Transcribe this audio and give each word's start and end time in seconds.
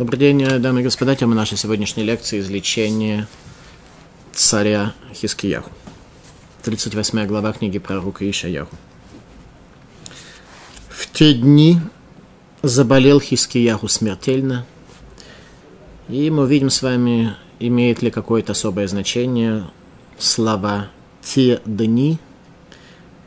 Добрый 0.00 0.18
день, 0.18 0.42
дамы 0.60 0.80
и 0.80 0.82
господа. 0.82 1.14
Тема 1.14 1.34
нашей 1.34 1.58
сегодняшней 1.58 2.04
лекции– 2.04 2.38
излечение 2.40 3.26
царя 4.32 4.94
Хискияху. 5.12 5.70
38 6.62 7.26
глава 7.26 7.52
книги 7.52 7.78
пророка 7.78 8.24
Ишаяху. 8.30 8.74
В 10.88 11.06
те 11.12 11.34
дни 11.34 11.80
заболел 12.62 13.20
Хискияху 13.20 13.88
смертельно, 13.88 14.64
и 16.08 16.30
мы 16.30 16.44
увидим 16.44 16.70
с 16.70 16.80
вами, 16.80 17.36
имеет 17.58 18.00
ли 18.00 18.10
какое-то 18.10 18.52
особое 18.52 18.88
значение 18.88 19.66
слова 20.18 20.88
«те 21.20 21.60
дни», 21.66 22.18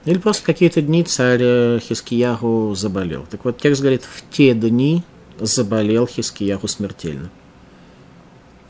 или 0.06 0.18
просто 0.18 0.44
какие-то 0.44 0.82
дни 0.82 1.04
царь 1.04 1.80
Хискияху 1.82 2.74
заболел. 2.76 3.28
Так 3.30 3.46
вот, 3.46 3.60
текст 3.60 3.82
говорит 3.82 4.02
«в 4.06 4.24
те 4.32 4.56
дни 4.56 5.04
заболел 5.40 6.08
Хискияху 6.08 6.68
смертельно». 6.68 7.30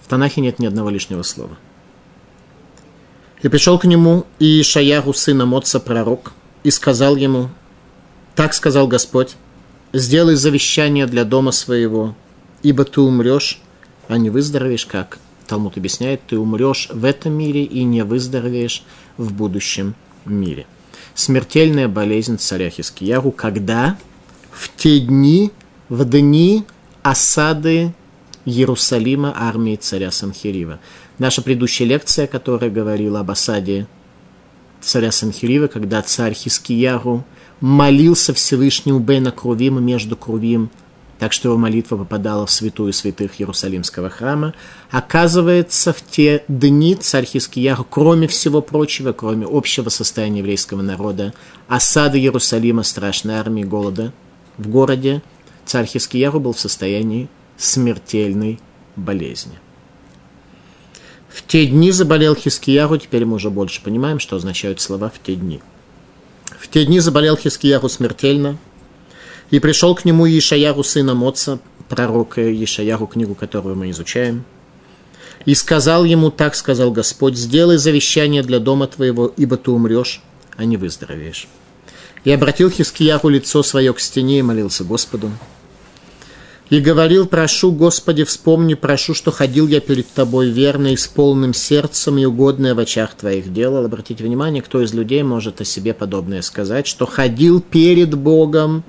В 0.02 0.08
Танахе 0.08 0.42
нет 0.42 0.60
ни 0.60 0.66
одного 0.66 0.90
лишнего 0.90 1.24
слова. 1.24 1.58
И 3.42 3.48
пришел 3.48 3.78
к 3.80 3.86
нему 3.86 4.26
и 4.40 4.64
Шаяху, 4.64 5.14
сына 5.14 5.46
Моца, 5.46 5.80
пророк, 5.80 6.34
и 6.64 6.72
сказал 6.72 7.16
ему, 7.16 7.50
«Так 8.36 8.54
сказал 8.54 8.88
Господь, 8.88 9.36
сделай 9.92 10.36
завещание 10.36 11.08
для 11.08 11.26
дома 11.26 11.52
своего, 11.52 12.16
ибо 12.62 12.86
ты 12.86 13.02
умрешь, 13.02 13.60
а 14.08 14.18
не 14.18 14.30
выздоровеешь, 14.30 14.86
как 14.86 15.20
Талмуд 15.48 15.78
объясняет, 15.78 16.22
ты 16.28 16.38
умрешь 16.38 16.90
в 16.92 17.04
этом 17.04 17.34
мире 17.34 17.64
и 17.64 17.84
не 17.84 18.04
выздоровеешь 18.04 18.84
в 19.18 19.34
будущем 19.34 19.96
мире 20.26 20.66
смертельная 21.16 21.88
болезнь 21.88 22.38
царя 22.38 22.70
Хискиягу, 22.70 23.32
когда 23.32 23.98
в 24.52 24.70
те 24.76 25.00
дни, 25.00 25.52
в 25.94 26.06
дни 26.06 26.66
осады 27.04 27.94
Иерусалима 28.46 29.32
армии 29.38 29.76
царя 29.76 30.10
Санхирива. 30.10 30.80
Наша 31.20 31.44
предыдущая 31.44 31.86
лекция, 31.86 32.26
которая 32.26 32.72
говорила 32.72 33.20
об 33.20 33.30
осаде 33.30 33.86
царя 34.82 35.12
Санхирива, 35.12 35.68
когда 35.68 36.02
царь 36.02 36.34
Хискиягу 36.34 37.24
молился 37.62 38.34
Всевышнему 38.34 39.02
Бейна 39.02 39.32
Крувим 39.32 39.84
между 39.86 40.16
Крувим– 40.18 40.72
так 41.20 41.32
что 41.32 41.50
его 41.50 41.58
молитва 41.58 41.96
попадала 41.96 42.46
в 42.46 42.52
святую 42.52 42.92
святых 42.92 43.40
Иерусалимского 43.40 44.10
храма. 44.10 44.56
Оказывается, 44.92 45.94
в 45.94 46.02
те 46.02 46.44
дни 46.50 46.96
царь 46.96 47.24
Хискияху, 47.24 47.86
кроме 47.90 48.28
всего 48.28 48.62
прочего, 48.62 49.14
кроме 49.14 49.46
общего 49.50 49.88
состояния 49.88 50.40
еврейского 50.40 50.82
народа, 50.82 51.34
осады 51.70 52.20
Иерусалима, 52.20 52.84
страшной 52.84 53.36
армии, 53.36 53.64
голода 53.64 54.12
в 54.58 54.68
городе, 54.68 55.22
царь 55.66 55.86
Хискияху 55.86 56.40
был 56.40 56.54
в 56.54 56.60
состоянии 56.60 57.30
смертельной 57.58 58.60
болезни. 58.96 59.60
В 61.30 61.46
те 61.46 61.66
дни 61.66 61.92
заболел 61.92 62.36
Хискияру, 62.36 62.98
теперь 62.98 63.26
мы 63.26 63.36
уже 63.36 63.50
больше 63.50 63.82
понимаем, 63.82 64.20
что 64.20 64.36
означают 64.36 64.82
слова 64.82 65.10
«в 65.10 65.22
те 65.24 65.36
дни». 65.36 65.62
В 66.60 66.68
те 66.68 66.86
дни 66.86 67.00
заболел 67.00 67.36
Хискияру 67.36 67.90
смертельно– 67.90 68.58
и 69.54 69.60
пришел 69.60 69.94
к 69.94 70.04
нему 70.04 70.26
Ишаяру, 70.28 70.84
сына 70.84 71.14
Моца, 71.14 71.60
пророка 71.88 72.42
Ишаяру, 72.42 73.06
книгу 73.06 73.36
которую 73.36 73.76
мы 73.76 73.92
изучаем. 73.92 74.46
И 75.46 75.54
сказал 75.54 76.06
ему, 76.06 76.32
так 76.32 76.56
сказал 76.56 76.92
Господь, 76.92 77.38
сделай 77.38 77.78
завещание 77.78 78.42
для 78.42 78.58
дома 78.58 78.88
твоего, 78.88 79.32
ибо 79.38 79.58
ты 79.58 79.70
умрешь, 79.70 80.24
а 80.58 80.66
не 80.66 80.76
выздоровеешь. 80.76 81.48
И 82.24 82.32
обратил 82.32 82.70
Хискияру 82.70 83.30
лицо 83.30 83.64
свое 83.64 83.94
к 83.94 84.00
стене 84.00 84.40
и 84.40 84.44
молился 84.44 84.84
Господу. 84.84 85.32
И 86.70 86.80
говорил, 86.80 87.28
прошу, 87.28 87.72
Господи, 87.72 88.24
вспомни, 88.24 88.74
прошу, 88.74 89.14
что 89.14 89.32
ходил 89.32 89.68
я 89.68 89.82
перед 89.82 90.08
Тобой 90.08 90.50
верно 90.50 90.94
и 90.94 90.96
с 90.98 91.08
полным 91.08 91.54
сердцем 91.54 92.18
и 92.18 92.26
угодное 92.26 92.74
в 92.74 92.80
очах 92.80 93.14
Твоих 93.14 93.52
делал. 93.52 93.86
Обратите 93.86 94.24
внимание, 94.24 94.64
кто 94.64 94.82
из 94.82 94.94
людей 94.94 95.22
может 95.24 95.60
о 95.62 95.66
себе 95.66 95.94
подобное 95.94 96.42
сказать, 96.42 96.88
что 96.88 97.06
ходил 97.06 97.62
перед 97.62 98.16
Богом 98.16 98.84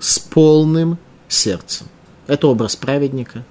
с 0.00 0.18
полным 0.18 0.98
сердцем. 1.28 1.86
Это 2.26 2.48
образ 2.48 2.74
праведника, 2.74 3.44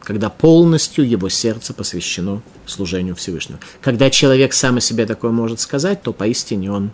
когда 0.00 0.30
полностью 0.30 1.06
его 1.06 1.28
сердце 1.28 1.74
посвящено 1.74 2.42
служению 2.64 3.16
Всевышнего. 3.16 3.58
Когда 3.82 4.08
человек 4.08 4.54
сам 4.54 4.78
о 4.78 4.80
себе 4.80 5.04
такое 5.04 5.32
может 5.32 5.60
сказать, 5.60 6.02
то 6.02 6.12
поистине 6.12 6.72
он 6.72 6.90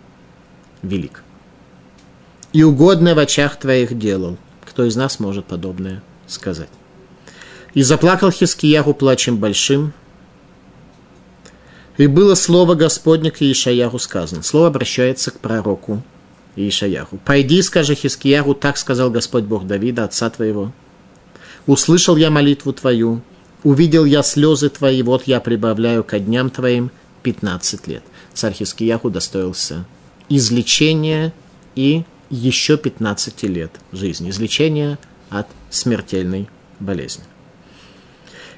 велик. 0.81 1.23
И 2.53 2.63
угодно 2.63 3.15
в 3.15 3.19
очах 3.19 3.57
твоих 3.59 3.97
делал. 3.97 4.37
Кто 4.65 4.85
из 4.85 4.95
нас 4.95 5.19
может 5.19 5.45
подобное 5.45 6.01
сказать? 6.27 6.69
И 7.73 7.83
заплакал 7.83 8.31
Хискияху 8.31 8.93
плачем 8.93 9.37
большим, 9.37 9.93
и 11.99 12.07
было 12.07 12.33
слово 12.33 12.75
Господне 12.75 13.29
к 13.29 13.41
Ишаяху 13.41 13.99
сказано. 13.99 14.41
Слово 14.41 14.67
обращается 14.67 15.31
к 15.31 15.39
пророку 15.39 16.01
Ишаяху. 16.55 17.19
«Пойди, 17.25 17.61
скажи 17.61 17.93
Хискияру, 17.93 18.53
так 18.53 18.77
сказал 18.77 19.11
Господь 19.11 19.43
Бог 19.43 19.67
Давида, 19.67 20.05
отца 20.05 20.29
твоего. 20.29 20.71
Услышал 21.67 22.15
я 22.15 22.31
молитву 22.31 22.71
твою, 22.71 23.21
увидел 23.65 24.05
я 24.05 24.23
слезы 24.23 24.69
твои, 24.69 25.03
вот 25.03 25.23
я 25.27 25.41
прибавляю 25.41 26.05
ко 26.05 26.19
дням 26.19 26.49
твоим 26.49 26.89
15 27.23 27.87
лет». 27.87 28.03
Царь 28.33 28.53
Хискияху 28.53 29.09
достоился 29.09 29.85
излечения 30.29 31.33
и 31.75 32.03
еще 32.29 32.77
15 32.77 33.43
лет 33.43 33.71
жизни. 33.91 34.29
Излечения 34.29 34.97
от 35.29 35.47
смертельной 35.69 36.49
болезни. 36.79 37.23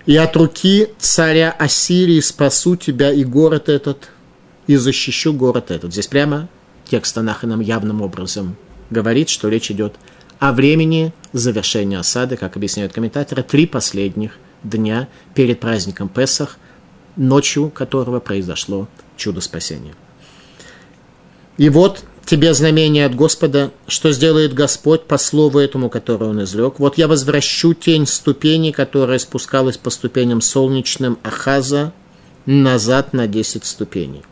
«И 0.05 0.15
от 0.15 0.35
руки 0.35 0.89
царя 0.97 1.51
Ассирии 1.51 2.19
спасу 2.19 2.75
тебя 2.75 3.11
и 3.11 3.23
город 3.23 3.69
этот, 3.69 4.09
и 4.67 4.75
защищу 4.75 5.33
город 5.33 5.71
этот». 5.71 5.93
Здесь 5.93 6.07
прямо 6.07 6.49
текст 6.89 7.15
Танаха 7.15 7.47
нам 7.47 7.59
явным 7.59 8.01
образом 8.01 8.55
говорит, 8.89 9.29
что 9.29 9.47
речь 9.47 9.71
идет 9.71 9.95
о 10.39 10.53
времени 10.53 11.13
завершения 11.33 11.99
осады, 11.99 12.35
как 12.35 12.57
объясняют 12.57 12.93
комментаторы, 12.93 13.43
три 13.43 13.67
последних 13.67 14.37
дня 14.63 15.07
перед 15.35 15.59
праздником 15.59 16.09
Песах, 16.09 16.57
ночью 17.15 17.69
которого 17.69 18.19
произошло 18.19 18.87
чудо 19.17 19.39
спасения. 19.39 19.93
И 21.57 21.69
вот 21.69 22.03
тебе 22.25 22.53
знамение 22.53 23.05
от 23.05 23.15
Господа, 23.15 23.71
что 23.87 24.11
сделает 24.11 24.53
Господь 24.53 25.03
по 25.03 25.17
слову 25.17 25.59
этому, 25.59 25.89
которое 25.89 26.27
Он 26.27 26.43
изрек. 26.43 26.79
Вот 26.79 26.97
я 26.97 27.07
возвращу 27.07 27.73
тень 27.73 28.07
ступени, 28.07 28.71
которая 28.71 29.19
спускалась 29.19 29.77
по 29.77 29.89
ступеням 29.89 30.41
солнечным 30.41 31.17
Ахаза, 31.23 31.93
назад 32.45 33.13
на 33.13 33.27
10 33.27 33.65
ступеней 33.65 34.23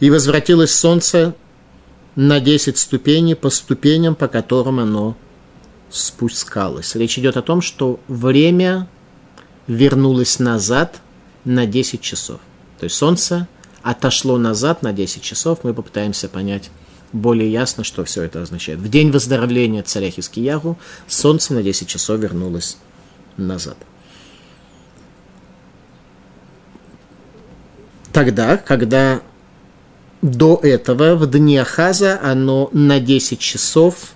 и 0.00 0.10
возвратилось 0.10 0.74
солнце 0.74 1.34
на 2.14 2.40
10 2.40 2.78
ступеней 2.78 3.34
по 3.34 3.50
ступеням, 3.50 4.14
по 4.14 4.28
которым 4.28 4.80
оно 4.80 5.16
спускалось. 5.90 6.94
Речь 6.94 7.18
идет 7.18 7.36
о 7.36 7.42
том, 7.42 7.60
что 7.60 8.00
время 8.08 8.88
вернулось 9.66 10.38
назад 10.38 11.00
на 11.44 11.66
10 11.66 12.00
часов. 12.00 12.40
То 12.78 12.84
есть 12.84 12.96
солнце 12.96 13.48
отошло 13.86 14.36
назад 14.36 14.82
на 14.82 14.92
10 14.92 15.22
часов. 15.22 15.60
Мы 15.62 15.72
попытаемся 15.72 16.28
понять 16.28 16.70
более 17.12 17.50
ясно, 17.50 17.84
что 17.84 18.04
все 18.04 18.24
это 18.24 18.42
означает. 18.42 18.80
В 18.80 18.88
день 18.88 19.12
выздоровления 19.12 19.84
царя 19.84 20.10
Хискиягу 20.10 20.76
солнце 21.06 21.54
на 21.54 21.62
10 21.62 21.86
часов 21.86 22.18
вернулось 22.18 22.78
назад. 23.36 23.76
Тогда, 28.12 28.56
когда 28.56 29.22
до 30.20 30.58
этого 30.60 31.14
в 31.14 31.30
дни 31.30 31.56
Ахаза 31.56 32.18
оно 32.20 32.68
на 32.72 32.98
10 32.98 33.38
часов 33.38 34.14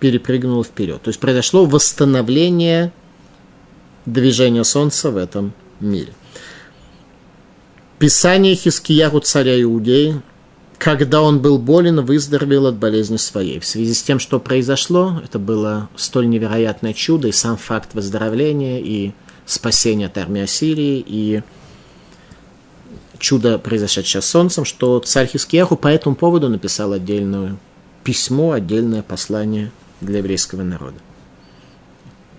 перепрыгнуло 0.00 0.64
вперед. 0.64 1.00
То 1.00 1.10
есть 1.10 1.20
произошло 1.20 1.64
восстановление 1.64 2.92
движения 4.04 4.64
Солнца 4.64 5.12
в 5.12 5.16
этом 5.16 5.52
мире. 5.78 6.12
Писание 8.02 8.56
Хискияру 8.56 9.20
царя 9.20 9.62
Иудеи, 9.62 10.22
когда 10.76 11.22
он 11.22 11.40
был 11.40 11.56
болен, 11.56 12.04
выздоровел 12.04 12.66
от 12.66 12.74
болезни 12.74 13.16
своей. 13.16 13.60
В 13.60 13.64
связи 13.64 13.94
с 13.94 14.02
тем, 14.02 14.18
что 14.18 14.40
произошло, 14.40 15.20
это 15.22 15.38
было 15.38 15.88
столь 15.94 16.28
невероятное 16.28 16.94
чудо, 16.94 17.28
и 17.28 17.30
сам 17.30 17.56
факт 17.56 17.94
выздоровления, 17.94 18.80
и 18.80 19.12
спасения 19.46 20.06
от 20.06 20.18
армии 20.18 20.42
Ассирии, 20.42 21.04
и 21.06 21.42
чудо, 23.20 23.56
произошедшее 23.60 24.20
с 24.20 24.26
солнцем, 24.26 24.64
что 24.64 24.98
царь 24.98 25.28
Хискияху 25.28 25.76
по 25.76 25.86
этому 25.86 26.16
поводу 26.16 26.48
написал 26.48 26.92
отдельное 26.92 27.56
письмо, 28.02 28.50
отдельное 28.50 29.02
послание 29.02 29.70
для 30.00 30.18
еврейского 30.18 30.64
народа. 30.64 30.98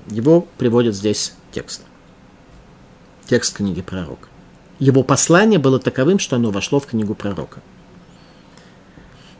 Его 0.09 0.45
приводит 0.57 0.93
здесь 0.93 1.31
текст. 1.53 1.83
Текст 3.27 3.55
книги 3.55 3.81
пророка. 3.81 4.27
Его 4.83 5.01
послание 5.01 5.59
было 5.59 5.79
таковым, 5.79 6.19
что 6.19 6.35
оно 6.35 6.51
вошло 6.51 6.77
в 6.81 6.87
книгу 6.87 7.15
пророка. 7.15 7.61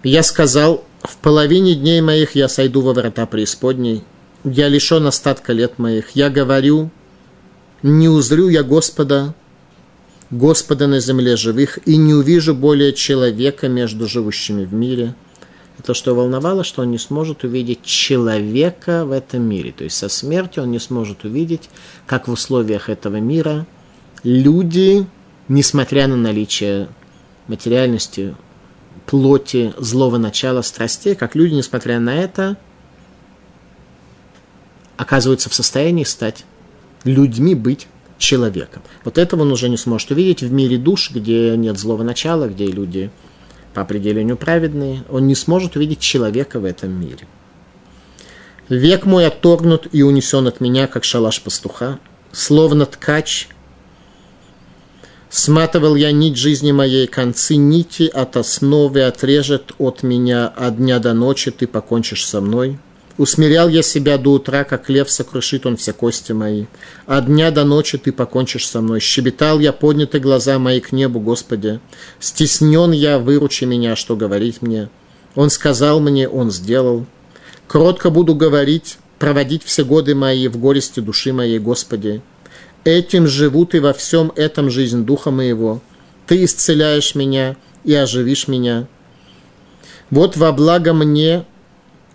Я 0.01 0.24
сказал, 0.24 0.86
в 1.01 1.18
половине 1.18 1.75
дней 1.75 2.00
моих 2.00 2.36
я 2.36 2.48
сойду 2.48 2.80
во 2.80 2.94
врата 2.94 3.25
преисподней, 3.25 4.06
я 4.45 4.69
лишен 4.69 5.06
остатка 5.06 5.51
лет 5.51 5.80
моих. 5.80 6.12
Я 6.12 6.30
говорю, 6.30 6.92
не 7.81 8.07
узрю 8.07 8.48
я 8.48 8.63
Господа, 8.63 9.34
Господа 10.31 10.88
на 10.88 11.01
земле 11.01 11.36
живых, 11.36 11.78
и 11.86 11.98
не 11.98 12.13
увижу 12.13 12.56
более 12.56 12.94
человека 12.94 13.68
между 13.68 14.07
живущими 14.07 14.63
в 14.63 14.74
мире. 14.74 15.13
Это 15.78 15.94
что 15.94 16.16
волновало, 16.16 16.63
что 16.63 16.84
он 16.84 16.92
не 16.92 17.00
сможет 17.00 17.44
увидеть 17.44 17.84
человека 17.84 19.04
в 19.04 19.12
этом 19.12 19.42
мире. 19.42 19.74
То 19.78 19.84
есть 19.84 19.98
со 19.98 20.07
смертью 20.07 20.63
он 20.63 20.72
не 20.72 20.80
сможет 20.80 21.25
увидеть, 21.25 21.69
как 22.07 22.30
в 22.30 22.31
условиях 22.31 22.88
этого 22.88 23.18
мира 23.18 23.66
люди, 24.24 25.06
несмотря 25.48 26.07
на 26.07 26.16
наличие 26.16 26.90
материальности, 27.48 28.36
плоти, 29.06 29.74
злого 29.78 30.18
начала, 30.18 30.62
страстей, 30.62 31.16
как 31.16 31.36
люди, 31.36 31.54
несмотря 31.54 32.00
на 32.00 32.16
это, 32.16 32.57
оказываются 34.98 35.50
в 35.50 35.54
состоянии 35.54 36.04
стать 36.04 36.45
людьми, 37.04 37.56
быть 37.56 37.88
человеком. 38.18 38.81
Вот 39.04 39.18
этого 39.18 39.42
он 39.42 39.51
уже 39.51 39.69
не 39.69 39.78
сможет 39.78 40.12
увидеть 40.12 40.42
в 40.42 40.51
мире 40.51 40.78
душ, 40.78 41.12
где 41.12 41.56
нет 41.57 41.78
злого 41.78 42.04
начала, 42.04 42.48
где 42.48 42.68
люди 42.68 43.12
по 43.74 43.81
определению 43.81 44.38
праведные. 44.38 45.04
Он 45.10 45.28
не 45.28 45.36
сможет 45.36 45.75
увидеть 45.75 46.00
человека 46.00 46.60
в 46.60 46.66
этом 46.66 46.92
мире. 46.92 47.28
Век 48.69 49.06
мой 49.06 49.28
отторгнут 49.28 49.88
и 49.92 50.04
унесен 50.04 50.48
от 50.48 50.62
меня, 50.62 50.88
как 50.88 51.04
шалаш 51.04 51.42
пастуха, 51.42 52.00
словно 52.31 52.86
ткач. 52.86 53.50
Сматывал 55.35 55.95
я 55.95 56.12
нить 56.12 56.38
жизни 56.38 56.71
моей, 56.71 57.07
концы 57.07 57.56
нити 57.56 58.03
от 58.03 58.38
основы 58.38 59.01
отрежет 59.01 59.71
от 59.80 60.03
меня 60.03 60.47
от 60.47 60.77
дня 60.77 61.00
до 61.00 61.13
ночи, 61.13 61.50
ты 61.50 61.65
покончишь 61.65 62.27
со 62.27 62.39
мной. 62.39 62.77
Усмирял 63.18 63.68
я 63.68 63.81
себя 63.81 64.19
до 64.19 64.33
утра, 64.33 64.63
как 64.63 64.91
лев 64.91 65.09
сокрушит 65.09 65.65
он 65.65 65.75
все 65.75 65.91
кости 65.91 66.33
мои. 66.33 66.65
От 67.07 67.25
дня 67.25 67.50
до 67.50 67.63
ночи 67.63 67.97
ты 67.97 68.12
покончишь 68.12 68.68
со 68.68 68.80
мной. 68.80 69.00
Щебетал 69.00 69.59
я, 69.59 69.74
подняты 69.74 70.19
глаза 70.19 70.59
мои 70.59 70.80
к 70.80 70.91
небу, 70.91 71.19
Господи. 71.19 71.79
Стеснен 72.19 72.91
я, 72.91 73.18
выручи 73.18 73.63
меня, 73.63 73.95
что 73.95 74.15
говорить 74.15 74.62
мне. 74.62 74.89
Он 75.33 75.50
сказал 75.50 76.00
мне, 76.00 76.29
он 76.29 76.51
сделал. 76.51 77.07
Кротко 77.68 78.12
буду 78.12 78.36
говорить, 78.36 79.00
проводить 79.18 79.63
все 79.63 79.83
годы 79.83 80.13
мои 80.13 80.47
в 80.47 80.57
горести 80.57 81.00
души 81.00 81.33
моей, 81.33 81.57
Господи. 81.57 82.21
Этим 82.83 83.27
живут 83.27 83.75
и 83.75 83.80
во 83.80 83.94
всем 83.94 84.31
этом 84.35 84.69
жизнь 84.69 85.06
духа 85.06 85.31
моего. 85.31 85.81
Ты 86.27 86.44
исцеляешь 86.44 87.15
меня 87.15 87.56
и 87.83 87.94
оживишь 87.94 88.47
меня. 88.47 88.88
Вот 90.09 90.35
во 90.35 90.51
благо 90.51 90.94
мне 90.94 91.45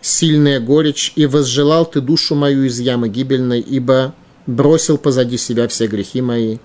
сильная 0.01 0.61
горечь, 0.61 1.13
и 1.17 1.27
возжелал 1.27 1.87
ты 1.87 2.01
душу 2.01 2.35
мою 2.35 2.65
из 2.65 2.79
ямы 2.79 3.09
гибельной, 3.09 3.61
ибо 3.61 4.15
бросил 4.47 4.99
позади 4.99 5.37
себя 5.37 5.69
все 5.69 5.87
грехи 5.87 6.21
мои. 6.21 6.59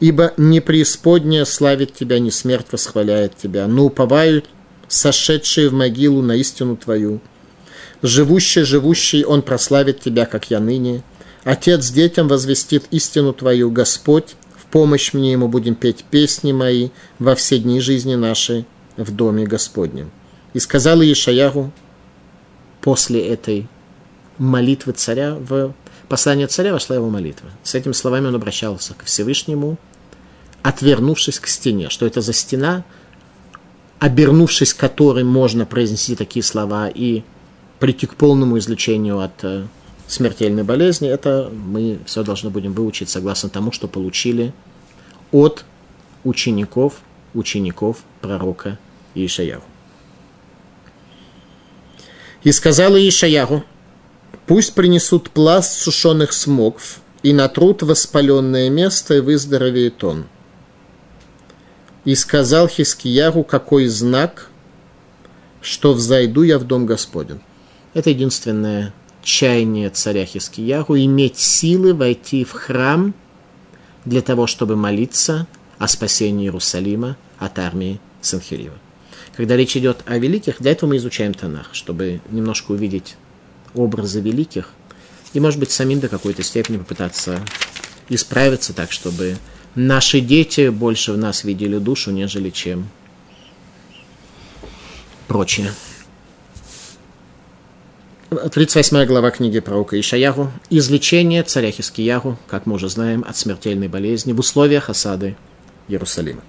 Ибо 0.00 0.32
не 0.36 0.60
преисподняя 0.60 1.44
славит 1.44 1.94
тебя, 1.94 2.18
не 2.18 2.30
смерть 2.30 2.66
восхваляет 2.72 3.36
тебя, 3.36 3.68
но 3.68 3.84
уповают 3.84 4.46
сошедшие 4.88 5.68
в 5.68 5.74
могилу 5.74 6.22
на 6.22 6.36
истину 6.36 6.76
твою. 6.76 7.20
Живущий, 8.02 8.62
живущий, 8.62 9.24
он 9.24 9.42
прославит 9.42 10.00
тебя, 10.00 10.26
как 10.26 10.50
я 10.50 10.58
ныне. 10.58 11.04
Отец 11.44 11.90
детям 11.90 12.28
возвестит 12.28 12.84
истину 12.90 13.32
твою, 13.32 13.70
Господь, 13.70 14.36
в 14.56 14.66
помощь 14.66 15.12
мне 15.12 15.32
ему 15.32 15.48
будем 15.48 15.74
петь 15.74 16.04
песни 16.04 16.52
мои 16.52 16.90
во 17.18 17.34
все 17.34 17.58
дни 17.58 17.80
жизни 17.80 18.14
нашей 18.14 18.64
в 18.96 19.10
доме 19.10 19.44
Господнем. 19.44 20.10
И 20.54 20.60
сказал 20.60 21.02
Ишаяру, 21.02 21.72
после 22.80 23.26
этой 23.26 23.68
молитвы 24.38 24.92
царя, 24.92 25.34
в 25.34 25.74
послание 26.08 26.46
царя 26.46 26.72
вошла 26.72 26.96
его 26.96 27.10
молитва. 27.10 27.50
С 27.62 27.74
этими 27.74 27.92
словами 27.92 28.26
он 28.26 28.34
обращался 28.34 28.94
к 28.94 29.04
Всевышнему, 29.04 29.78
отвернувшись 30.62 31.40
к 31.40 31.48
стене. 31.48 31.88
Что 31.90 32.06
это 32.06 32.20
за 32.20 32.32
стена, 32.32 32.84
обернувшись 33.98 34.74
которой 34.74 35.24
можно 35.24 35.66
произнести 35.66 36.14
такие 36.14 36.42
слова 36.42 36.88
и 36.88 37.22
прийти 37.80 38.06
к 38.06 38.14
полному 38.14 38.58
излечению 38.58 39.20
от 39.20 39.42
э, 39.42 39.66
смертельной 40.12 40.62
болезни, 40.62 41.08
это 41.08 41.50
мы 41.52 41.98
все 42.06 42.22
должны 42.22 42.50
будем 42.50 42.72
выучить 42.72 43.08
согласно 43.08 43.48
тому, 43.48 43.72
что 43.72 43.88
получили 43.88 44.52
от 45.30 45.64
учеников, 46.24 47.00
учеников 47.34 47.98
пророка 48.20 48.78
Ишаяху. 49.14 49.64
И 52.42 52.52
сказала 52.52 52.96
Ишаяру, 52.96 53.64
пусть 54.46 54.74
принесут 54.74 55.30
пласт 55.30 55.80
сушеных 55.80 56.32
смокв 56.32 57.00
и 57.22 57.32
натрут 57.32 57.82
воспаленное 57.82 58.68
место, 58.68 59.14
и 59.14 59.20
выздоровеет 59.20 60.02
он. 60.02 60.26
И 62.04 62.16
сказал 62.16 62.66
Хискияру, 62.66 63.44
какой 63.44 63.86
знак, 63.86 64.50
что 65.60 65.92
взойду 65.92 66.42
я 66.42 66.58
в 66.58 66.64
дом 66.64 66.84
Господень. 66.84 67.40
Это 67.94 68.10
единственное 68.10 68.92
чаяние 69.22 69.90
царя 69.90 70.24
Хискияру 70.24 70.96
иметь 70.96 71.38
силы 71.38 71.94
войти 71.94 72.44
в 72.44 72.52
храм 72.52 73.14
для 74.04 74.22
того, 74.22 74.46
чтобы 74.46 74.76
молиться 74.76 75.46
о 75.78 75.88
спасении 75.88 76.46
Иерусалима 76.46 77.16
от 77.38 77.58
армии 77.58 78.00
Санхирива 78.20 78.78
когда 79.36 79.56
речь 79.56 79.76
идет 79.76 80.02
о 80.06 80.18
великих, 80.18 80.60
для 80.60 80.72
этого 80.72 80.90
мы 80.90 80.96
изучаем 80.98 81.34
Танах, 81.34 81.70
чтобы 81.72 82.20
немножко 82.30 82.72
увидеть 82.72 83.16
образы 83.74 84.20
великих 84.20 84.70
и, 85.32 85.40
может 85.40 85.58
быть, 85.58 85.70
самим 85.70 86.00
до 86.00 86.08
какой-то 86.08 86.42
степени 86.42 86.76
попытаться 86.76 87.42
исправиться 88.08 88.74
так, 88.74 88.92
чтобы 88.92 89.38
наши 89.74 90.20
дети 90.20 90.68
больше 90.68 91.12
в 91.12 91.18
нас 91.18 91.44
видели 91.44 91.78
душу, 91.78 92.10
нежели 92.10 92.50
чем 92.50 92.88
прочее. 95.28 95.72
38 98.34 99.04
глава 99.04 99.30
книги 99.30 99.60
пророка 99.60 100.00
Ишаяру. 100.00 100.50
Излечение 100.70 101.42
царя 101.42 101.70
Хискияру, 101.70 102.38
как 102.46 102.64
мы 102.64 102.76
уже 102.76 102.88
знаем, 102.88 103.24
от 103.28 103.36
смертельной 103.36 103.88
болезни 103.88 104.32
в 104.32 104.40
условиях 104.40 104.88
осады 104.88 105.36
Иерусалима. 105.88 106.40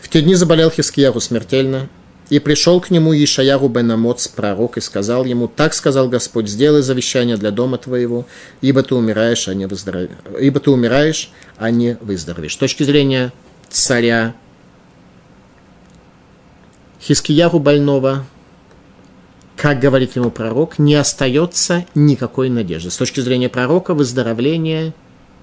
В 0.00 0.08
те 0.08 0.20
дни 0.22 0.34
заболел 0.34 0.70
Хискияру 0.70 1.20
смертельно, 1.20 1.88
и 2.28 2.40
пришел 2.40 2.80
к 2.80 2.90
нему 2.90 3.14
Ишаяру 3.14 3.68
бен 3.68 3.92
Амоц, 3.92 4.26
пророк, 4.26 4.78
и 4.78 4.80
сказал 4.80 5.24
ему, 5.24 5.46
так 5.46 5.74
сказал 5.74 6.08
Господь, 6.08 6.48
сделай 6.48 6.82
завещание 6.82 7.36
для 7.36 7.52
дома 7.52 7.78
твоего, 7.78 8.26
ибо 8.60 8.82
ты 8.82 8.94
умираешь, 8.96 9.46
а 9.46 9.54
не, 9.54 9.66
выздоров... 9.66 10.10
ибо 10.40 10.58
ты 10.58 10.70
умираешь, 10.70 11.30
а 11.56 11.70
не 11.70 11.98
выздоровеешь. 12.00 12.54
С 12.54 12.58
точки 12.58 12.82
зрения 12.82 13.32
царя 13.68 14.34
Хискияру 17.00 17.60
больного, 17.60 18.24
как 19.62 19.78
говорит 19.78 20.16
ему 20.16 20.32
пророк, 20.32 20.80
не 20.80 20.96
остается 20.96 21.86
никакой 21.94 22.50
надежды. 22.50 22.90
С 22.90 22.96
точки 22.96 23.20
зрения 23.20 23.48
пророка 23.48 23.94
выздоровления 23.94 24.92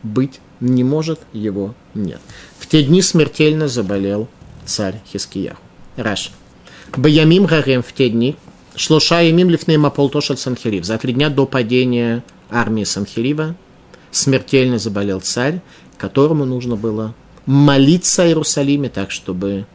быть 0.03 0.41
не 0.59 0.83
может, 0.83 1.21
его 1.31 1.73
нет. 1.93 2.19
В 2.57 2.67
те 2.67 2.83
дни 2.83 3.01
смертельно 3.01 3.69
заболел 3.69 4.27
царь 4.65 4.99
Хискияру. 5.09 5.55
Раш. 5.95 6.31
Баямим 6.97 7.45
Гарем 7.45 7.81
в 7.81 7.93
те 7.93 8.09
дни, 8.09 8.35
Шлоша 8.75 9.21
Ямим 9.21 9.49
Лифнейм 9.49 9.85
Аполтош 9.85 10.31
от 10.31 10.39
Санхирив. 10.41 10.83
За 10.83 10.97
три 10.97 11.13
дня 11.13 11.29
до 11.29 11.45
падения 11.45 12.21
армии 12.49 12.83
Санхирива 12.83 13.55
смертельно 14.11 14.79
заболел 14.79 15.21
царь, 15.21 15.61
которому 15.97 16.43
нужно 16.43 16.75
было 16.75 17.15
молиться 17.45 18.23
о 18.23 18.27
Иерусалиме 18.27 18.89
так, 18.89 19.11
чтобы 19.11 19.65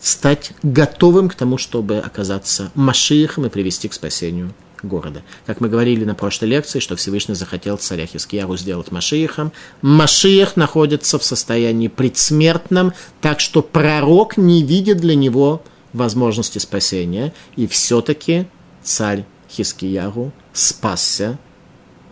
стать 0.00 0.52
готовым 0.62 1.28
к 1.28 1.34
тому, 1.34 1.58
чтобы 1.58 1.98
оказаться 1.98 2.70
Машиихом 2.74 3.46
и 3.46 3.48
привести 3.48 3.88
к 3.88 3.94
спасению 3.94 4.54
города. 4.82 5.22
Как 5.46 5.60
мы 5.60 5.68
говорили 5.68 6.04
на 6.04 6.14
прошлой 6.14 6.48
лекции, 6.48 6.78
что 6.78 6.96
Всевышний 6.96 7.34
захотел 7.34 7.76
царя 7.78 8.06
Хискияру 8.06 8.56
сделать 8.56 8.92
Машиихом. 8.92 9.52
Машиих 9.82 10.56
находится 10.56 11.18
в 11.18 11.24
состоянии 11.24 11.88
предсмертном, 11.88 12.92
так 13.20 13.40
что 13.40 13.62
пророк 13.62 14.36
не 14.36 14.62
видит 14.62 14.98
для 14.98 15.14
него 15.14 15.62
возможности 15.92 16.58
спасения. 16.58 17.32
И 17.56 17.66
все-таки 17.66 18.46
царь 18.82 19.24
Хискияру 19.50 20.32
спасся 20.52 21.38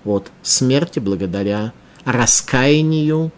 от 0.05 0.31
смерти 0.43 0.99
благодаря 0.99 1.73
раскаянию, 2.05 3.33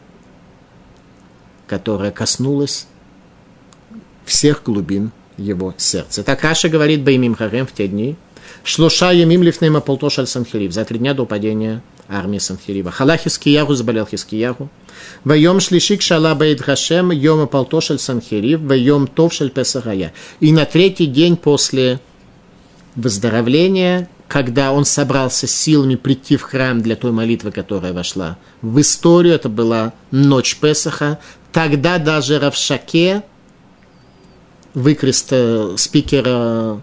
которое 1.67 2.11
коснулось 2.11 2.87
всех 4.28 4.62
глубин 4.64 5.11
его 5.37 5.75
сердца. 5.76 6.23
Так 6.23 6.42
Раши 6.43 6.69
говорит 6.68 7.02
בימים 7.02 7.35
ההם 7.35 7.67
в 7.66 7.73
те 7.73 7.88
дни– 7.88 8.16
שלושה 8.64 9.12
ימים 9.12 9.43
לפני 9.43 9.81
מפלתו 9.81 10.19
של 10.19 10.26
סנחריב. 10.26 10.73
За 10.73 10.85
три 10.85 10.99
дня 10.99 11.14
до 11.14 11.25
падения 11.25 11.82
армии 12.08 12.38
Санхирива. 12.38 12.90
חלה 12.90 13.17
חזקיהו 13.17 13.75
заболел 13.75 14.06
Хискиягу. 14.06 14.68
וביום 15.25 15.61
השלישי 15.61 16.02
כשעלה 16.02 16.35
בית 16.35 16.61
השם, 16.61 17.11
יום 17.11 17.47
מפלתו 17.47 17.90
של 17.90 17.99
סנחריב, 17.99 18.61
ויום 18.61 19.07
טוב 19.07 19.33
של 19.33 19.50
פסח 19.50 19.77
היה. 19.77 20.12
И 20.40 20.52
на 20.52 20.64
третий 20.64 21.06
день 21.06 21.37
после 21.37 22.00
выздоровления 22.94 24.08
когда 24.26 24.73
он 24.73 24.85
собрался 24.85 25.47
силами 25.47 25.94
прийти 25.94 26.37
в 26.37 26.42
храм 26.42 26.82
для 26.82 26.97
той 26.97 27.12
молитвы, 27.12 27.50
которая 27.50 27.94
вошла 27.94 28.37
в 28.61 28.78
историю, 28.78 29.35
это 29.35 29.49
была 29.49 29.94
ночь 30.11 30.58
Песаха, 30.61 31.18
тогда 31.50 31.97
даже 31.97 32.38
Равшаке, 32.38 33.23
выкрест 34.75 35.33
спикера 35.77 36.81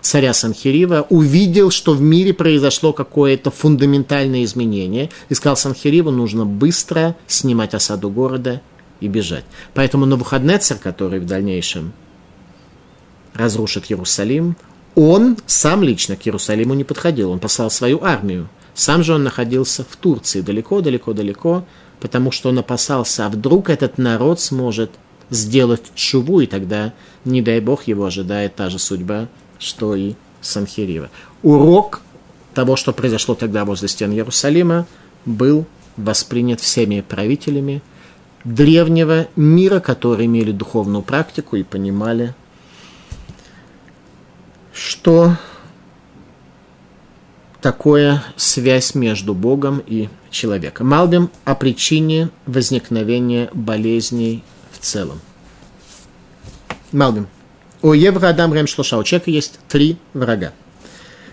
царя 0.00 0.32
Санхирива, 0.32 1.06
увидел, 1.10 1.70
что 1.70 1.92
в 1.92 2.00
мире 2.00 2.32
произошло 2.32 2.92
какое-то 2.92 3.50
фундаментальное 3.50 4.44
изменение, 4.44 5.10
и 5.28 5.34
сказал 5.34 5.56
Санхириву, 5.56 6.10
нужно 6.10 6.46
быстро 6.46 7.16
снимать 7.26 7.74
осаду 7.74 8.10
города 8.10 8.62
и 9.00 9.08
бежать. 9.08 9.44
Поэтому 9.74 10.06
Навуходнецер, 10.06 10.78
который 10.78 11.20
в 11.20 11.26
дальнейшем 11.26 11.92
разрушит 13.34 13.90
Иерусалим, 13.90 14.56
он 14.94 15.36
сам 15.46 15.82
лично 15.82 16.16
к 16.16 16.26
Иерусалиму 16.26 16.74
не 16.74 16.84
подходил, 16.84 17.30
он 17.30 17.38
послал 17.38 17.70
свою 17.70 18.02
армию. 18.02 18.48
Сам 18.74 19.02
же 19.02 19.14
он 19.14 19.24
находился 19.24 19.84
в 19.84 19.96
Турции, 19.96 20.40
далеко-далеко-далеко, 20.40 21.64
потому 22.00 22.30
что 22.30 22.48
он 22.48 22.58
опасался, 22.58 23.26
а 23.26 23.28
вдруг 23.28 23.70
этот 23.70 23.98
народ 23.98 24.40
сможет 24.40 24.90
сделать 25.30 25.82
чуву, 25.94 26.40
и 26.40 26.46
тогда, 26.46 26.92
не 27.24 27.42
дай 27.42 27.60
бог, 27.60 27.84
его 27.84 28.04
ожидает 28.04 28.54
та 28.54 28.70
же 28.70 28.78
судьба, 28.78 29.28
что 29.58 29.94
и 29.94 30.14
Санхирива. 30.40 31.10
Урок 31.42 32.02
того, 32.54 32.76
что 32.76 32.92
произошло 32.92 33.34
тогда 33.34 33.64
возле 33.64 33.88
стен 33.88 34.12
Иерусалима, 34.12 34.86
был 35.24 35.66
воспринят 35.96 36.60
всеми 36.60 37.00
правителями 37.00 37.82
древнего 38.44 39.26
мира, 39.36 39.80
которые 39.80 40.26
имели 40.26 40.52
духовную 40.52 41.02
практику 41.02 41.56
и 41.56 41.62
понимали, 41.64 42.34
что 44.72 45.36
такое 47.60 48.22
связь 48.36 48.94
между 48.94 49.34
Богом 49.34 49.82
и 49.86 50.08
человеком. 50.30 50.88
Малбим 50.88 51.30
о 51.44 51.54
причине 51.54 52.30
возникновения 52.46 53.50
болезней 53.52 54.44
в 54.78 54.84
целом. 54.84 55.20
Малбим. 56.92 57.26
У 57.82 57.92
Евра 57.92 58.28
Адам 58.28 58.54
Рем 58.54 58.66
Шлоша. 58.66 58.96
У 58.98 59.04
человека 59.04 59.30
есть 59.30 59.58
три 59.68 59.96
врага. 60.14 60.52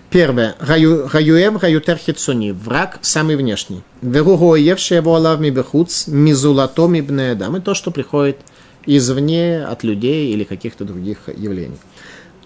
Первое. 0.09 0.55
Раюев, 0.59 1.61
раютер 1.61 1.97
хитсуни. 1.97 2.51
Враг 2.51 2.99
самый 3.01 3.35
внешний. 3.35 3.81
Веругу 4.01 4.55
евший 4.55 4.97
его 4.97 5.15
алав 5.15 5.41
ми 5.41 5.51
бехуц, 5.51 6.07
мизулато 6.07 6.87
ми 6.87 7.01
бнеадам. 7.01 7.57
И 7.57 7.61
то, 7.61 7.73
что 7.73 7.91
приходит 7.91 8.37
извне, 8.85 9.65
от 9.65 9.83
людей 9.83 10.31
или 10.31 10.43
каких-то 10.43 10.85
других 10.85 11.29
явлений. 11.35 11.77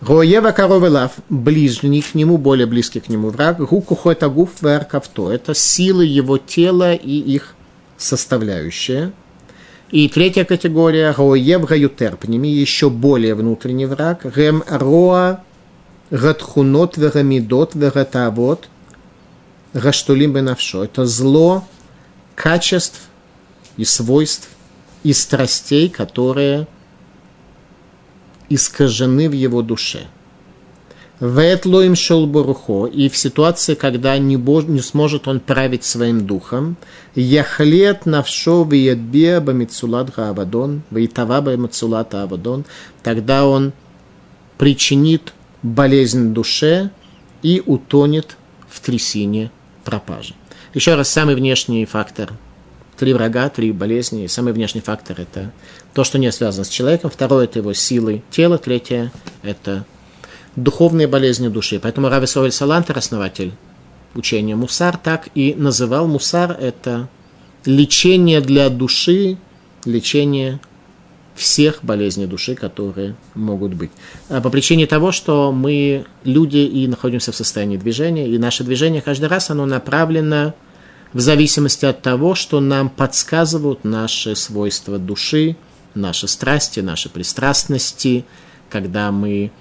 Роева 0.02 0.52
коровелав, 0.52 1.12
ближний 1.30 2.02
к 2.02 2.16
нему, 2.16 2.38
более 2.38 2.66
близкий 2.66 3.02
к 3.02 3.10
нему 3.10 3.30
враг, 3.30 3.58
гуку 3.58 4.10
это 4.10 4.30
гуф 4.30 4.62
веркавто, 4.62 5.30
это 5.30 5.54
силы 5.54 6.06
его 6.06 6.38
тела 6.38 6.94
и 6.94 7.20
их 7.20 7.54
составляющие. 7.98 9.12
И 9.92 10.08
третья 10.08 10.46
категория, 10.46 11.12
роев 11.12 11.66
гаютер, 11.66 12.16
ними 12.28 12.48
еще 12.48 12.92
более 12.92 13.34
внутренний 13.34 13.88
враг, 13.88 14.24
рем 14.36 14.64
роа 14.68 15.44
гатхунот 16.12 16.98
верамидот 16.98 17.74
вератавот, 17.74 18.70
гаштулим 19.74 20.34
бенавшо. 20.34 20.84
Это 20.84 21.08
зло 21.08 21.68
качеств 22.36 23.10
и 23.78 23.86
свойств 23.86 24.50
и 25.02 25.12
страстей, 25.12 25.90
которые 25.90 26.68
искажены 28.50 29.28
в 29.28 29.34
его 29.34 29.64
душе. 29.64 30.06
Ветлоим 31.20 31.96
шелбурухо, 31.96 32.86
и 32.86 33.10
в 33.10 33.18
ситуации, 33.18 33.76
когда 33.76 34.18
не, 34.18 34.38
бож, 34.38 34.64
не 34.66 34.80
сможет 34.80 35.28
он 35.28 35.42
править 35.42 35.84
своим 35.84 36.26
духом, 36.26 36.78
яхлет 37.14 38.06
навшо 38.06 38.64
виядбе 38.64 39.42
бамицулат 39.42 40.16
гаавадон, 40.16 40.84
вейтава 40.92 41.42
бамицулат 41.42 42.16
авадон, 42.16 42.64
тогда 43.04 43.46
он 43.46 43.74
причинит 44.58 45.34
болезнь 45.62 46.34
душе 46.34 46.90
и 47.44 47.62
утонет 47.66 48.38
в 48.70 48.80
трясине 48.80 49.52
пропажи. 49.84 50.36
Еще 50.74 50.96
раз, 50.96 51.10
самый 51.10 51.36
внешний 51.36 51.86
фактор 51.86 52.32
три 53.00 53.14
врага, 53.14 53.50
три 53.50 53.72
болезни. 53.72 54.28
Самый 54.28 54.52
внешний 54.52 54.82
фактор– 54.82 55.16
это 55.22 55.52
то, 55.94 56.04
что 56.04 56.20
не 56.20 56.32
связано 56.32 56.66
с 56.66 56.70
человеком. 56.70 57.10
Второе– 57.10 57.44
это 57.46 57.60
его 57.60 57.74
силы 57.74 58.24
тела. 58.30 58.58
Третье– 58.58 59.12
это 59.42 59.86
духовные 60.64 61.08
болезни 61.08 61.48
души. 61.48 61.80
Поэтому 61.82 62.10
Рави 62.10 62.28
Совель 62.28 62.52
Салантер, 62.52 62.98
основатель 62.98 63.54
учения 64.16 64.56
Мусар, 64.56 64.98
так 64.98 65.30
и 65.36 65.54
называл 65.56 66.08
Мусар– 66.08 66.52
это 66.60 67.08
лечение 67.66 68.42
для 68.42 68.70
души, 68.70 69.38
лечение 69.86 70.60
всех 71.36 71.80
болезней 71.84 72.26
души, 72.26 72.56
которые 72.56 73.16
могут 73.34 73.74
быть. 73.74 73.92
А 74.28 74.42
по 74.42 74.50
причине 74.50 74.88
того, 74.88 75.12
что 75.12 75.52
мы 75.54 76.06
люди 76.26 76.58
и 76.58 76.86
находимся 76.88 77.32
в 77.32 77.36
состоянии 77.36 77.78
движения, 77.78 78.28
и 78.28 78.38
наше 78.38 78.64
движение 78.64 79.02
каждый 79.02 79.30
раз 79.30 79.50
оно 79.50 79.66
направлено 79.66 80.54
в 81.14 81.20
зависимости 81.22 81.86
от 81.86 82.02
того, 82.02 82.36
что 82.36 82.60
нам 82.60 82.90
подсказывают 82.90 83.84
наши 83.86 84.36
свойства 84.36 85.00
души, 85.00 85.56
наши 85.96 86.28
страсти, 86.28 86.82
наши 86.82 87.10
пристрастности, 87.10 88.26
когда 88.70 89.12
мы 89.12 89.52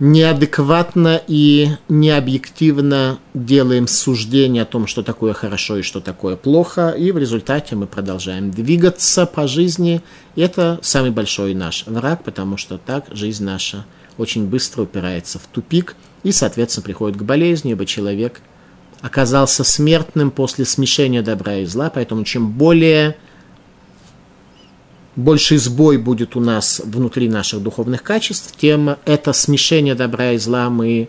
неадекватно 0.00 1.20
и 1.26 1.68
необъективно 1.88 3.18
делаем 3.34 3.86
суждение 3.86 4.62
о 4.62 4.66
том, 4.66 4.86
что 4.86 5.02
такое 5.02 5.32
хорошо 5.32 5.78
и 5.78 5.82
что 5.82 6.00
такое 6.00 6.36
плохо, 6.36 6.90
и 6.90 7.12
в 7.12 7.18
результате 7.18 7.76
мы 7.76 7.86
продолжаем 7.86 8.50
двигаться 8.50 9.26
по 9.26 9.46
жизни. 9.46 10.02
Это 10.36 10.78
самый 10.82 11.10
большой 11.10 11.54
наш 11.54 11.86
враг, 11.86 12.24
потому 12.24 12.56
что 12.56 12.78
так 12.78 13.06
жизнь 13.10 13.44
наша 13.44 13.84
очень 14.18 14.46
быстро 14.46 14.82
упирается 14.82 15.38
в 15.38 15.46
тупик 15.46 15.96
и, 16.22 16.32
соответственно, 16.32 16.84
приходит 16.84 17.18
к 17.18 17.22
болезни, 17.22 17.72
ибо 17.72 17.86
человек– 17.86 18.40
оказался 19.02 19.64
смертным 19.64 20.30
после 20.30 20.64
смешения 20.64 21.22
добра 21.22 21.56
и 21.56 21.66
зла, 21.66 21.90
поэтому 21.90 22.24
чем 22.24 22.52
более 22.52 23.16
больше 25.16 25.58
сбой 25.58 25.98
будет 25.98 26.36
у 26.36 26.40
нас 26.40 26.80
внутри 26.84 27.28
наших 27.28 27.62
духовных 27.62 28.02
качеств, 28.02 28.54
тем 28.56 28.96
это 29.04 29.32
смешение 29.32 29.94
добра 29.94 30.32
и 30.32 30.38
зла 30.38 30.70
мы 30.70 31.08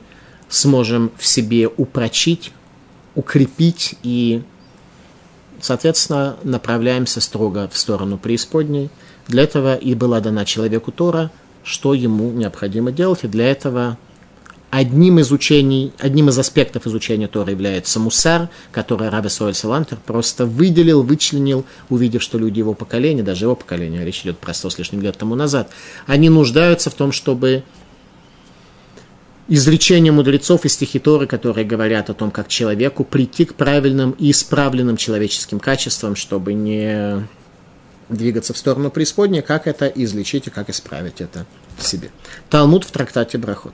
сможем 0.49 1.11
в 1.17 1.25
себе 1.25 1.67
упрочить, 1.67 2.51
укрепить 3.15 3.95
и, 4.03 4.43
соответственно, 5.61 6.37
направляемся 6.43 7.21
строго 7.21 7.69
в 7.71 7.77
сторону 7.77 8.17
преисподней. 8.17 8.89
Для 9.27 9.43
этого 9.43 9.75
и 9.75 9.95
была 9.95 10.19
дана 10.19 10.43
человеку 10.45 10.91
Тора, 10.91 11.31
что 11.63 11.93
ему 11.93 12.31
необходимо 12.31 12.91
делать, 12.91 13.23
и 13.23 13.27
для 13.27 13.49
этого 13.49 13.97
одним 14.73 15.19
из 15.19 15.31
учений, 15.31 15.93
одним 15.99 16.29
из 16.29 16.39
аспектов 16.39 16.87
изучения 16.87 17.27
Тора 17.27 17.51
является 17.51 17.99
мусар, 17.99 18.49
который 18.71 19.09
Раби 19.09 19.29
Соэль 19.29 19.53
Салантер 19.53 19.99
просто 20.03 20.47
выделил, 20.47 21.03
вычленил, 21.03 21.63
увидев, 21.89 22.23
что 22.23 22.39
люди 22.39 22.57
его 22.57 22.73
поколения, 22.73 23.21
даже 23.21 23.45
его 23.45 23.55
поколения, 23.55 24.03
речь 24.03 24.21
идет 24.21 24.39
про 24.39 24.51
сто 24.55 24.71
с 24.71 24.79
лишним 24.79 25.03
лет 25.03 25.15
тому 25.15 25.35
назад, 25.35 25.69
они 26.07 26.27
нуждаются 26.29 26.89
в 26.89 26.95
том, 26.95 27.11
чтобы 27.11 27.61
изречения 29.47 30.11
мудрецов 30.11 30.65
и 30.65 30.69
стихи 30.69 30.97
Торы, 30.97 31.27
которые 31.27 31.67
говорят 31.67 32.09
о 32.09 32.15
том, 32.15 32.31
как 32.31 32.47
человеку 32.47 33.03
прийти 33.03 33.45
к 33.45 33.53
правильным 33.53 34.15
и 34.17 34.31
исправленным 34.31 34.97
человеческим 34.97 35.59
качествам, 35.59 36.15
чтобы 36.15 36.53
не 36.53 37.27
двигаться 38.09 38.53
в 38.53 38.57
сторону 38.57 38.89
преисподней, 38.89 39.43
как 39.43 39.67
это 39.67 39.85
излечить 39.85 40.47
и 40.47 40.49
как 40.49 40.71
исправить 40.71 41.21
это 41.21 41.45
себе. 41.77 42.09
Талмуд 42.49 42.85
в 42.85 42.91
трактате 42.91 43.37
Брахот. 43.37 43.73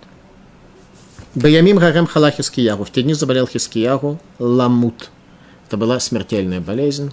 Баямим 1.35 1.77
Гарем 1.77 2.07
Хала 2.07 2.31
Хискиягу. 2.31 2.83
В 2.83 2.91
те 2.91 3.03
дни 3.03 3.13
заболел 3.13 3.47
Хискиягу 3.47 4.19
ламут. 4.39 5.11
Это 5.67 5.77
была 5.77 5.99
смертельная 5.99 6.59
болезнь. 6.59 7.11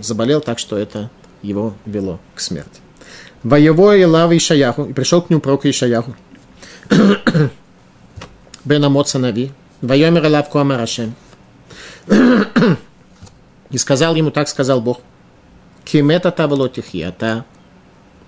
Заболел 0.00 0.40
так, 0.40 0.60
что 0.60 0.76
это 0.76 1.10
его 1.42 1.74
вело 1.84 2.20
к 2.36 2.40
смерти. 2.40 2.80
Воево 3.42 3.96
и 3.96 4.04
лава 4.04 4.36
Ишаяху. 4.36 4.84
И 4.84 4.92
пришел 4.92 5.20
к 5.20 5.30
нему 5.30 5.40
пророк 5.40 5.66
Ишаяху. 5.66 6.14
Бен 8.64 8.84
Амот 8.84 9.08
Санави. 9.08 9.50
Воемер 9.80 10.24
Алав 10.24 10.48
Куамарашем. 10.48 11.14
И 13.70 13.78
сказал 13.78 14.14
ему, 14.14 14.30
так 14.30 14.48
сказал 14.48 14.80
Бог. 14.80 15.00
Кимета 15.84 16.30
таволотихи, 16.30 17.12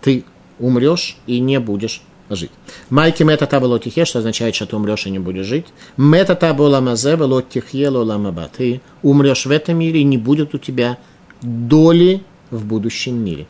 ты 0.00 0.24
умрешь 0.58 1.16
и 1.26 1.40
не 1.40 1.60
будешь 1.60 2.02
жить. 2.36 2.50
Майки 2.88 3.22
мета 3.22 3.46
табело 3.46 3.78
тихе, 3.78 4.04
что 4.04 4.18
означает, 4.18 4.54
что 4.54 4.66
ты 4.66 4.76
умрешь 4.76 5.06
и 5.06 5.10
не 5.10 5.18
будешь 5.18 5.46
жить. 5.46 5.66
Мета 5.96 6.34
табула 6.34 6.80
мазе 6.80 7.16
вело 7.16 7.42
тихе 7.42 7.88
ламаба. 7.88 8.50
Ты 8.56 8.80
умрешь 9.02 9.46
в 9.46 9.50
этом 9.50 9.78
мире 9.78 10.00
и 10.00 10.04
не 10.04 10.18
будет 10.18 10.54
у 10.54 10.58
тебя 10.58 10.98
доли 11.42 12.22
в 12.50 12.64
будущем 12.64 13.22
мире. 13.22 13.46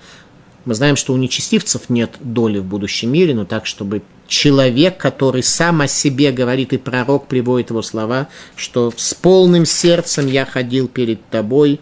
Мы 0.64 0.74
знаем, 0.74 0.96
что 0.96 1.14
у 1.14 1.16
нечестивцев 1.16 1.88
нет 1.88 2.16
доли 2.20 2.58
в 2.58 2.64
будущем 2.64 3.12
мире, 3.12 3.34
но 3.34 3.44
так, 3.44 3.64
чтобы 3.64 4.02
человек, 4.28 4.98
который 4.98 5.42
сам 5.42 5.80
о 5.80 5.88
себе 5.88 6.32
говорит, 6.32 6.72
и 6.72 6.78
пророк 6.78 7.26
приводит 7.26 7.70
его 7.70 7.82
слова, 7.82 8.28
что 8.56 8.92
с 8.94 9.14
полным 9.14 9.64
сердцем 9.64 10.26
я 10.26 10.44
ходил 10.44 10.86
перед 10.86 11.26
тобой, 11.30 11.80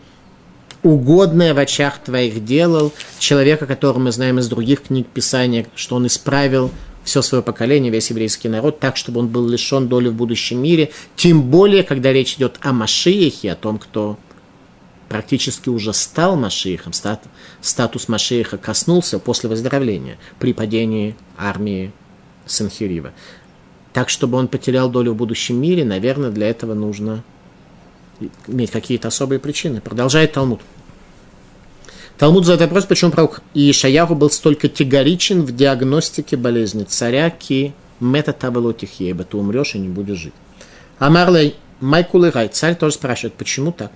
угодное 0.83 1.55
в 1.55 1.59
очах 1.59 1.99
твоих 1.99 2.45
делал, 2.45 2.93
человека, 3.19 3.67
которого 3.67 3.99
мы 3.99 4.13
знаем 4.13 4.39
из 4.39 4.49
других 4.49 4.85
книг 4.85 5.09
Писания, 5.09 5.67
что 5.75 5.97
он 5.97 6.07
исправил 6.07 6.71
все 7.09 7.23
свое 7.23 7.43
поколение, 7.43 7.91
весь 7.91 8.11
еврейский 8.11 8.49
народ, 8.49 8.81
так, 8.81 8.97
чтобы 8.97 9.21
он 9.21 9.29
был 9.29 9.49
лишен 9.49 9.89
доли 9.89 10.09
в 10.09 10.15
будущем 10.15 10.63
мире, 10.63 10.93
тем 11.17 11.43
более, 11.43 11.83
когда 11.83 12.13
речь 12.13 12.35
идет 12.35 12.59
о 12.61 12.73
Машиехе, 12.73 13.53
о 13.53 13.57
том, 13.57 13.79
кто 13.79 14.19
практически 15.09 15.71
уже 15.71 15.95
стал 15.95 16.37
Машиехом, 16.37 16.93
статус 17.63 18.09
Машиеха 18.09 18.59
коснулся 18.59 19.19
после 19.19 19.49
выздоровления 19.49 20.19
при 20.39 20.53
падении 20.53 21.17
армии 21.37 21.93
Санхирива. 22.45 23.13
Так, 23.95 24.11
чтобы 24.11 24.37
он 24.37 24.49
потерял 24.49 24.91
долю 24.91 25.13
в 25.13 25.17
будущем 25.17 25.61
мире, 25.61 25.85
наверное, 25.85 26.31
для 26.31 26.49
этого 26.49 26.75
нужно 26.75 27.25
иметь 28.47 28.71
какие-то 28.71 29.09
особые 29.09 29.39
причины. 29.39 29.81
Продолжает 29.81 30.33
Талмуд. 30.33 30.61
Талмуд 32.19 32.45
задает 32.45 32.73
вопрос, 32.73 32.85
почему 32.85 33.13
пророк 33.13 33.43
Ишаяху 33.55 34.17
был 34.17 34.29
столь 34.31 34.57
категоричен 34.57 35.43
в 35.43 35.55
диагностике 35.55 36.37
болезни 36.37 36.83
царя, 36.83 37.31
ки 37.31 37.75
мета 38.01 38.33
табелотихе, 38.33 39.11
ибо 39.11 39.23
ты 39.23 39.37
умрешь 39.37 39.77
и 39.77 39.79
не 39.79 39.89
будешь 39.89 40.19
жить. 40.19 40.35
Амарлей 40.99 41.55
Майкулырай, 41.81 42.49
царь 42.49 42.75
тоже 42.75 42.95
спрашивает, 42.95 43.35
почему 43.35 43.71
так? 43.71 43.93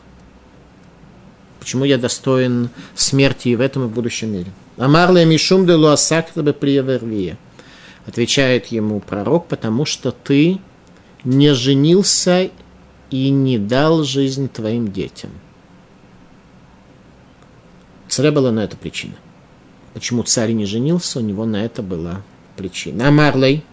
Почему 1.59 1.85
я 1.85 1.99
достоин 1.99 2.71
смерти 2.95 3.49
и 3.49 3.57
в 3.57 3.61
этом, 3.61 3.85
и 3.85 3.87
в 3.89 3.93
будущем 3.93 4.33
мире? 4.33 4.53
Амарлей 4.77 5.25
Мишум 5.25 5.67
де 5.67 5.75
Луасак 5.75 6.33
приевервия. 6.33 7.37
Отвечает 8.07 8.67
ему 8.67 9.01
пророк, 9.01 9.47
потому 9.47 9.85
что 9.85 10.13
ты 10.13 10.59
не 11.25 11.55
женился 11.55 12.51
и 13.11 13.31
не 13.31 13.59
дал 13.59 14.05
жизнь 14.05 14.49
твоим 14.49 14.93
детям. 14.93 15.31
Царя 18.13 18.31
была 18.31 18.53
на 18.53 18.61
это 18.61 18.77
причина. 18.77 19.15
Почему 19.95 20.23
царь 20.23 20.53
не 20.53 20.67
женился, 20.67 21.19
у 21.19 21.23
него 21.23 21.47
на 21.47 21.65
это 21.65 21.83
была 21.83 22.21
причина. 22.59 23.09
А 23.09 23.11
Марлей, 23.11 23.65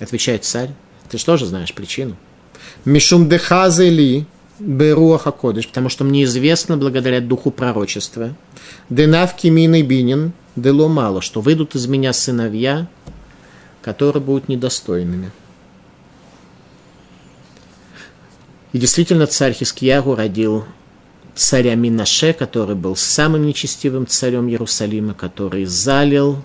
отвечает 0.00 0.44
царь, 0.44 0.70
ты 1.08 1.18
что 1.18 1.36
же 1.36 1.46
знаешь 1.46 1.72
причину? 1.72 2.16
Мишум 2.84 3.28
дехазели 3.28 4.26
беруаха 4.58 5.30
кодыш, 5.30 5.68
потому 5.68 5.88
что 5.88 6.02
мне 6.02 6.24
известно 6.24 6.76
благодаря 6.76 7.20
духу 7.20 7.52
пророчества. 7.52 8.34
Денавки 8.90 9.46
мины 9.46 9.82
бинин, 9.82 10.32
дело 10.56 10.88
мало, 10.88 11.22
что 11.22 11.40
выйдут 11.40 11.76
из 11.76 11.86
меня 11.86 12.12
сыновья, 12.12 12.88
которые 13.82 14.20
будут 14.20 14.48
недостойными. 14.48 15.30
И 18.72 18.78
действительно 18.78 19.28
царь 19.28 19.52
Хискиягу 19.52 20.16
родил 20.16 20.64
царя 21.36 21.74
Минаше, 21.74 22.32
который 22.32 22.74
был 22.74 22.96
самым 22.96 23.46
нечестивым 23.46 24.06
царем 24.06 24.48
Иерусалима, 24.48 25.14
который 25.14 25.66
залил 25.66 26.42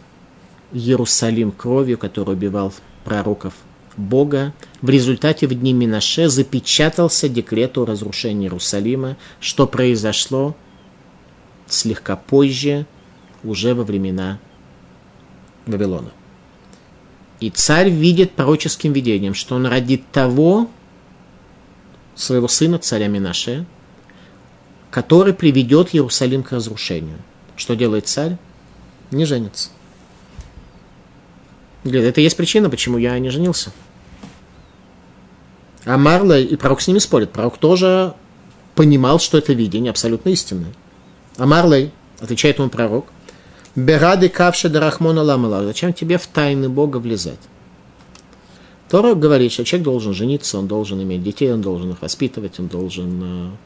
Иерусалим 0.74 1.52
кровью, 1.52 1.98
который 1.98 2.36
убивал 2.36 2.74
пророков 3.06 3.54
Бога. 3.98 4.54
В 4.82 4.90
результате 4.90 5.48
в 5.48 5.54
дни 5.54 5.74
Минаше 5.74 6.30
запечатался 6.30 7.30
декрет 7.30 7.78
о 7.78 7.86
разрушении 7.86 8.46
Иерусалима, 8.46 9.18
что 9.40 9.66
произошло 9.66 10.56
слегка 11.68 12.16
позже, 12.18 12.86
уже 13.44 13.74
во 13.74 13.84
времена 13.84 14.40
Вавилона. 15.66 16.12
И 17.40 17.50
царь 17.50 17.90
видит 17.90 18.34
пророческим 18.34 18.94
видением, 18.94 19.34
что 19.34 19.56
он 19.56 19.66
родит 19.66 20.04
того 20.12 20.70
своего 22.14 22.48
сына, 22.48 22.78
царя 22.78 23.08
Минаше, 23.08 23.66
который 24.92 25.34
приведет 25.34 25.96
Иерусалим 25.96 26.44
к 26.44 26.52
разрушению. 26.52 27.18
Что 27.56 27.76
делает 27.76 28.08
царь? 28.08 28.38
Не 29.10 29.26
женится. 29.26 29.70
Говорит, 31.84 32.04
это 32.04 32.22
есть 32.22 32.38
причина, 32.38 32.70
почему 32.70 32.98
я 32.98 33.18
не 33.18 33.30
женился. 33.30 33.72
А 35.86 35.98
Марла 35.98 36.40
и 36.40 36.56
пророк 36.56 36.82
с 36.82 36.88
ними 36.88 37.00
спорит. 37.00 37.32
Пророк 37.32 37.58
тоже 37.58 38.14
понимал, 38.76 39.20
что 39.20 39.38
это 39.38 39.54
видение 39.54 39.90
абсолютно 39.90 40.30
истинное. 40.30 40.74
А 41.38 41.48
Марлей, 41.48 41.92
отвечает 42.20 42.60
ему 42.60 42.70
пророк, 42.70 43.08
Берады 43.76 44.28
кавши 44.28 44.70
дарахмона 44.70 45.24
ламала. 45.24 45.64
Зачем 45.64 45.94
тебе 45.94 46.18
в 46.18 46.28
тайны 46.28 46.68
Бога 46.68 46.98
влезать? 46.98 47.40
Тора 48.90 49.16
говорит, 49.16 49.54
что 49.54 49.64
человек 49.64 49.86
должен 49.86 50.14
жениться, 50.14 50.60
он 50.60 50.68
должен 50.68 51.02
иметь 51.02 51.24
детей, 51.24 51.54
он 51.54 51.62
должен 51.62 51.92
их 51.92 52.02
воспитывать, 52.02 52.60
он 52.60 52.68
должен... 52.68 53.58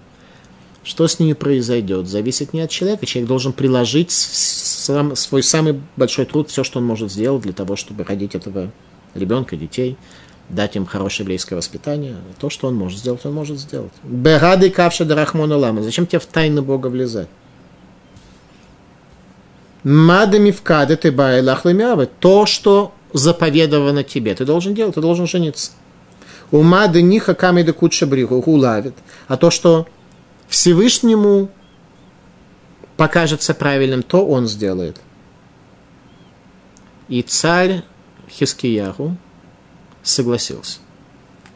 Что 0.85 1.07
с 1.07 1.19
ними 1.19 1.33
произойдет, 1.33 2.07
зависит 2.07 2.53
не 2.53 2.61
от 2.61 2.69
человека. 2.69 3.07
Человек 3.07 3.27
должен 3.27 3.53
приложить 3.53 4.11
сам, 4.11 5.15
свой 5.15 5.41
самый 5.41 5.81
большой 5.97 6.25
труд, 6.25 6.51
все, 6.51 6.63
что 6.63 6.77
он 6.77 6.85
может 6.85 7.11
сделать 7.11 7.41
для 7.41 7.53
того, 7.53 7.75
чтобы 7.75 8.03
родить 8.03 8.35
этого 8.35 8.69
ребенка, 9.15 9.55
детей, 9.57 9.97
дать 10.47 10.75
им 10.75 10.85
хорошее 10.85 11.23
еврейское 11.23 11.55
воспитание. 11.55 12.17
То, 12.37 12.51
что 12.51 12.67
он 12.67 12.75
может 12.75 12.99
сделать, 12.99 13.25
он 13.25 13.33
может 13.33 13.57
сделать. 13.57 13.91
Берады 14.03 14.69
кавши 14.69 15.05
дарахмона 15.05 15.57
лама. 15.57 15.81
Зачем 15.81 16.05
тебе 16.05 16.19
в 16.19 16.27
тайны 16.27 16.61
Бога 16.61 16.87
влезать? 16.87 17.29
Мадами 19.83 20.51
вкады 20.51 20.97
ты 20.97 21.11
байлахлымявы. 21.11 22.07
То, 22.19 22.45
что 22.45 22.93
заповедовано 23.11 24.03
тебе, 24.03 24.35
ты 24.35 24.45
должен 24.45 24.75
делать, 24.75 24.93
ты 24.93 25.01
должен 25.01 25.25
жениться. 25.25 25.71
Умады 26.51 27.01
ниха 27.01 27.33
камеда 27.33 27.73
куча 27.73 28.05
бриху 28.05 28.35
улавит. 28.35 28.93
А 29.27 29.35
то, 29.35 29.49
что 29.49 29.87
Всевышнему 30.47 31.49
покажется 32.97 33.53
правильным, 33.53 34.03
то 34.03 34.25
он 34.25 34.47
сделает. 34.47 34.99
И 37.07 37.21
царь 37.21 37.83
Хискияру 38.29 39.17
согласился. 40.01 40.79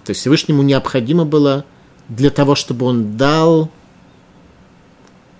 То 0.03 0.11
есть 0.11 0.21
Всевышнему 0.21 0.63
необходимо 0.63 1.25
было 1.25 1.65
для 2.07 2.29
того, 2.29 2.55
чтобы 2.55 2.85
он 2.85 3.17
дал, 3.17 3.69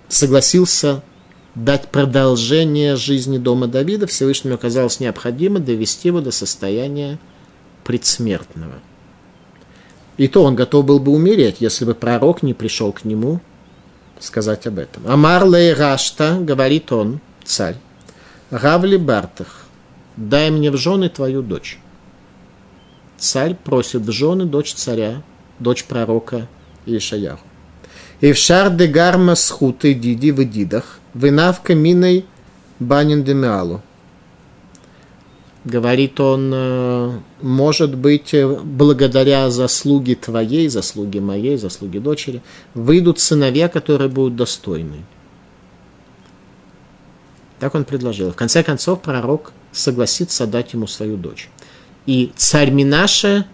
согласился 0.08 1.02
дать 1.54 1.88
продолжение 1.88 2.96
жизни 2.96 3.38
дома 3.38 3.66
Давида, 3.66 4.06
Всевышнему 4.06 4.54
оказалось 4.54 5.00
необходимо 5.00 5.58
довести 5.58 6.08
его 6.08 6.20
до 6.20 6.30
состояния 6.30 7.18
предсмертного. 7.84 8.74
И 10.20 10.28
то 10.28 10.44
он 10.44 10.54
готов 10.54 10.84
был 10.84 10.98
бы 10.98 11.12
умереть, 11.12 11.56
если 11.60 11.86
бы 11.86 11.94
пророк 11.94 12.42
не 12.42 12.52
пришел 12.52 12.92
к 12.92 13.06
нему 13.06 13.40
сказать 14.18 14.66
об 14.66 14.78
этом. 14.78 15.06
Амар 15.06 15.48
лей 15.48 15.72
рашта, 15.72 16.36
говорит 16.38 16.92
он, 16.92 17.20
царь, 17.42 17.76
Равли 18.50 18.98
Бартах, 18.98 19.64
дай 20.18 20.50
мне 20.50 20.70
в 20.70 20.76
жены 20.76 21.08
твою 21.08 21.40
дочь. 21.40 21.78
Царь 23.16 23.54
просит 23.54 24.02
в 24.02 24.12
жены 24.12 24.44
дочь 24.44 24.74
царя, 24.74 25.22
дочь 25.58 25.84
пророка 25.84 26.48
Ишаяху. 26.84 27.46
И 28.20 28.34
в 28.34 28.36
шар 28.36 28.68
де 28.68 28.88
гарма 28.88 29.34
схуты 29.36 29.94
диди 29.94 30.32
в 30.32 30.44
дидах, 30.44 30.98
вынавка 31.14 31.74
миной 31.74 32.26
банин 32.78 33.24
демиалу. 33.24 33.80
Говорит 35.64 36.18
он, 36.20 36.50
э, 36.54 37.18
может 37.42 37.94
быть, 37.94 38.32
э, 38.32 38.48
благодаря 38.48 39.50
заслуге 39.50 40.14
твоей, 40.14 40.68
заслуге 40.68 41.20
моей, 41.20 41.58
заслуге 41.58 42.00
дочери, 42.00 42.42
выйдут 42.72 43.20
сыновья, 43.20 43.68
которые 43.68 44.08
будут 44.08 44.36
достойны. 44.36 45.04
Так 47.58 47.74
он 47.74 47.84
предложил. 47.84 48.32
В 48.32 48.36
конце 48.36 48.62
концов, 48.62 49.02
пророк 49.02 49.52
согласится 49.70 50.46
дать 50.46 50.72
ему 50.72 50.86
свою 50.86 51.18
дочь. 51.18 51.50
И 52.06 52.32
царь 52.36 52.70
Минаша, 52.70 53.46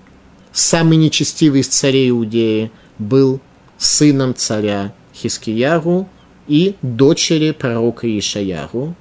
самый 0.53 0.97
нечестивый 0.99 1.63
из 1.63 1.69
царей 1.69 2.11
Иудеи, 2.11 2.71
был 2.99 3.41
сыном 3.79 4.35
царя 4.37 4.95
Хискияру, 5.13 6.09
и 6.47 6.77
дочери 6.83 7.51
пророка 7.51 8.07
Ишаяру. 8.07 8.95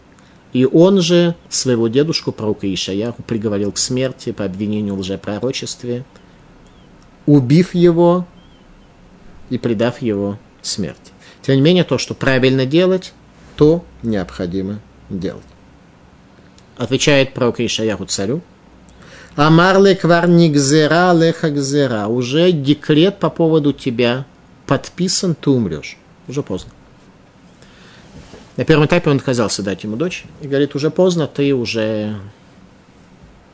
И 0.55 0.63
он 0.63 1.01
же 1.01 1.35
своего 1.49 1.89
дедушку, 1.89 2.31
пророка 2.31 2.73
Ишаяру, 2.73 3.17
приговорил 3.27 3.73
к 3.73 3.77
смерти 3.77 4.31
по 4.31 4.45
обвинению 4.45 4.95
в 4.95 4.99
лжепророчестве, 4.99 6.05
убив 7.25 7.75
его 7.75 8.25
и 9.49 9.57
предав 9.57 10.01
его 10.01 10.39
смерти. 10.61 11.11
Тем 11.41 11.55
не 11.55 11.61
менее, 11.61 11.83
то, 11.83 11.97
что 11.97 12.13
правильно 12.13 12.65
делать, 12.65 13.11
то 13.57 13.83
необходимо 14.01 14.79
делать. 15.09 15.43
Отвечает 16.77 17.33
пророк 17.33 17.59
Ишаяру 17.59 18.05
царю. 18.05 18.41
Амарле 19.35 19.93
кварникзера 19.93 21.11
лехагзера. 21.11 22.07
Уже 22.07 22.53
декрет 22.53 23.19
по 23.19 23.29
поводу 23.29 23.73
тебя 23.73 24.25
подписан, 24.67 25.35
ты 25.35 25.49
умрешь. 25.49 25.97
Уже 26.29 26.43
поздно. 26.43 26.71
На 28.57 28.63
первом 28.63 28.85
этапе 28.85 29.09
он 29.09 29.17
отказался 29.17 29.63
дать 29.63 29.83
ему 29.83 29.97
дочь 29.97 30.25
и 30.41 30.47
говорит, 30.47 30.75
уже 30.75 30.89
поздно, 30.89 31.27
ты 31.27 31.53
уже 31.53 32.17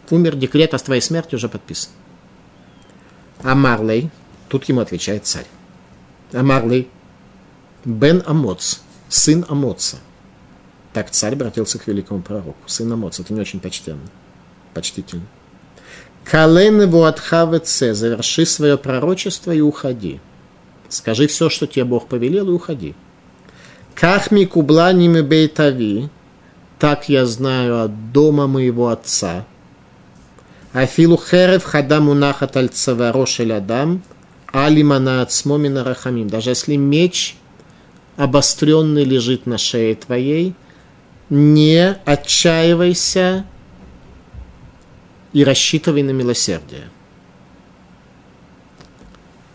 умер, 0.09 0.35
декрет 0.35 0.73
о 0.73 0.77
твоей 0.77 1.01
смерти 1.01 1.35
уже 1.35 1.49
подписан. 1.49 1.91
А 3.43 3.55
Марлей, 3.55 4.11
тут 4.47 4.65
ему 4.65 4.81
отвечает 4.81 5.25
царь. 5.25 5.47
А 6.33 6.43
Марлей, 6.43 6.87
Бен 7.83 8.21
Амоц, 8.25 8.81
сын 9.09 9.45
Амоца. 9.49 9.97
Так 10.93 11.09
царь 11.09 11.33
обратился 11.33 11.79
к 11.79 11.87
великому 11.87 12.21
пророку. 12.21 12.57
Сын 12.67 12.91
Амоца, 12.91 13.23
это 13.23 13.33
не 13.33 13.41
очень 13.41 13.59
почтенно, 13.59 14.01
почтительно. 14.73 15.25
Кален 16.23 16.81
его 16.81 17.05
отхавеце, 17.05 17.95
заверши 17.95 18.45
свое 18.45 18.77
пророчество 18.77 19.51
и 19.51 19.61
уходи. 19.61 20.19
Скажи 20.89 21.25
все, 21.27 21.49
что 21.49 21.65
тебе 21.65 21.85
Бог 21.85 22.07
повелел, 22.07 22.49
и 22.49 22.51
уходи. 22.51 22.93
Кахми 23.95 24.45
кубланими 24.45 25.21
бейтави, 25.21 26.09
так 26.79 27.09
я 27.09 27.25
знаю 27.25 27.83
от 27.83 28.11
дома 28.11 28.47
моего 28.47 28.87
отца. 28.87 29.45
Афилу 30.73 31.17
херев 31.17 31.63
хадаму 31.63 32.13
нахат 32.13 32.57
аль 32.57 32.69
цаварошель 32.69 33.53
адам, 33.53 34.01
алимана 34.53 35.21
ацмомина 35.21 35.83
рахамим. 35.83 36.27
Даже 36.27 36.51
если 36.51 36.75
меч 36.77 37.35
обостренный 38.17 39.03
лежит 39.03 39.45
на 39.45 39.57
шее 39.57 39.95
твоей, 39.95 40.55
не 41.29 41.97
отчаивайся 42.05 43.45
и 45.33 45.43
рассчитывай 45.43 46.03
на 46.03 46.11
милосердие. 46.11 46.89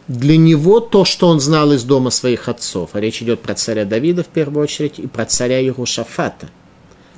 Для 0.09 0.37
него 0.37 0.79
то, 0.79 1.05
что 1.05 1.29
он 1.29 1.41
знал 1.41 1.73
из 1.73 1.83
дома 1.83 2.11
своих 2.11 2.49
отцов, 2.49 2.91
а 2.93 3.01
речь 3.01 3.23
идет 3.23 3.43
про 3.43 3.55
царя 3.55 3.85
Давида 3.85 4.23
в 4.23 4.29
первую 4.29 4.63
очередь 4.63 5.01
и 5.01 5.07
про 5.09 5.25
царя 5.25 5.61
Иерушафата, 5.61 6.49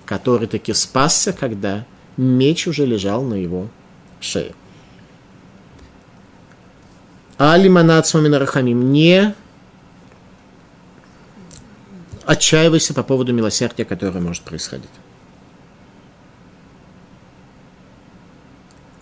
который 0.07 0.49
таки 0.49 0.73
спасся, 0.73 1.35
когда 1.35 1.85
меч 2.17 2.67
уже 2.67 2.87
лежал 2.87 3.23
на 3.23 3.35
его 3.35 3.69
шее. 4.21 4.55
Али 7.37 7.69
Рахамим, 7.69 8.91
не 8.91 9.35
отчаивайся 12.25 12.95
по 12.95 13.03
поводу 13.03 13.33
милосердия, 13.33 13.85
которое 13.85 14.21
может 14.21 14.43
происходить. 14.43 14.91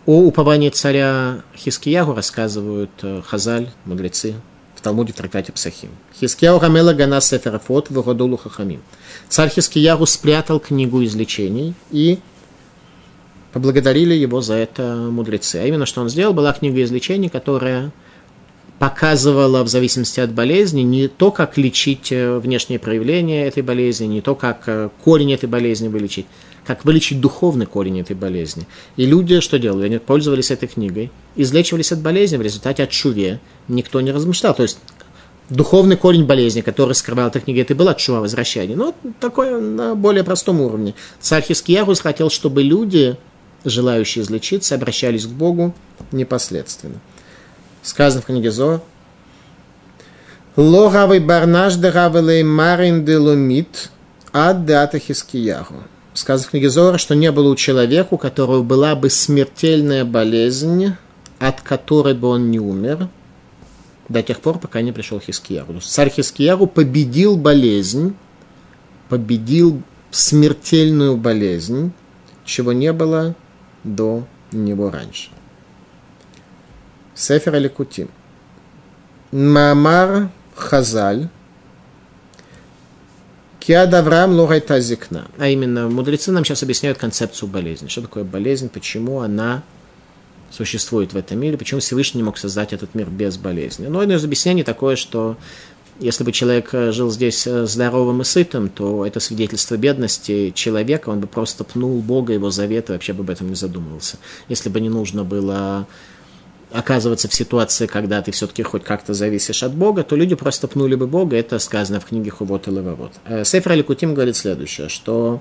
О 0.06 0.20
уповании 0.20 0.70
царя 0.70 1.42
Хискиягу 1.56 2.14
рассказывают 2.14 2.92
э, 3.02 3.22
Хазаль, 3.26 3.70
мудрецы, 3.84 4.36
в 4.76 4.80
Талмуде 4.80 5.12
в 5.12 5.16
трактате 5.16 5.50
Псахим. 5.50 5.90
Хискияу 6.20 6.60
Рамела 6.60 6.94
Гана 6.94 7.20
Сеферафот 7.20 7.90
Вагодулу 7.90 8.36
Хахамим. 8.36 8.82
Царь 9.28 9.50
Хискиягу 9.50 10.06
спрятал 10.06 10.60
книгу 10.60 11.04
излечений 11.04 11.74
и 11.90 12.20
поблагодарили 13.52 14.14
его 14.14 14.40
за 14.40 14.54
это 14.54 14.94
мудрецы. 15.10 15.56
А 15.56 15.66
именно, 15.66 15.86
что 15.86 16.02
он 16.02 16.08
сделал, 16.08 16.32
была 16.32 16.52
книга 16.52 16.84
излечений, 16.84 17.28
которая 17.28 17.90
показывала 18.78 19.64
в 19.64 19.68
зависимости 19.68 20.20
от 20.20 20.30
болезни 20.30 20.82
не 20.82 21.08
то, 21.08 21.32
как 21.32 21.58
лечить 21.58 22.12
э, 22.12 22.38
внешние 22.38 22.78
проявления 22.78 23.48
этой 23.48 23.64
болезни, 23.64 24.06
не 24.06 24.20
то, 24.20 24.36
как 24.36 24.64
э, 24.66 24.88
корень 25.02 25.32
этой 25.32 25.48
болезни 25.48 25.88
вылечить, 25.88 26.26
как 26.66 26.84
вылечить 26.84 27.20
духовный 27.20 27.66
корень 27.66 28.00
этой 28.00 28.16
болезни. 28.16 28.66
И 28.96 29.06
люди 29.06 29.40
что 29.40 29.58
делали? 29.58 29.86
Они 29.86 29.98
пользовались 29.98 30.50
этой 30.50 30.68
книгой, 30.68 31.10
излечивались 31.36 31.92
от 31.92 32.00
болезни, 32.00 32.36
в 32.36 32.42
результате 32.42 32.82
от 32.82 32.92
шуве 32.92 33.40
никто 33.68 34.00
не 34.00 34.10
размышлял. 34.10 34.54
То 34.54 34.62
есть 34.62 34.78
духовный 35.48 35.96
корень 35.96 36.24
болезни, 36.24 36.60
который 36.60 36.94
скрывал 36.94 37.28
эта 37.28 37.40
книга, 37.40 37.62
это 37.62 37.74
было 37.74 37.94
чува 37.94 38.20
возвращение. 38.20 38.76
Но 38.76 38.94
такое 39.20 39.60
на 39.60 39.94
более 39.94 40.24
простом 40.24 40.60
уровне. 40.60 40.94
Царь 41.20 41.44
Хискиярус 41.44 42.00
хотел, 42.00 42.30
чтобы 42.30 42.62
люди, 42.62 43.16
желающие 43.64 44.24
излечиться, 44.24 44.74
обращались 44.74 45.26
к 45.26 45.30
Богу 45.30 45.74
непосредственно 46.12 47.00
сказано 47.86 48.22
в 48.22 48.26
книге 48.26 48.50
Зо. 48.50 48.82
Логавый 50.56 51.20
барнаш 51.20 51.76
дагавелей 51.76 52.42
марин 52.42 53.04
делумит 53.04 53.90
ад 54.32 54.64
дата 54.64 54.98
хискияху. 54.98 55.74
Сказано 56.16 56.48
в 56.48 56.50
книге 56.52 56.70
Зора, 56.70 56.96
что 56.96 57.14
не 57.14 57.30
было 57.30 57.50
у 57.50 57.56
человека, 57.56 58.14
у 58.14 58.16
которого 58.16 58.62
была 58.62 58.96
бы 58.96 59.10
смертельная 59.10 60.06
болезнь, 60.06 60.94
от 61.38 61.60
которой 61.60 62.14
бы 62.14 62.28
он 62.28 62.50
не 62.50 62.58
умер, 62.58 63.10
до 64.08 64.22
тех 64.22 64.40
пор, 64.40 64.58
пока 64.58 64.80
не 64.80 64.92
пришел 64.92 65.20
Хискияру. 65.20 65.78
Царь 65.80 66.08
Хискияру 66.08 66.68
победил 66.68 67.36
болезнь, 67.36 68.16
победил 69.10 69.82
смертельную 70.10 71.18
болезнь, 71.18 71.92
чего 72.46 72.72
не 72.72 72.94
было 72.94 73.34
до 73.84 74.26
него 74.52 74.90
раньше. 74.90 75.28
Сефер 77.14 77.56
Аликутим. 77.56 78.08
Мамар 79.32 80.30
Хазаль. 80.54 81.28
Киад 83.66 83.92
Авраам 83.94 84.30
Логайта 84.30 84.78
Зикна. 84.78 85.26
А 85.38 85.48
именно, 85.48 85.88
мудрецы 85.88 86.30
нам 86.30 86.44
сейчас 86.44 86.62
объясняют 86.62 86.98
концепцию 86.98 87.48
болезни. 87.48 87.88
Что 87.88 88.02
такое 88.02 88.22
болезнь, 88.22 88.68
почему 88.68 89.22
она 89.22 89.64
существует 90.52 91.12
в 91.12 91.16
этом 91.16 91.40
мире, 91.40 91.58
почему 91.58 91.80
Всевышний 91.80 92.22
мог 92.22 92.38
создать 92.38 92.72
этот 92.72 92.94
мир 92.94 93.10
без 93.10 93.38
болезни. 93.38 93.88
Но 93.88 93.98
одно 93.98 94.14
из 94.14 94.24
объяснений 94.24 94.62
такое, 94.62 94.94
что 94.94 95.36
если 95.98 96.22
бы 96.22 96.30
человек 96.30 96.70
жил 96.72 97.10
здесь 97.10 97.42
здоровым 97.42 98.20
и 98.20 98.24
сытым, 98.24 98.68
то 98.68 99.04
это 99.04 99.18
свидетельство 99.18 99.76
бедности 99.76 100.52
человека, 100.54 101.08
он 101.08 101.18
бы 101.18 101.26
просто 101.26 101.64
пнул 101.64 102.00
Бога, 102.02 102.34
его 102.34 102.50
заветы, 102.50 102.92
вообще 102.92 103.14
бы 103.14 103.24
об 103.24 103.30
этом 103.30 103.48
не 103.48 103.56
задумывался. 103.56 104.18
Если 104.48 104.68
бы 104.68 104.80
не 104.80 104.90
нужно 104.90 105.24
было 105.24 105.88
оказываться 106.76 107.28
в 107.28 107.34
ситуации, 107.34 107.86
когда 107.86 108.20
ты 108.20 108.32
все-таки 108.32 108.62
хоть 108.62 108.84
как-то 108.84 109.14
зависишь 109.14 109.62
от 109.62 109.74
Бога, 109.74 110.02
то 110.02 110.14
люди 110.14 110.34
просто 110.34 110.68
пнули 110.68 110.94
бы 110.94 111.06
Бога. 111.06 111.36
Это 111.36 111.58
сказано 111.58 112.00
в 112.00 112.04
книге 112.04 112.30
Хувот 112.30 112.68
и 112.68 112.70
Левовод. 112.70 113.12
Э, 113.24 113.44
Сефер 113.44 113.72
Аликутим 113.72 114.14
говорит 114.14 114.36
следующее, 114.36 114.88
что 114.88 115.40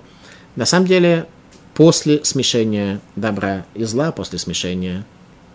на 0.56 0.66
самом 0.66 0.88
деле 0.88 1.26
после 1.74 2.24
смешения 2.24 3.02
добра 3.16 3.66
и 3.74 3.84
зла, 3.84 4.12
после 4.12 4.40
смешения 4.40 5.06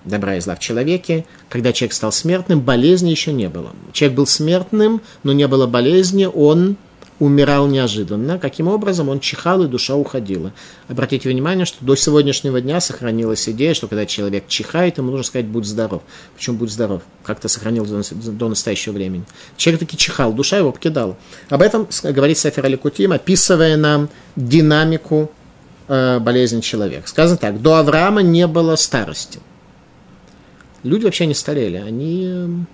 добра 0.05 0.37
и 0.37 0.41
зла 0.41 0.55
в 0.55 0.61
человеке, 0.61 1.25
когда 1.49 1.73
человек 1.73 1.95
стал 1.95 2.13
смертным, 2.13 2.61
болезни 2.61 3.11
еще 3.11 3.33
не 3.33 3.49
было. 3.49 3.73
Человек 3.93 4.17
был 4.17 4.27
смертным, 4.27 5.01
но 5.23 5.33
не 5.33 5.49
было 5.49 5.67
болезни, 5.67 6.27
он 6.27 6.77
умирал 7.21 7.69
неожиданно. 7.69 8.39
Каким 8.39 8.67
образом? 8.67 9.09
Он 9.11 9.21
чихал, 9.21 9.63
и 9.63 9.69
душа 9.69 9.95
уходила. 9.95 10.53
Обратите 10.89 11.29
внимание, 11.29 11.67
что 11.67 11.85
до 11.85 11.95
сегодняшнего 11.95 12.61
дня 12.61 12.81
сохранилась 12.81 13.49
идея, 13.49 13.75
что 13.75 13.87
когда 13.87 14.07
человек 14.07 14.49
чихает, 14.49 14.99
ему 14.99 15.11
нужно 15.11 15.25
сказать 15.25 15.47
«будь 15.47 15.67
здоров». 15.67 16.03
Почему 16.35 16.57
«будь 16.57 16.73
здоров»? 16.73 17.03
Как-то 17.23 17.49
сохранилось 17.49 17.91
до 17.91 18.49
настоящего 18.49 18.95
времени. 18.95 19.25
Человек 19.59 19.81
таки 19.81 19.97
чихал, 19.99 20.33
душа 20.33 20.57
его 20.57 20.73
покидала. 20.73 21.17
Об 21.51 21.61
этом 21.61 21.87
говорит 22.03 22.39
Сафир 22.39 22.65
Аликутим, 22.65 23.13
описывая 23.13 23.77
нам 23.77 24.09
динамику 24.35 25.31
э, 25.89 26.19
болезни 26.21 26.63
человека. 26.63 27.07
Сказано 27.07 27.37
так, 27.37 27.61
до 27.61 27.77
Авраама 27.77 28.23
не 28.23 28.47
было 28.47 28.77
старости. 28.77 29.41
Люди 30.83 31.05
вообще 31.05 31.27
не 31.27 31.35
старели, 31.35 31.77
они 31.77 32.65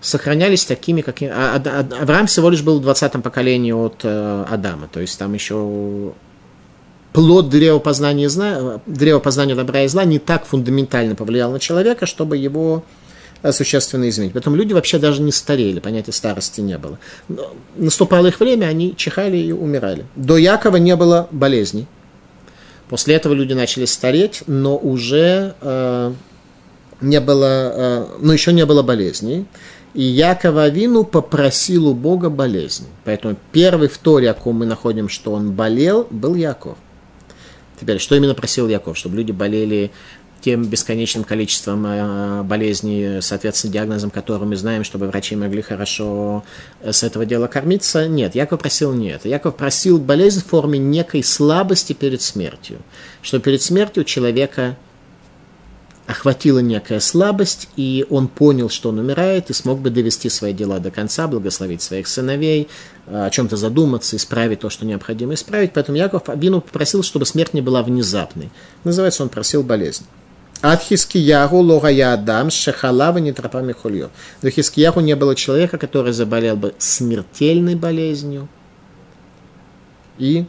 сохранялись 0.00 0.64
такими, 0.64 1.02
как... 1.02 1.22
А, 1.22 1.56
а, 1.56 1.62
а, 1.64 2.02
Авраам 2.02 2.26
всего 2.26 2.50
лишь 2.50 2.62
был 2.62 2.80
в 2.80 2.88
20-м 2.88 3.22
поколении 3.22 3.72
от 3.72 4.00
э, 4.02 4.44
Адама, 4.48 4.88
то 4.90 5.00
есть 5.00 5.18
там 5.18 5.34
еще 5.34 6.12
плод 7.12 7.48
древа 7.48 7.78
познания, 7.78 8.28
зна... 8.28 8.80
древа 8.86 9.18
познания 9.18 9.54
добра 9.54 9.82
и 9.82 9.88
зла 9.88 10.04
не 10.04 10.18
так 10.18 10.44
фундаментально 10.44 11.14
повлиял 11.14 11.52
на 11.52 11.58
человека, 11.58 12.06
чтобы 12.06 12.36
его 12.36 12.84
э, 13.42 13.52
существенно 13.52 14.08
изменить. 14.08 14.32
Поэтому 14.32 14.56
люди 14.56 14.72
вообще 14.72 14.98
даже 14.98 15.20
не 15.22 15.32
старели, 15.32 15.80
понятия 15.80 16.12
старости 16.12 16.60
не 16.60 16.78
было. 16.78 16.98
Но 17.28 17.52
наступало 17.76 18.28
их 18.28 18.40
время, 18.40 18.66
они 18.66 18.96
чихали 18.96 19.36
и 19.36 19.52
умирали. 19.52 20.06
До 20.16 20.36
Якова 20.36 20.76
не 20.76 20.96
было 20.96 21.28
болезней. 21.30 21.86
После 22.88 23.14
этого 23.14 23.34
люди 23.34 23.52
начали 23.52 23.84
стареть, 23.84 24.42
но 24.46 24.76
уже 24.76 25.54
э, 25.60 26.12
не 27.00 27.20
было, 27.20 27.72
э, 27.74 28.06
но 28.20 28.32
еще 28.32 28.52
не 28.52 28.66
было 28.66 28.82
болезней. 28.82 29.46
И 29.94 30.02
Яков 30.02 30.56
Авину 30.56 31.04
попросил 31.04 31.88
у 31.88 31.94
Бога 31.94 32.30
болезнь. 32.30 32.86
Поэтому 33.04 33.36
первый 33.52 33.88
в 33.88 33.98
Торе, 33.98 34.30
о 34.30 34.34
ком 34.34 34.58
мы 34.58 34.66
находим, 34.66 35.08
что 35.08 35.32
он 35.32 35.52
болел, 35.52 36.06
был 36.10 36.34
Яков. 36.34 36.76
Теперь, 37.80 37.98
что 37.98 38.14
именно 38.14 38.34
просил 38.34 38.68
Яков? 38.68 38.96
Чтобы 38.96 39.16
люди 39.16 39.32
болели 39.32 39.90
тем 40.40 40.64
бесконечным 40.64 41.24
количеством 41.24 41.84
э, 41.86 42.42
болезней, 42.42 43.20
соответственно, 43.20 43.72
диагнозом, 43.72 44.10
который 44.10 44.46
мы 44.46 44.56
знаем, 44.56 44.84
чтобы 44.84 45.06
врачи 45.06 45.36
могли 45.36 45.62
хорошо 45.62 46.44
э, 46.80 46.92
с 46.92 47.02
этого 47.02 47.26
дела 47.26 47.46
кормиться. 47.46 48.08
Нет, 48.08 48.34
Яков 48.34 48.60
просил 48.60 48.92
нет. 48.92 49.24
Яков 49.24 49.56
просил 49.56 49.98
болезнь 49.98 50.40
в 50.40 50.46
форме 50.46 50.78
некой 50.78 51.22
слабости 51.22 51.92
перед 51.92 52.22
смертью. 52.22 52.78
Что 53.22 53.38
перед 53.38 53.60
смертью 53.60 54.04
человека 54.04 54.76
охватила 56.10 56.58
некая 56.58 56.98
слабость, 56.98 57.68
и 57.76 58.04
он 58.10 58.26
понял, 58.26 58.68
что 58.68 58.88
он 58.88 58.98
умирает, 58.98 59.48
и 59.48 59.52
смог 59.52 59.78
бы 59.78 59.90
довести 59.90 60.28
свои 60.28 60.52
дела 60.52 60.80
до 60.80 60.90
конца, 60.90 61.28
благословить 61.28 61.82
своих 61.82 62.08
сыновей, 62.08 62.68
о 63.06 63.30
чем-то 63.30 63.56
задуматься, 63.56 64.16
исправить 64.16 64.60
то, 64.60 64.70
что 64.70 64.84
необходимо 64.84 65.34
исправить. 65.34 65.72
Поэтому 65.72 65.98
Яков 65.98 66.28
Абину 66.28 66.60
попросил, 66.60 67.04
чтобы 67.04 67.26
смерть 67.26 67.54
не 67.54 67.60
была 67.60 67.84
внезапной. 67.84 68.50
Называется, 68.82 69.22
он 69.22 69.28
просил 69.28 69.62
болезнь. 69.62 70.04
От 70.60 70.82
Хискиягу 70.82 71.58
логая 71.58 72.12
Адам 72.12 72.50
шахалава 72.50 73.18
не 73.18 73.32
тропами 73.32 73.72
хульё. 73.72 74.10
До 74.42 74.50
Хискиягу 74.50 75.00
не 75.00 75.14
было 75.14 75.36
человека, 75.36 75.78
который 75.78 76.12
заболел 76.12 76.56
бы 76.56 76.74
смертельной 76.78 77.76
болезнью 77.76 78.48
и 80.18 80.44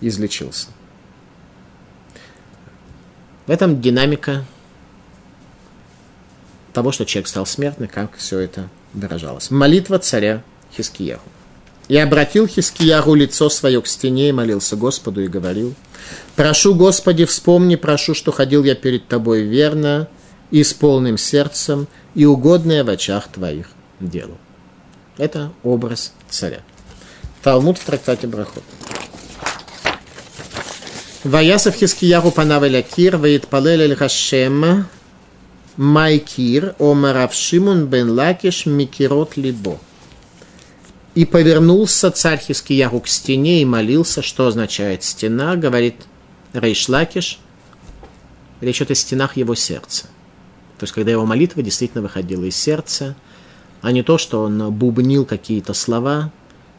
излечился. 0.00 0.66
В 3.46 3.50
этом 3.50 3.80
динамика 3.80 4.44
того, 6.72 6.92
что 6.92 7.04
человек 7.04 7.28
стал 7.28 7.46
смертным, 7.46 7.88
как 7.88 8.16
все 8.16 8.38
это 8.38 8.68
выражалось. 8.92 9.50
Молитва 9.50 9.98
царя 9.98 10.42
Хискияху. 10.76 11.28
И 11.88 11.96
обратил 11.96 12.46
Хискияху 12.46 13.14
лицо 13.14 13.50
свое 13.50 13.82
к 13.82 13.86
стене 13.86 14.28
и 14.28 14.32
молился 14.32 14.76
Господу 14.76 15.22
и 15.22 15.28
говорил, 15.28 15.74
«Прошу, 16.36 16.74
Господи, 16.74 17.24
вспомни, 17.24 17.74
прошу, 17.76 18.14
что 18.14 18.30
ходил 18.30 18.62
я 18.62 18.74
перед 18.74 19.08
Тобой 19.08 19.42
верно 19.42 20.08
и 20.50 20.62
с 20.62 20.72
полным 20.72 21.18
сердцем, 21.18 21.88
и 22.14 22.24
угодное 22.24 22.84
в 22.84 22.90
очах 22.90 23.28
Твоих 23.28 23.70
делал». 23.98 24.38
Это 25.18 25.52
образ 25.64 26.12
царя. 26.28 26.60
Талмуд 27.42 27.78
в 27.78 27.84
трактате 27.84 28.26
Брахот. 28.26 28.62
Ваясов 31.24 31.74
Хискияру 31.74 32.30
панавеля 32.30 32.82
кир, 32.82 33.16
ваит 33.16 33.48
палель 33.48 33.94
Майкир, 35.80 36.74
Омарав 36.78 37.32
Шимон 37.32 37.86
бен 37.86 38.10
Лакиш, 38.10 38.66
Микирот 38.66 39.38
Либо. 39.38 39.78
И 41.14 41.24
повернулся 41.24 42.10
царь 42.10 42.38
Хискияру 42.38 43.00
к 43.00 43.08
стене 43.08 43.62
и 43.62 43.64
молился, 43.64 44.20
что 44.20 44.46
означает 44.46 45.02
стена, 45.02 45.56
говорит 45.56 45.94
Рейш 46.52 46.86
Лакиш, 46.90 47.38
речь 48.60 48.76
идет 48.76 48.90
о 48.90 48.94
стенах 48.94 49.38
его 49.38 49.54
сердца. 49.54 50.02
То 50.76 50.84
есть, 50.84 50.92
когда 50.92 51.12
его 51.12 51.24
молитва 51.24 51.62
действительно 51.62 52.02
выходила 52.02 52.44
из 52.44 52.56
сердца, 52.56 53.16
а 53.80 53.90
не 53.90 54.02
то, 54.02 54.18
что 54.18 54.42
он 54.42 54.70
бубнил 54.74 55.24
какие-то 55.24 55.72
слова, 55.72 56.30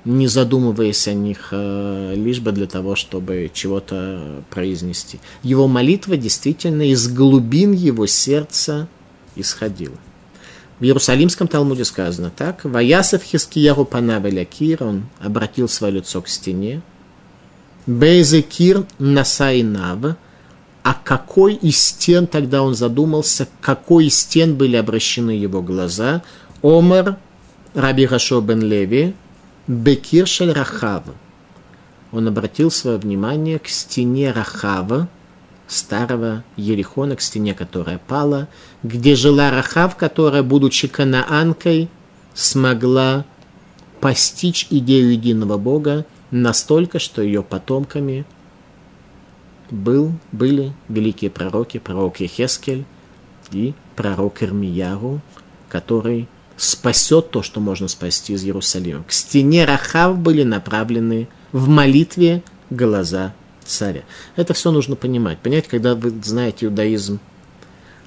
не 0.06 0.28
задумываясь 0.28 1.08
о 1.08 1.14
них, 1.14 1.50
э, 1.52 2.14
лишь 2.16 2.40
бы 2.40 2.52
для 2.52 2.68
того, 2.68 2.96
чтобы 2.96 3.52
чего-то 3.54 4.44
произнести. 4.50 5.20
Его 5.44 5.68
молитва 5.68 6.18
действительно 6.18 6.84
из 6.84 7.08
глубин 7.08 7.72
его 7.72 8.08
сердца 8.08 8.88
исходила. 9.36 9.96
В 10.80 10.84
Иерусалимском 10.84 11.48
Талмуде 11.48 11.86
сказано 11.86 12.32
так. 12.36 12.66
«Ваясов 12.66 13.22
Хискияру 13.24 13.86
панавеля 13.86 14.46
кир» 14.46 14.84
он 14.84 15.04
обратил 15.20 15.70
свое 15.70 15.96
лицо 15.96 16.22
к 16.22 16.28
стене. 16.28 16.82
«Бейзе 17.86 18.42
кир 18.42 18.86
насайнав» 18.98 20.16
А 20.84 20.96
какой 20.96 21.54
из 21.54 21.78
стен 21.78 22.26
тогда 22.26 22.64
он 22.64 22.74
задумался, 22.74 23.48
какой 23.62 24.08
из 24.08 24.20
стен 24.20 24.56
были 24.56 24.76
обращены 24.76 25.32
его 25.32 25.62
глаза? 25.62 26.24
Омар 26.64 27.18
Раби 27.74 28.06
Рашо 28.06 28.42
бен 28.42 28.62
Леви, 28.62 29.14
Бекир 29.72 30.28
шель 30.28 30.52
Рахава. 30.52 31.16
Он 32.12 32.28
обратил 32.28 32.70
свое 32.70 32.98
внимание 32.98 33.58
к 33.58 33.70
стене 33.70 34.34
Рахава, 34.34 35.08
старого 35.66 36.44
Ерихона, 36.58 37.16
к 37.16 37.22
стене, 37.22 37.54
которая 37.54 37.98
пала, 37.98 38.50
где 38.84 39.16
жила 39.16 39.50
Рахав, 39.50 39.96
которая, 39.96 40.44
будучи 40.44 40.90
канаанкой, 40.90 41.88
смогла 42.34 43.24
постичь 44.02 44.68
идею 44.70 45.14
единого 45.14 45.58
Бога 45.58 46.06
настолько, 46.32 47.00
что 47.00 47.22
ее 47.22 47.42
потомками 47.42 48.26
был, 49.70 50.12
были 50.34 50.74
великие 50.90 51.32
пророки, 51.32 51.78
пророк 51.78 52.20
Ехескель 52.20 52.84
и 53.54 53.74
пророк 53.96 54.44
Ирмияру, 54.44 55.22
который 55.70 56.28
спасет 56.62 57.32
то, 57.32 57.42
что 57.42 57.60
можно 57.60 57.88
спасти 57.88 58.34
из 58.34 58.44
Иерусалима. 58.44 59.04
К 59.04 59.12
стене 59.12 59.66
Рахав 59.66 60.18
были 60.18 60.44
направлены 60.44 61.28
в 61.52 61.68
молитве 61.68 62.44
глаза 62.70 63.34
царя. 63.66 64.04
Это 64.36 64.54
все 64.54 64.70
нужно 64.70 64.96
понимать. 64.96 65.40
Понять, 65.40 65.68
когда 65.68 65.96
вы 65.96 66.12
знаете 66.24 66.68
иудаизм 66.68 67.20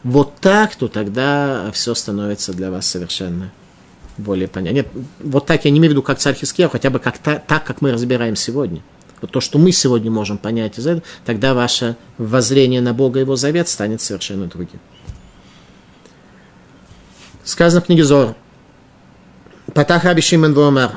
вот 0.04 0.36
так, 0.40 0.76
то 0.76 0.86
тогда 0.86 1.70
все 1.72 1.94
становится 1.94 2.52
для 2.52 2.70
вас 2.70 2.86
совершенно 2.86 3.50
более 4.18 4.46
понятно. 4.46 4.76
Нет, 4.76 4.88
вот 5.18 5.46
так 5.46 5.64
я 5.64 5.72
не 5.72 5.78
имею 5.78 5.90
в 5.90 5.94
виду, 5.94 6.02
как 6.02 6.20
царь 6.20 6.34
Хиския, 6.34 6.68
хотя 6.68 6.90
бы 6.90 7.00
как 7.00 7.18
та, 7.18 7.40
так, 7.40 7.64
как 7.64 7.80
мы 7.80 7.90
разбираем 7.90 8.36
сегодня. 8.36 8.82
Вот 9.20 9.32
то, 9.32 9.40
что 9.40 9.58
мы 9.58 9.72
сегодня 9.72 10.12
можем 10.12 10.38
понять 10.38 10.78
из 10.78 10.86
этого, 10.86 11.02
тогда 11.24 11.54
ваше 11.54 11.96
воззрение 12.18 12.80
на 12.80 12.94
Бога 12.94 13.18
и 13.18 13.22
Его 13.22 13.34
завет 13.34 13.68
станет 13.68 14.00
совершенно 14.00 14.46
другим. 14.46 14.78
Сказано 17.42 17.82
в 17.82 17.86
книге 17.86 18.04
Зор. 18.04 18.36
Патах 19.74 20.04
Раби 20.04 20.22
Шимон 20.22 20.54
Вомар. 20.54 20.92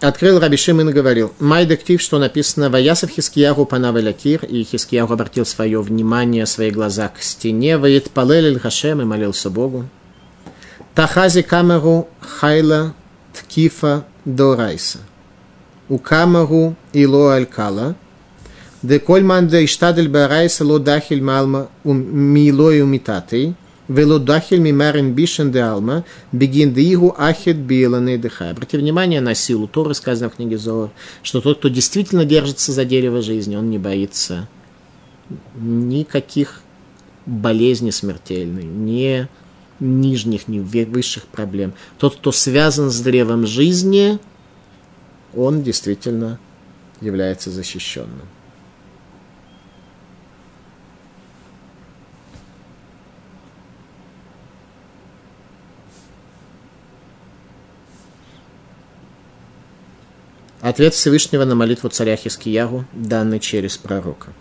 Открыл 0.00 0.38
Раби 0.38 0.56
Шимон 0.56 0.90
и 0.90 0.92
говорил, 0.92 1.34
май 1.40 1.66
дектив, 1.66 2.00
что 2.00 2.20
написано, 2.20 2.70
Ваясов 2.70 3.10
Хискияру 3.10 3.66
панавеля 3.66 4.12
кир, 4.12 4.44
и 4.44 4.62
Хискияру 4.62 5.12
обратил 5.12 5.44
свое 5.44 5.82
внимание, 5.82 6.46
свои 6.46 6.70
глаза 6.70 7.08
к 7.08 7.20
стене, 7.20 7.78
Ваит 7.78 8.12
палель 8.12 8.60
Хашем 8.60 9.02
и 9.02 9.04
молился 9.04 9.50
Богу. 9.50 9.88
Тахази 10.94 11.42
камеру 11.42 12.08
хайла 12.20 12.94
ткифа 13.32 14.04
дорайса. 14.24 14.98
У 15.88 15.98
камеру 15.98 16.76
ило 16.92 17.34
алькала. 17.34 17.96
Де 18.82 19.00
кольман 19.00 19.48
де 19.48 19.64
иштадель 19.64 20.08
барайса 20.08 20.64
ло 20.64 20.78
дахиль 20.78 21.22
малма 21.22 21.70
милой 21.82 22.82
умитатый 22.82 23.56
вело 23.92 24.18
дахель 24.18 24.60
мимарин 24.60 25.14
бишен 25.14 25.52
де 25.52 25.60
алма, 25.60 26.04
бегин 26.32 26.72
де 26.72 26.92
игу 26.92 27.14
ахет 27.16 27.58
биелане 27.58 28.18
дыха. 28.18 28.50
Обратите 28.50 28.78
внимание 28.78 29.20
на 29.20 29.34
силу 29.34 29.68
Торы, 29.68 29.94
сказано 29.94 30.30
в 30.30 30.36
книге 30.36 30.58
Зор, 30.58 30.90
что 31.22 31.40
тот, 31.40 31.58
кто 31.58 31.68
действительно 31.68 32.24
держится 32.24 32.72
за 32.72 32.84
дерево 32.84 33.22
жизни, 33.22 33.56
он 33.56 33.70
не 33.70 33.78
боится 33.78 34.48
никаких 35.54 36.62
болезней 37.26 37.92
смертельной, 37.92 38.64
ни 38.64 39.28
нижних, 39.80 40.48
ни 40.48 40.60
высших 40.60 41.26
проблем. 41.26 41.74
Тот, 41.98 42.16
кто 42.16 42.32
связан 42.32 42.90
с 42.90 43.00
древом 43.00 43.46
жизни, 43.46 44.18
он 45.34 45.62
действительно 45.62 46.38
является 47.00 47.50
защищенным. 47.50 48.28
Ответ 60.62 60.94
Всевышнего 60.94 61.44
на 61.44 61.56
молитву 61.56 61.88
царя 61.88 62.14
Хискиягу, 62.14 62.84
данный 62.92 63.40
через 63.40 63.76
пророка. 63.76 64.32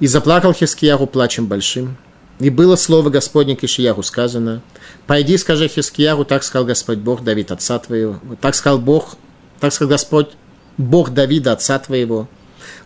«И 0.00 0.06
заплакал 0.06 0.54
Хискиягу 0.54 1.06
плачем 1.06 1.46
большим, 1.46 1.98
и 2.38 2.48
было 2.48 2.76
слово 2.76 3.10
Господне 3.10 3.56
к 3.56 3.64
Ишиягу 3.64 4.02
сказано, 4.02 4.62
«Пойди, 5.06 5.36
скажи 5.36 5.68
Хискиягу, 5.68 6.24
так 6.24 6.42
сказал 6.42 6.66
Господь 6.66 6.96
Бог 6.96 7.22
Давид, 7.22 7.52
отца 7.52 7.78
твоего, 7.78 8.18
так 8.40 8.54
сказал 8.54 8.78
Бог, 8.78 9.18
так 9.60 9.74
сказал 9.74 9.90
Господь, 9.90 10.30
Бог 10.78 11.10
Давида, 11.10 11.52
отца 11.52 11.78
твоего, 11.78 12.26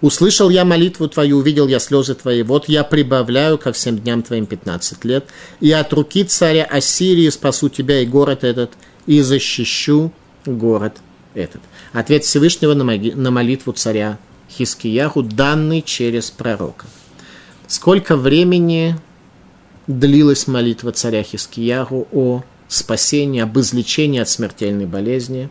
Услышал 0.00 0.50
я 0.50 0.64
молитву 0.64 1.08
твою, 1.08 1.38
увидел 1.38 1.68
я 1.68 1.78
слезы 1.78 2.14
твои. 2.14 2.42
Вот 2.42 2.68
я 2.68 2.84
прибавляю 2.84 3.56
ко 3.56 3.72
всем 3.72 3.98
дням 3.98 4.22
твоим 4.22 4.46
15 4.46 5.04
лет. 5.04 5.26
И 5.60 5.70
от 5.72 5.92
руки 5.92 6.24
царя 6.24 6.64
Ассирии 6.64 7.28
спасу 7.28 7.68
тебя 7.68 8.00
и 8.00 8.06
город 8.06 8.44
этот, 8.44 8.72
и 9.06 9.20
защищу 9.20 10.12
город 10.44 10.98
этот. 11.34 11.60
Ответ 11.92 12.24
Всевышнего 12.24 12.74
на, 12.74 13.30
молитву 13.30 13.72
царя 13.72 14.18
Хискияху, 14.48 15.22
данный 15.22 15.82
через 15.82 16.30
пророка. 16.30 16.86
Сколько 17.66 18.16
времени 18.16 18.96
длилась 19.86 20.46
молитва 20.46 20.92
царя 20.92 21.22
Хискияху 21.22 22.06
о 22.12 22.42
спасении, 22.68 23.40
об 23.40 23.58
излечении 23.58 24.20
от 24.20 24.28
смертельной 24.28 24.86
болезни, 24.86 25.48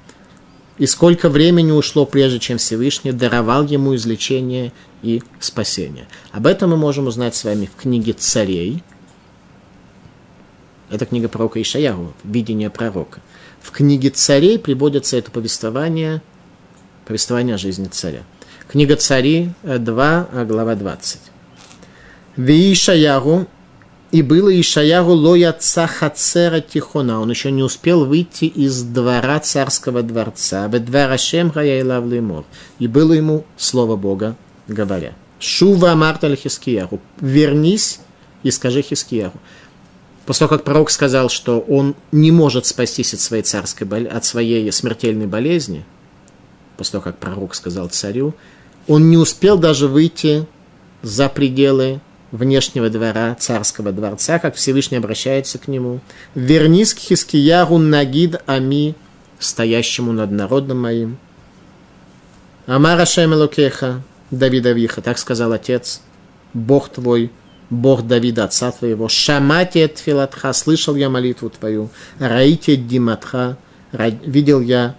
и 0.78 0.86
сколько 0.86 1.28
времени 1.28 1.72
ушло, 1.72 2.06
прежде 2.06 2.40
чем 2.40 2.58
Всевышний 2.58 3.12
даровал 3.12 3.66
ему 3.66 3.96
излечение 3.96 4.72
и 5.02 5.22
спасение. 5.42 6.08
Об 6.32 6.48
этом 6.48 6.70
мы 6.70 6.78
можем 6.78 7.08
узнать 7.08 7.36
с 7.36 7.44
вами 7.44 7.66
в 7.66 7.82
книге 7.82 8.14
«Царей». 8.14 8.82
Это 10.90 11.06
книга 11.06 11.30
пророка 11.30 11.62
Ишаяру, 11.62 12.14
«Видение 12.24 12.70
пророка». 12.70 13.22
В 13.62 13.72
книге 13.72 14.10
царей 14.10 14.58
приводится 14.58 15.18
это 15.18 15.30
повествование, 15.30 16.22
повествование 17.06 17.56
о 17.56 17.58
жизни 17.60 17.86
царя. 17.86 18.24
Книга 18.68 18.96
царей 18.96 19.52
2, 19.64 20.30
э, 20.32 20.46
глава 20.46 20.76
20. 20.76 21.20
Виишаяру, 22.38 23.48
и 24.12 24.24
было 24.24 24.50
Ишаяру 24.60 25.12
лоя 25.12 25.54
цахацера 25.54 26.62
тихона. 26.62 27.22
Он 27.22 27.30
еще 27.30 27.52
не 27.52 27.62
успел 27.62 28.06
выйти 28.06 28.46
из 28.46 28.82
двора 28.82 29.40
царского 29.40 30.02
дворца. 30.02 30.68
Бедвара 30.68 31.18
Шемха 31.18 31.62
я 31.62 31.80
и 32.80 32.88
было 32.88 33.14
ему 33.14 33.46
слово 33.58 33.96
Бога, 33.96 34.36
говоря. 34.68 35.14
Шува 35.40 35.94
Марталь 35.94 36.36
Хискияру. 36.36 37.00
Вернись 37.20 38.00
и 38.42 38.50
скажи 38.50 38.82
Хискияру. 38.82 39.40
После 40.30 40.46
того, 40.46 40.58
как 40.58 40.64
пророк 40.64 40.92
сказал, 40.92 41.28
что 41.28 41.60
он 41.60 41.96
не 42.12 42.32
может 42.32 42.68
спастись 42.68 43.16
от 43.16 43.20
своей 43.20 43.42
царской 43.42 43.88
от 44.06 44.26
своей 44.26 44.72
смертельной 44.72 45.26
болезни, 45.26 45.84
после 46.78 46.92
того, 46.92 47.06
как 47.06 47.18
пророк 47.18 47.56
сказал 47.56 47.90
царю, 47.90 48.36
он 48.88 49.10
не 49.10 49.18
успел 49.18 49.58
даже 49.58 49.88
выйти 49.88 50.46
за 51.02 51.30
пределы 51.30 52.00
внешнего 52.32 52.92
двора 52.92 53.34
царского 53.40 53.92
дворца, 53.92 54.38
как 54.38 54.54
Всевышний 54.54 54.98
обращается 54.98 55.58
к 55.58 55.68
нему. 55.68 56.00
«Вернись 56.36 56.94
к 56.94 57.00
Хискияру 57.00 57.80
Нагид 57.80 58.40
Ами, 58.46 58.94
стоящему 59.40 60.12
над 60.12 60.30
народом 60.30 60.80
моим». 60.80 61.18
«Амара 62.68 63.08
Шемелокеха, 63.08 64.04
Давида 64.30 64.74
Виха», 64.74 65.02
так 65.02 65.18
сказал 65.18 65.54
отец, 65.54 66.02
Бог 66.54 66.90
твой, 66.90 67.32
Бог 67.70 68.08
Давида, 68.08 68.46
отца 68.46 68.72
твоего, 68.72 69.08
«Шамати 69.08 69.88
Тфилатха, 69.88 70.54
слышал 70.54 70.96
я 70.96 71.10
молитву 71.10 71.50
твою, 71.50 71.90
Раите 72.18 72.76
Диматха, 72.76 73.58
видел 73.92 74.60
я 74.60 74.96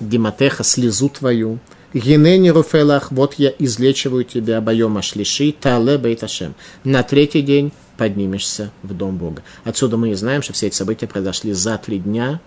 Диматеха, 0.00 0.64
слезу 0.64 1.08
твою, 1.08 1.58
Генени 1.94 2.48
руфелах, 2.48 3.12
вот 3.12 3.34
я 3.34 3.52
излечиваю 3.58 4.24
тебя, 4.24 4.60
боема 4.60 5.02
шлиши, 5.02 5.52
тале 5.52 5.98
бейташем. 5.98 6.54
На 6.84 7.02
третий 7.02 7.42
день 7.42 7.72
поднимешься 7.98 8.70
в 8.82 8.94
Дом 8.94 9.18
Бога. 9.18 9.42
Отсюда 9.64 9.98
мы 9.98 10.10
и 10.10 10.14
знаем, 10.14 10.42
что 10.42 10.54
все 10.54 10.68
эти 10.68 10.74
события 10.74 11.06
произошли 11.06 11.52
за 11.52 11.76
три 11.76 11.98
дня 11.98 12.40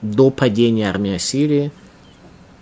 до 0.00 0.30
падения 0.30 0.88
армии 0.88 1.14
Ассирии. 1.14 1.72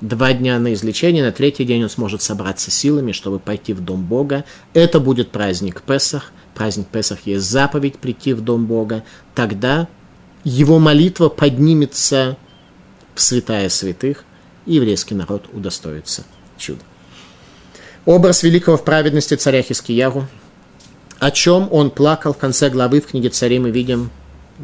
Два 0.01 0.33
дня 0.33 0.59
на 0.61 0.75
излечение, 0.75 1.25
на 1.25 1.33
третий 1.33 1.65
день 1.65 1.83
он 1.83 1.91
сможет 1.91 2.23
собраться 2.23 2.71
силами, 2.71 3.11
чтобы 3.11 3.41
пойти 3.41 3.73
в 3.73 3.81
Дом 3.81 4.05
Бога. 4.05 4.45
Это 4.73 5.01
будет 5.01 5.31
праздник 5.31 5.83
Песах. 5.83 6.33
Праздник 6.55 6.87
Песах 6.87 7.21
есть 7.27 7.45
заповедь 7.45 7.99
прийти 7.99 8.33
в 8.33 8.41
Дом 8.41 8.67
Бога. 8.67 9.03
Тогда 9.35 9.89
его 10.45 10.79
молитва 10.79 11.29
поднимется 11.29 12.37
в 13.17 13.21
святая 13.21 13.69
святых, 13.69 14.25
и 14.67 14.75
еврейский 14.75 15.17
народ 15.17 15.47
удостоится 15.53 16.25
чуда. 16.57 16.81
Образ 18.05 18.45
великого 18.45 18.77
в 18.77 18.85
праведности 18.85 19.35
царя 19.35 19.63
Хискиягу, 19.63 20.29
о 21.19 21.31
чем 21.33 21.69
он 21.73 21.91
плакал 21.91 22.33
в 22.33 22.39
конце 22.39 22.71
главы 22.71 23.01
в 23.01 23.09
книге 23.09 23.31
царей 23.31 23.59
мы 23.59 23.71
видим 23.71 24.11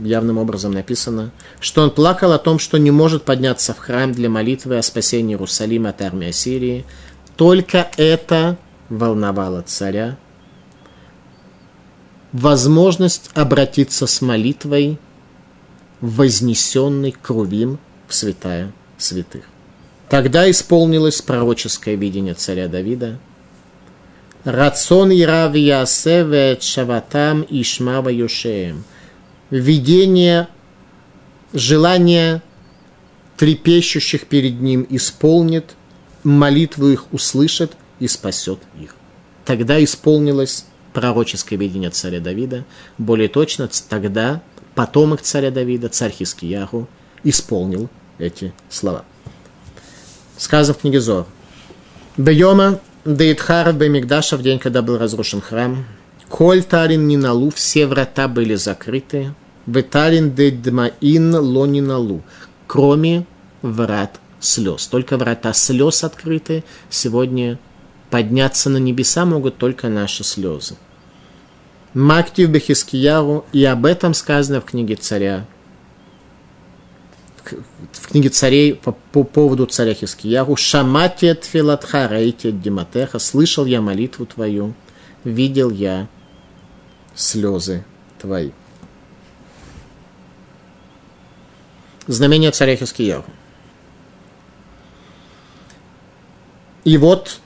явным 0.01 0.39
образом 0.39 0.73
написано, 0.73 1.31
что 1.61 1.83
он 1.83 1.91
плакал 1.91 2.33
о 2.33 2.39
том, 2.39 2.59
что 2.59 2.79
не 2.79 2.91
может 2.91 3.25
подняться 3.25 3.75
в 3.75 3.79
храм 3.79 4.13
для 4.13 4.29
молитвы 4.29 4.79
о 4.79 4.83
спасении 4.83 5.35
Иерусалима 5.35 5.91
от 5.91 6.03
армии 6.03 6.29
Ассирии. 6.29 6.85
Только 7.37 7.91
это 7.97 8.57
волновало 8.89 9.63
царя. 9.63 10.17
Возможность 12.33 13.31
обратиться 13.35 14.07
с 14.07 14.21
молитвой, 14.21 14.99
вознесенной 16.01 17.13
крувим 17.13 17.79
в 18.09 18.15
святая 18.15 18.73
святых. 18.99 19.45
Тогда 20.09 20.51
исполнилось 20.51 21.23
пророческое 21.23 21.95
видение 21.95 22.35
царя 22.35 22.69
Давида. 22.69 23.19
Рацон 24.45 25.11
Ирав 25.11 25.55
Ясевет 25.55 26.63
Шаватам 26.63 27.47
Ишмава 27.49 28.11
Юшеем. 28.11 28.85
Видение, 29.55 30.49
желание 31.53 32.43
трепещущих 33.37 34.27
перед 34.27 34.61
ним 34.61 34.87
исполнит, 34.91 35.75
молитву 36.25 36.89
их 36.89 37.13
услышит 37.13 37.73
и 38.01 38.09
спасет 38.09 38.59
их. 38.81 38.97
Тогда 39.45 39.83
исполнилось 39.83 40.67
пророческое 40.93 41.59
видение 41.59 41.91
царя 41.91 42.21
Давида. 42.21 42.65
Более 42.99 43.29
точно, 43.29 43.69
тогда 43.89 44.43
потомок 44.75 45.23
царя 45.23 45.51
Давида, 45.51 45.89
царь 45.89 46.13
Хискияху, 46.13 46.89
исполнил 47.23 47.89
эти 48.19 48.53
слова 48.69 49.05
сказано 50.37 50.75
в 50.75 50.81
книге 50.81 51.01
Зор. 51.01 51.27
Бейома 52.17 52.81
Дейтхаров 53.05 53.77
Бемигдаша 53.77 54.37
в 54.37 54.43
день, 54.43 54.59
когда 54.59 54.83
был 54.83 54.99
разрушен 54.99 55.41
храм. 55.41 55.85
Коль 56.29 56.63
Тарин 56.63 57.07
Ниналу, 57.07 57.51
все 57.51 57.87
врата 57.87 58.29
были 58.29 58.55
закрыты. 58.55 59.35
Ветарин 59.67 60.35
Дедмаин 60.35 61.35
Лониналу, 61.35 62.23
кроме 62.67 63.27
врат 63.63 64.21
слез. 64.41 64.87
Только 64.87 65.17
врата 65.17 65.53
слез 65.53 66.05
открыты. 66.05 66.65
Сегодня 66.91 67.59
подняться 68.11 68.71
на 68.71 68.77
небеса 68.77 69.25
могут 69.25 69.57
только 69.57 69.89
наши 69.89 70.23
слезы. 70.25 70.77
Мактив 71.95 72.51
Бехискияру, 72.51 73.45
и 73.53 73.65
об 73.65 73.87
этом 73.87 74.15
сказано 74.15 74.61
в 74.61 74.65
книге 74.65 74.97
царя 74.97 75.47
в 77.93 78.09
книге 78.09 78.31
царей 78.31 78.75
по, 78.75 78.93
по 78.93 79.23
поводу 79.23 79.67
царя 79.67 79.95
Хискиягу 79.95 80.57
«Шамати 80.57 81.35
тфилатха 81.35 82.09
рейте 82.09 82.53
диматеха» 82.53 83.19
«Слышал 83.19 83.67
я 83.67 83.81
молитву 83.81 84.27
твою, 84.27 84.75
видел 85.25 85.71
я 85.71 86.09
слезы 87.15 87.85
твои». 88.19 88.51
Знамение 92.07 92.51
царя 92.51 92.77
Хискиягу. 92.77 93.25
И 96.85 96.99
вот 96.99 97.39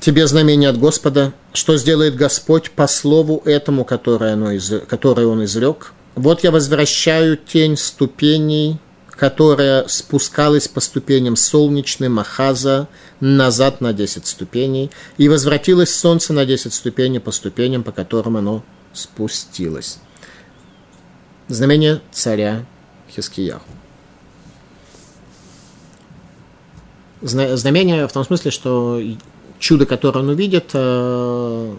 тебе 0.00 0.26
знамение 0.26 0.68
от 0.68 0.78
Господа, 0.78 1.32
что 1.52 1.76
сделает 1.76 2.16
Господь 2.16 2.72
по 2.72 2.86
слову 2.86 3.40
этому, 3.44 3.84
которое, 3.84 4.32
оно 4.32 4.50
из, 4.50 4.72
которое 4.88 5.26
он 5.26 5.44
изрек– 5.44 5.92
вот 6.16 6.42
я 6.42 6.50
возвращаю 6.50 7.36
тень 7.36 7.76
ступеней, 7.76 8.78
которая 9.10 9.86
спускалась 9.86 10.66
по 10.66 10.80
ступеням 10.80 11.36
солнечным 11.36 12.18
Ахаза 12.18 12.88
назад 13.20 13.82
на 13.82 13.92
10 13.92 14.26
ступеней, 14.26 14.90
и 15.18 15.28
возвратилось 15.28 15.94
солнце 15.94 16.32
на 16.32 16.46
10 16.46 16.72
ступеней 16.72 17.20
по 17.20 17.32
ступеням, 17.32 17.82
по 17.82 17.92
которым 17.92 18.38
оно 18.38 18.64
спустилось. 18.94 19.98
Знамение 21.48 22.00
царя 22.10 22.64
Хискияху. 23.08 23.68
Знамение 27.22 28.06
в 28.08 28.12
том 28.12 28.24
смысле, 28.24 28.50
что 28.50 29.00
чудо, 29.58 29.86
которое 29.86 30.20
он 30.20 30.28
увидит, 30.28 30.70
э, 30.74 31.74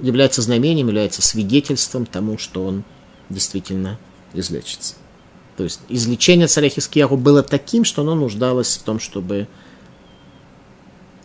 является 0.00 0.42
знамением, 0.42 0.88
является 0.88 1.22
свидетельством 1.22 2.06
тому, 2.06 2.38
что 2.38 2.64
он 2.64 2.84
действительно 3.28 3.98
излечится. 4.34 4.94
То 5.56 5.64
есть 5.64 5.80
излечение 5.88 6.46
царя 6.46 6.68
Хискияру 6.68 7.16
было 7.16 7.42
таким, 7.42 7.84
что 7.84 8.02
оно 8.02 8.14
нуждалось 8.14 8.76
в 8.76 8.82
том, 8.82 9.00
чтобы 9.00 9.48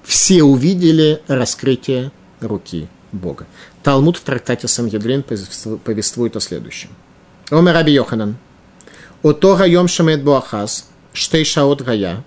все 0.03 0.43
увидели 0.43 1.21
раскрытие 1.27 2.11
руки 2.39 2.87
Бога. 3.11 3.45
Талмуд 3.83 4.17
в 4.17 4.21
трактате 4.21 4.67
Самьедрин 4.67 5.23
повествует 5.23 6.35
о 6.35 6.39
следующем. 6.39 6.89
Омер 7.49 7.75
Раби 7.75 7.93
Йоханан. 7.93 8.35
Ото 9.23 9.55
гайом 9.55 9.87
шамет 9.87 10.21
буахас, 10.21 10.89
штей 11.13 11.45
шаот 11.45 11.81
гая, 11.81 12.23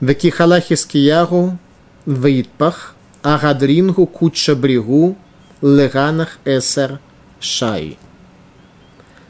векихала 0.00 0.60
Хискияру 0.60 1.58
веитпах, 2.06 2.94
агадрингу 3.22 4.06
куча 4.06 4.56
бригу, 4.56 5.16
леганах 5.60 6.38
эсер 6.46 6.98
шай. 7.40 7.98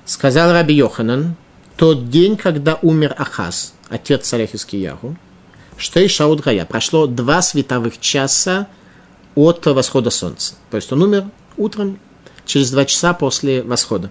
Сказал 0.05 0.53
Раби 0.53 0.75
Йоханан, 0.75 1.35
тот 1.77 2.09
день, 2.09 2.37
когда 2.37 2.79
умер 2.81 3.15
Ахаз, 3.19 3.75
отец 3.89 4.29
царя 4.29 4.47
Хискиягу, 4.47 5.17
и 5.95 6.09
Шаут 6.09 6.43
Гая, 6.43 6.65
прошло 6.65 7.07
два 7.09 7.43
световых 7.43 7.99
часа 7.99 8.69
от 9.35 9.67
восхода 9.67 10.11
солнца. 10.11 10.55
То 10.71 10.77
есть 10.77 10.93
он 10.93 11.03
умер 11.03 11.25
утром, 11.57 11.99
через 12.45 12.71
два 12.71 12.85
часа 12.85 13.15
после 13.15 13.63
восхода. 13.63 14.11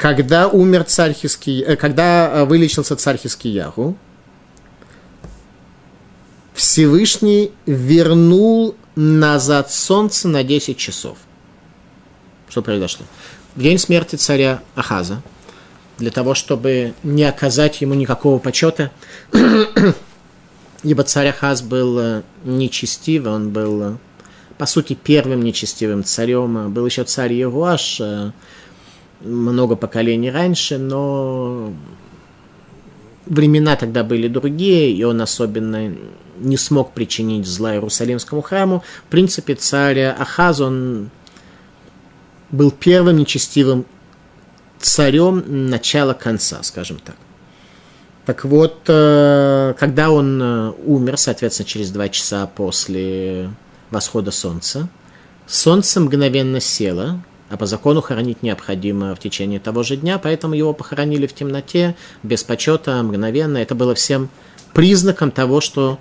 Когда 0.00 0.48
умер 0.48 0.84
царь 0.84 1.12
Хиски, 1.12 1.62
э, 1.62 1.76
когда 1.76 2.46
вылечился 2.46 2.96
царь 2.96 3.18
Хискиягу, 3.18 3.98
Всевышний 6.54 7.52
вернул 7.66 8.76
назад 8.96 9.70
солнце 9.70 10.26
на 10.26 10.42
10 10.42 10.78
часов. 10.78 11.18
Что 12.48 12.62
произошло? 12.62 13.04
в 13.54 13.62
день 13.62 13.76
смерти 13.76 14.16
царя 14.16 14.62
Ахаза, 14.74 15.20
для 15.98 16.10
того, 16.10 16.32
чтобы 16.32 16.94
не 17.02 17.24
оказать 17.24 17.82
ему 17.82 17.92
никакого 17.92 18.38
почета, 18.38 18.90
ибо 20.82 21.02
царь 21.02 21.28
Ахаз 21.28 21.60
был 21.60 21.98
э, 21.98 22.22
нечестив, 22.44 23.26
он 23.26 23.50
был 23.50 23.82
э, 23.82 23.96
по 24.56 24.64
сути, 24.64 24.92
первым 24.92 25.42
нечестивым 25.42 26.04
царем. 26.04 26.70
Был 26.70 26.84
еще 26.84 27.04
царь 27.04 27.32
Егуаш, 27.32 28.02
много 29.20 29.76
поколений 29.76 30.30
раньше, 30.30 30.78
но 30.78 31.72
времена 33.26 33.76
тогда 33.76 34.04
были 34.04 34.28
другие, 34.28 34.92
и 34.92 35.02
он 35.04 35.20
особенно 35.20 35.94
не 36.38 36.56
смог 36.56 36.92
причинить 36.92 37.46
зла 37.46 37.74
Иерусалимскому 37.74 38.42
храму. 38.42 38.82
В 39.06 39.10
принципе, 39.10 39.54
царь 39.54 40.00
Ахаз, 40.00 40.60
он 40.60 41.10
был 42.50 42.70
первым 42.70 43.18
нечестивым 43.18 43.84
царем 44.80 45.68
начала 45.68 46.14
конца, 46.14 46.62
скажем 46.62 46.98
так. 46.98 47.16
Так 48.26 48.44
вот, 48.44 48.82
э, 48.86 49.74
когда 49.78 50.10
он 50.10 50.40
э, 50.42 50.72
умер, 50.84 51.16
соответственно, 51.16 51.66
через 51.66 51.90
два 51.90 52.08
часа 52.08 52.46
после 52.46 53.50
восхода 53.90 54.30
солнца, 54.30 54.88
солнце 55.46 56.00
мгновенно 56.00 56.60
село, 56.60 57.20
а 57.50 57.56
по 57.56 57.66
закону 57.66 58.00
хоронить 58.00 58.42
необходимо 58.42 59.14
в 59.14 59.18
течение 59.18 59.60
того 59.60 59.82
же 59.82 59.96
дня, 59.96 60.18
поэтому 60.18 60.54
его 60.54 60.72
похоронили 60.72 61.26
в 61.26 61.34
темноте, 61.34 61.96
без 62.22 62.44
почета, 62.44 63.02
мгновенно. 63.02 63.58
Это 63.58 63.74
было 63.74 63.94
всем 63.94 64.30
признаком 64.72 65.32
того, 65.32 65.60
что 65.60 65.98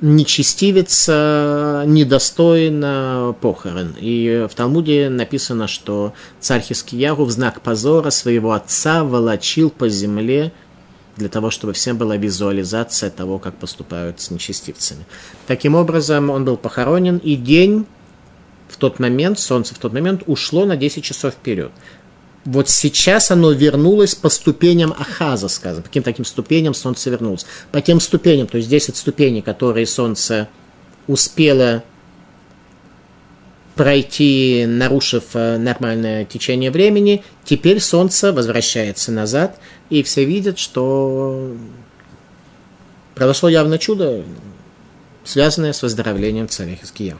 нечестивец 0.00 1.08
недостоин 1.08 3.34
похорон. 3.34 3.94
И 4.00 4.46
в 4.50 4.54
Талмуде 4.54 5.08
написано, 5.08 5.68
что 5.68 6.12
царь 6.40 6.62
Хискияру 6.62 7.24
в 7.24 7.30
знак 7.30 7.62
позора 7.62 8.10
своего 8.10 8.52
отца 8.52 9.04
волочил 9.04 9.70
по 9.70 9.88
земле 9.88 10.52
для 11.16 11.28
того, 11.28 11.50
чтобы 11.50 11.72
всем 11.72 11.98
была 11.98 12.16
визуализация 12.16 13.10
того, 13.10 13.38
как 13.38 13.56
поступают 13.56 14.20
с 14.20 14.30
нечестивцами. 14.30 15.04
Таким 15.46 15.74
образом, 15.74 16.30
он 16.30 16.44
был 16.44 16.56
похоронен, 16.56 17.18
и 17.18 17.34
день 17.34 17.86
тот 18.78 18.98
момент, 18.98 19.38
солнце 19.38 19.74
в 19.74 19.78
тот 19.78 19.92
момент 19.92 20.22
ушло 20.26 20.64
на 20.64 20.76
10 20.76 21.04
часов 21.04 21.34
вперед 21.34 21.70
вот 22.48 22.70
сейчас 22.70 23.30
оно 23.30 23.52
вернулось 23.52 24.14
по 24.14 24.30
ступеням 24.30 24.94
Ахаза, 24.98 25.48
скажем, 25.48 25.82
по 25.82 25.88
каким 25.88 26.02
таким 26.02 26.24
ступеням 26.24 26.72
солнце 26.72 27.10
вернулось. 27.10 27.44
По 27.72 27.82
тем 27.82 28.00
ступеням, 28.00 28.46
то 28.46 28.56
есть 28.56 28.70
10 28.70 28.96
ступеней, 28.96 29.42
которые 29.42 29.86
солнце 29.86 30.48
успело 31.06 31.84
пройти, 33.74 34.64
нарушив 34.66 35.24
э, 35.34 35.58
нормальное 35.58 36.24
течение 36.24 36.70
времени, 36.70 37.22
теперь 37.44 37.80
солнце 37.80 38.32
возвращается 38.32 39.12
назад, 39.12 39.60
и 39.90 40.02
все 40.02 40.24
видят, 40.24 40.58
что 40.58 41.54
произошло 43.14 43.50
явно 43.50 43.78
чудо, 43.78 44.24
связанное 45.22 45.74
с 45.74 45.82
выздоровлением 45.82 46.48
царя 46.48 46.76
Хиския. 46.76 47.18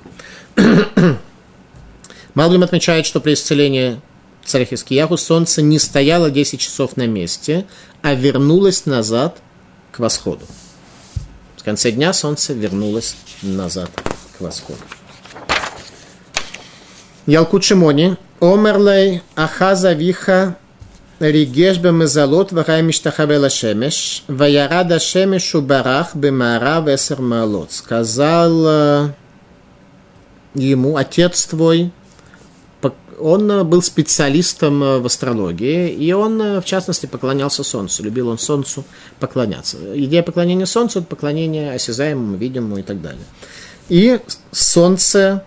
Малбим 2.33 2.63
отмечает, 2.63 3.05
что 3.05 3.19
при 3.19 3.33
исцелении 3.33 4.01
царя 4.45 4.65
Хискияху 4.65 5.17
солнце 5.17 5.61
не 5.61 5.79
стояло 5.79 6.29
10 6.31 6.59
часов 6.59 6.97
на 6.97 7.07
месте, 7.07 7.65
а 8.01 8.13
вернулось 8.13 8.85
назад 8.85 9.39
к 9.91 9.99
восходу. 9.99 10.45
В 11.57 11.63
конце 11.63 11.91
дня 11.91 12.11
солнце 12.13 12.53
вернулось 12.53 13.15
назад 13.41 13.89
к 14.37 14.41
восходу. 14.41 14.81
Ялкут 17.25 17.63
Шимони, 17.63 18.17
Омерлей, 18.41 19.21
Ахаза 19.35 19.93
Виха, 19.93 20.57
ריגש 21.21 21.77
במזלות 21.77 22.53
וחי 22.53 22.81
משתחווה 22.83 23.37
לשמש, 23.37 24.23
וירד 24.29 24.91
השמש 24.91 25.55
וברח 25.55 26.15
במערב 26.15 26.87
עשר 26.87 27.21
מעלות. 27.21 27.71
Сказал 27.71 28.67
ему, 30.55 30.97
отец 30.97 31.45
твой 31.45 31.91
он 33.20 33.50
э, 33.50 33.64
был 33.64 33.82
специалистом 33.82 34.82
э, 34.82 34.98
в 34.98 35.06
астрологии, 35.06 35.90
и 35.90 36.12
он, 36.12 36.40
э, 36.40 36.60
в 36.60 36.64
частности, 36.64 37.06
поклонялся 37.06 37.62
Солнцу. 37.62 38.02
Любил 38.02 38.28
он 38.28 38.38
Солнцу 38.38 38.84
поклоняться. 39.18 39.76
Идея 39.94 40.22
поклонения 40.22 40.66
Солнцу– 40.66 40.98
это 41.00 41.08
поклонение 41.08 41.72
осязаемому, 41.72 42.36
видимому 42.36 42.78
и 42.78 42.82
так 42.82 43.00
далее. 43.00 43.24
И 43.88 44.20
Солнце 44.52 45.44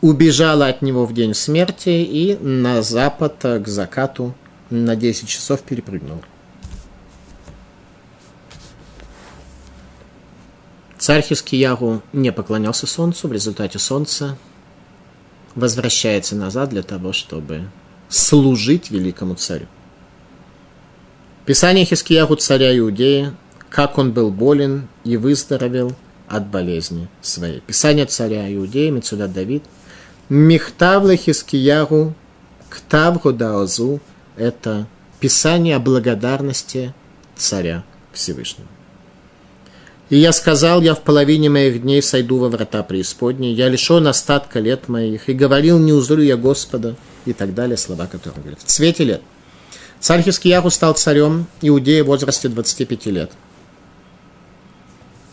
убежало 0.00 0.66
от 0.66 0.82
него 0.82 1.06
в 1.06 1.12
день 1.12 1.34
смерти 1.34 1.90
и 1.90 2.36
на 2.40 2.82
запад 2.82 3.36
к 3.42 3.66
закату 3.66 4.34
на 4.70 4.96
10 4.96 5.28
часов 5.28 5.60
перепрыгнул. 5.60 6.22
Царь 10.98 11.22
Хискиягу 11.22 12.02
не 12.12 12.30
поклонялся 12.30 12.86
Солнцу, 12.86 13.28
в 13.28 13.32
результате 13.32 13.78
Солнца 13.78 14.36
возвращается 15.54 16.36
назад 16.36 16.70
для 16.70 16.82
того, 16.82 17.12
чтобы 17.12 17.68
служить 18.08 18.90
великому 18.90 19.34
царю. 19.34 19.66
Писание 21.46 21.84
Хискияху 21.84 22.36
царя 22.36 22.76
Иудея, 22.76 23.34
как 23.68 23.98
он 23.98 24.12
был 24.12 24.30
болен 24.30 24.88
и 25.04 25.16
выздоровел 25.16 25.94
от 26.28 26.46
болезни 26.46 27.08
своей. 27.22 27.60
Писание 27.60 28.06
царя 28.06 28.52
Иудея, 28.54 28.90
Мецудат 28.90 29.32
Давид, 29.32 29.64
Михтавла 30.28 31.16
Хискияху, 31.16 32.14
Ктавгу 32.68 33.32
Даозу, 33.32 34.00
это 34.36 34.86
писание 35.18 35.76
о 35.76 35.80
благодарности 35.80 36.94
царя 37.36 37.84
Всевышнего. 38.12 38.68
И 40.10 40.16
я 40.16 40.32
сказал, 40.32 40.82
я 40.82 40.96
в 40.96 41.02
половине 41.02 41.48
моих 41.48 41.82
дней 41.82 42.02
сойду 42.02 42.38
во 42.38 42.48
врата 42.48 42.82
преисподней, 42.82 43.54
я 43.54 43.68
лишен 43.68 44.08
остатка 44.08 44.58
лет 44.58 44.88
моих, 44.88 45.28
и 45.28 45.32
говорил, 45.32 45.78
не 45.78 45.92
узрю 45.92 46.20
я 46.20 46.36
Господа, 46.36 46.96
и 47.26 47.32
так 47.32 47.54
далее, 47.54 47.76
слова, 47.76 48.06
которые 48.06 48.40
говорят. 48.40 48.60
В 48.60 48.64
цвете 48.64 49.04
лет. 49.04 49.22
Царь 50.00 50.22
Хискияху 50.22 50.68
стал 50.70 50.94
царем 50.94 51.46
Иудея 51.62 52.02
в 52.02 52.08
возрасте 52.08 52.48
25 52.48 53.06
лет. 53.06 53.30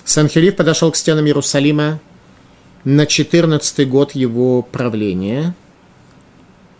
Санхериф 0.06 0.56
подошел 0.56 0.92
к 0.92 0.96
стенам 0.96 1.26
Иерусалима 1.26 2.00
на 2.84 3.08
14 3.08 3.90
год 3.90 4.14
его 4.14 4.62
правления, 4.62 5.56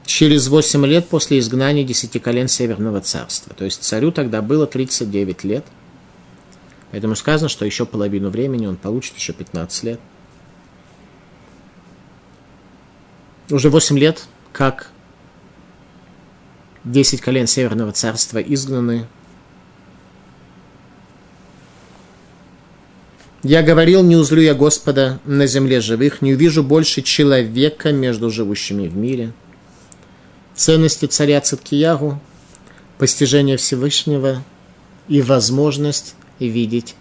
через 0.06 0.50
8 0.50 0.86
лет 0.86 1.08
после 1.08 1.39
изгнания 1.39 1.84
десяти 1.84 2.20
колен 2.20 2.48
Северного 2.48 3.02
царства. 3.02 3.56
То 3.56 3.66
есть 3.66 3.82
царю 3.82 4.12
тогда 4.12 4.43
было 4.43 4.68
39 4.68 5.43
лет– 5.43 5.66
Поэтому 6.91 7.15
сказано, 7.15 7.49
что 7.49 7.65
еще 7.65 7.85
половину 7.85 8.29
времени 8.29 8.65
он 8.65 8.77
получит, 8.77 9.15
еще 9.17 9.33
15 9.33 9.83
лет. 9.83 9.99
Уже 13.49 13.69
8 13.69 13.97
лет, 13.97 14.25
как 14.53 14.91
10 16.83 17.21
колен 17.21 17.47
Северного 17.47 17.91
царства 17.91 18.39
изгнаны. 18.39 19.07
Я 23.43 23.63
говорил, 23.63 24.03
не 24.03 24.15
узлю 24.15 24.41
я 24.41 24.53
Господа 24.53 25.19
на 25.25 25.45
земле 25.47 25.79
живых, 25.79 26.21
не 26.21 26.33
увижу 26.33 26.63
больше 26.63 27.01
человека 27.01 27.91
между 27.91 28.29
живущими 28.29 28.88
в 28.88 28.97
мире. 28.97 29.31
Ценности 30.55 31.05
царя 31.05 31.39
Циткиягу, 31.39 32.19
постижение 32.97 33.57
Всевышнего 33.57 34.43
и 35.07 35.21
возможность 35.21 36.15
видеть 36.38 36.97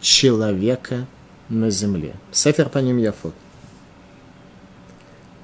человека 0.00 1.06
на 1.48 1.70
земле. 1.70 2.14
Сефер 2.32 2.68
по 2.68 2.78
ним 2.78 2.98
Яфот. 2.98 3.34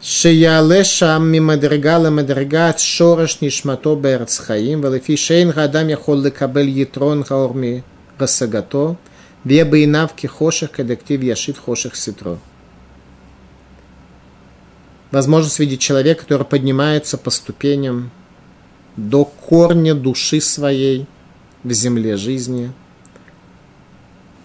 שיעלה 0.02 0.84
שם 0.84 1.22
ממדרגה 1.32 1.98
למדרגה 1.98 2.68
עד 2.68 2.78
שורש 2.78 3.42
נשמתו 3.42 3.96
בארץ 3.96 4.38
חיים, 4.38 4.84
ולפי 4.84 5.16
שאין 5.16 5.50
האדם 5.54 5.90
יכול 5.90 6.16
לקבל 6.16 6.68
יתרון 6.68 7.22
האור 7.30 7.54
מהשגתו, 8.18 8.94
ויהיה 9.46 9.64
בעיניו 9.64 10.08
כחושך 10.16 10.68
כדכתיב 10.72 11.22
ישית 11.22 11.58
חושך 11.58 11.94
סתרו. 11.94 12.34
Возможность 15.12 15.58
видеть 15.58 15.80
человека, 15.80 16.22
который 16.22 16.44
поднимается 16.44 17.18
по 17.18 17.30
ступеням 17.30 18.10
до 18.96 19.24
корня 19.24 19.92
души 19.92 20.40
своей 20.40 21.04
в 21.64 21.72
земле 21.72 22.16
жизни – 22.16 22.80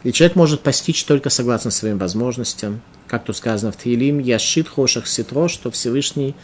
и 0.02 0.12
человек 0.12 0.36
может 0.36 0.60
постичь 0.60 1.04
только 1.04 1.30
согласно 1.30 1.70
своим 1.70 1.98
возможностям. 1.98 2.80
Как 3.06 3.24
тут 3.24 3.36
сказано 3.36 3.72
в 3.72 3.76
Тилим, 3.76 4.18
«Яшит 4.18 4.68
хошах 4.68 5.06
ситро», 5.06 5.48
что 5.48 5.70
Всевышний 5.70 6.34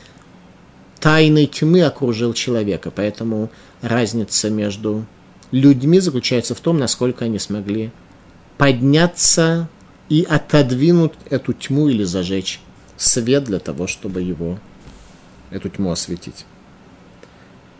тайной 1.00 1.46
тьмы 1.46 1.82
окружил 1.82 2.34
человека. 2.34 2.90
Поэтому 2.90 3.50
разница 3.80 4.50
между 4.50 5.06
людьми 5.52 6.00
заключается 6.00 6.54
в 6.54 6.60
том, 6.60 6.78
насколько 6.78 7.24
они 7.24 7.38
смогли 7.38 7.90
подняться 8.58 9.68
и 10.08 10.26
отодвинуть 10.28 11.12
эту 11.30 11.52
тьму 11.52 11.88
или 11.88 12.04
зажечь 12.04 12.60
свет 12.96 13.44
для 13.44 13.58
того, 13.58 13.86
чтобы 13.86 14.22
его, 14.22 14.58
эту 15.50 15.68
тьму 15.68 15.92
осветить. 15.92 16.46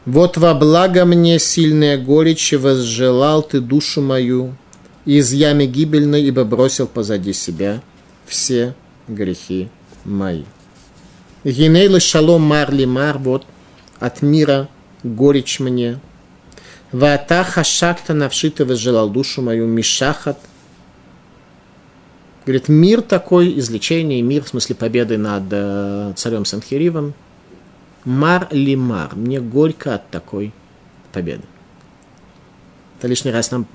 Вот 0.05 0.37
во 0.37 0.55
благо 0.55 1.05
мне 1.05 1.39
сильная 1.39 1.99
горечь, 1.99 2.53
возжелал 2.53 3.43
ты 3.43 3.61
душу 3.61 4.01
мою, 4.03 4.57
из 5.07 5.33
ямы 5.33 5.67
гибельной, 5.67 6.25
ибо 6.25 6.45
бросил 6.45 6.87
позади 6.87 7.33
себя 7.33 7.81
все 8.27 8.75
грехи 9.09 9.71
мои. 10.05 10.43
Гинейла 11.45 12.01
шалом 12.01 12.43
мар 12.43 12.73
ли 12.73 12.87
мар, 12.87 13.19
вот 13.19 13.47
от 14.01 14.21
мира 14.21 14.69
горечь 15.05 15.61
мне. 15.61 16.01
Вата 16.91 17.45
хашакта 17.45 18.15
навшита 18.15 18.65
возжелал 18.65 19.09
душу 19.09 19.43
мою 19.43 19.67
мишахат. 19.67 20.39
Говорит, 22.45 22.69
мир 22.69 23.03
такой, 23.03 23.59
излечение, 23.59 24.23
мир, 24.23 24.45
в 24.45 24.49
смысле 24.49 24.77
победы 24.77 25.19
над 25.19 25.45
э, 25.51 26.13
царем 26.15 26.45
Санхиривом. 26.45 27.15
Мар 28.05 28.47
ли 28.53 28.77
мар, 28.77 29.17
мне 29.17 29.41
горько 29.41 29.97
от 29.97 30.11
такой 30.11 30.53
победы. 31.13 31.43
Это 32.99 33.09
лишний 33.09 33.33
раз 33.33 33.51
нам 33.51 33.67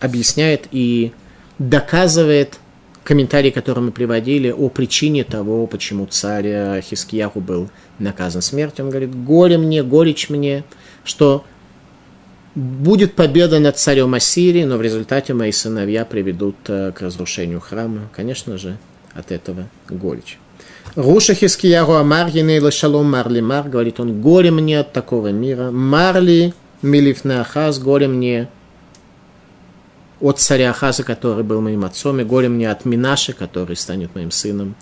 объясняет 0.00 0.68
и 0.70 1.12
доказывает 1.58 2.58
комментарий, 3.04 3.50
который 3.50 3.80
мы 3.80 3.92
приводили 3.92 4.50
о 4.50 4.68
причине 4.68 5.24
того, 5.24 5.66
почему 5.66 6.06
царь 6.06 6.80
Хискияху 6.80 7.40
был 7.40 7.70
наказан 7.98 8.42
смертью. 8.42 8.84
Он 8.84 8.90
говорит, 8.90 9.14
горе 9.14 9.58
мне, 9.58 9.82
горечь 9.82 10.28
мне, 10.28 10.64
что 11.04 11.44
будет 12.56 13.14
победа 13.14 13.60
над 13.60 13.78
царем 13.78 14.14
Ассирии, 14.14 14.64
но 14.64 14.78
в 14.78 14.82
результате 14.82 15.34
мои 15.34 15.52
сыновья 15.52 16.04
приведут 16.04 16.56
э, 16.68 16.90
к 16.92 17.02
разрушению 17.02 17.60
храма. 17.60 18.08
Конечно 18.12 18.56
же, 18.56 18.78
от 19.14 19.30
этого 19.30 19.68
горечь. 19.88 20.38
Руша 20.94 21.34
Хискияру 21.34 21.92
Амар, 21.92 22.28
Енейла 22.28 22.70
Шалом 22.70 23.10
Марли 23.10 23.40
Мар, 23.40 23.68
говорит 23.68 24.00
он, 24.00 24.22
горе 24.22 24.50
мне 24.50 24.80
от 24.80 24.92
такого 24.94 25.30
мира. 25.30 25.70
Марли 25.70 26.54
Милифна 26.80 27.42
Ахаз, 27.42 27.78
горе 27.78 28.08
мне 28.08 28.48
от 30.20 30.40
царя 30.40 30.70
Ахаза, 30.70 31.02
который 31.02 31.44
был 31.44 31.60
моим 31.60 31.84
отцом, 31.84 32.20
и 32.20 32.24
горе 32.24 32.48
мне 32.48 32.70
от 32.70 32.84
Минаши, 32.84 33.32
который 33.32 33.76
станет 33.76 34.14
моим 34.14 34.30
сыном, 34.30 34.74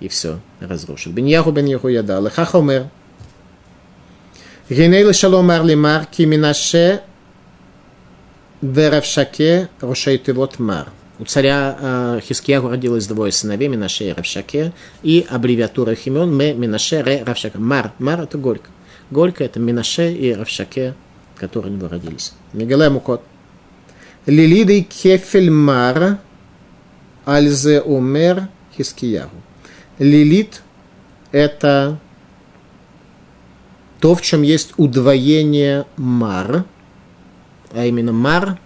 и 0.00 0.08
все 0.08 0.40
разрушит. 0.60 1.12
Бен 1.12 1.26
Яху 1.26 1.52
бен 1.52 1.66
Яху 1.66 1.88
яда, 1.88 2.20
лехах 2.20 2.54
омер, 2.54 2.88
Гиней 4.68 5.12
шалом 5.12 5.46
мар 5.46 5.62
мар, 5.76 6.06
ки 6.06 6.22
Минаше 6.22 7.02
Веравшаке 8.62 9.68
Рошей 9.80 10.18
Тывот 10.18 10.58
Мар. 10.58 10.88
У 11.18 11.24
царя 11.24 11.76
э, 11.78 12.20
Хискиягу 12.22 12.68
родилось 12.70 13.06
двое 13.06 13.32
сыновей, 13.32 13.68
Минаше 13.68 14.04
и 14.04 14.12
Равшаке, 14.12 14.72
и 15.02 15.26
аббревиатура 15.28 15.92
их 15.92 16.06
имен 16.06 16.34
Ме, 16.34 16.54
Минаше, 16.54 17.02
Ре, 17.02 17.22
Равшаке. 17.22 17.58
Мар. 17.58 17.92
Мар– 17.98 18.20
это 18.22 18.38
Горько. 18.38 18.70
Горько– 19.10 19.44
это 19.44 19.60
Минаше 19.60 20.12
и 20.12 20.32
Равшаке, 20.32 20.94
которые 21.36 21.72
у 21.72 21.76
него 21.76 21.88
родились. 21.88 22.32
Мегале 22.52 22.88
Мукот. 22.88 23.22
Лилидой 24.26 24.82
кефель 24.82 25.50
мар 25.50 26.18
альзе 27.24 27.80
умер 27.80 28.48
хискиягу. 28.76 29.36
Лилит– 29.98 30.62
это 31.32 31.98
то, 34.00 34.14
в 34.14 34.22
чем 34.22 34.42
есть 34.42 34.74
удвоение 34.76 35.86
мар, 35.96 36.64
а 37.72 37.84
именно 37.84 38.12
мар, 38.12 38.58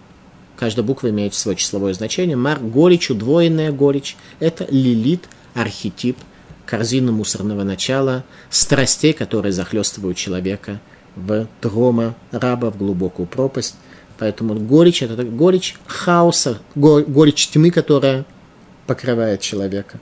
каждая 0.57 0.85
буква 0.85 1.11
имеет 1.11 1.35
свое 1.35 1.57
числовое 1.57 1.95
значение, 1.95 2.37
мар– 2.37 2.59
горечь, 2.61 3.11
удвоенная 3.11 3.73
горечь, 3.73 4.17
это 4.41 4.67
лилит, 4.71 5.29
архетип, 5.55 6.19
корзина 6.67 7.13
мусорного 7.13 7.63
начала, 7.63 8.25
страстей, 8.51 9.13
которые 9.13 9.53
захлестывают 9.53 10.19
человека 10.19 10.81
в 11.15 11.47
трома 11.61 12.15
раба, 12.31 12.71
в 12.71 12.77
глубокую 12.77 13.27
пропасть. 13.27 13.77
Поэтому 14.19 14.55
горечь– 14.55 15.03
это 15.03 15.23
горечь 15.25 15.77
хаоса, 15.87 16.59
горечь 16.75 17.49
тьмы, 17.49 17.71
которая 17.71 18.25
покрывает 18.87 19.41
человека. 19.41 20.01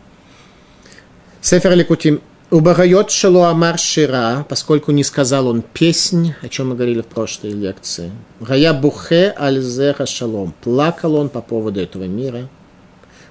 Сефер 1.40 1.74
Ликутим. 1.74 2.20
Убарайот 2.50 3.10
шело 3.10 3.48
амар 3.48 3.78
шира, 3.78 4.46
поскольку 4.48 4.92
не 4.92 5.02
сказал 5.02 5.48
он 5.48 5.62
песнь, 5.62 6.34
о 6.42 6.48
чем 6.48 6.68
мы 6.68 6.76
говорили 6.76 7.00
в 7.00 7.06
прошлой 7.06 7.50
лекции. 7.50 8.12
Гая 8.38 8.72
бухе 8.72 9.34
альзеха 9.36 10.06
шалом. 10.06 10.54
Плакал 10.62 11.16
он 11.16 11.30
по 11.30 11.40
поводу 11.40 11.80
этого 11.80 12.04
мира. 12.04 12.48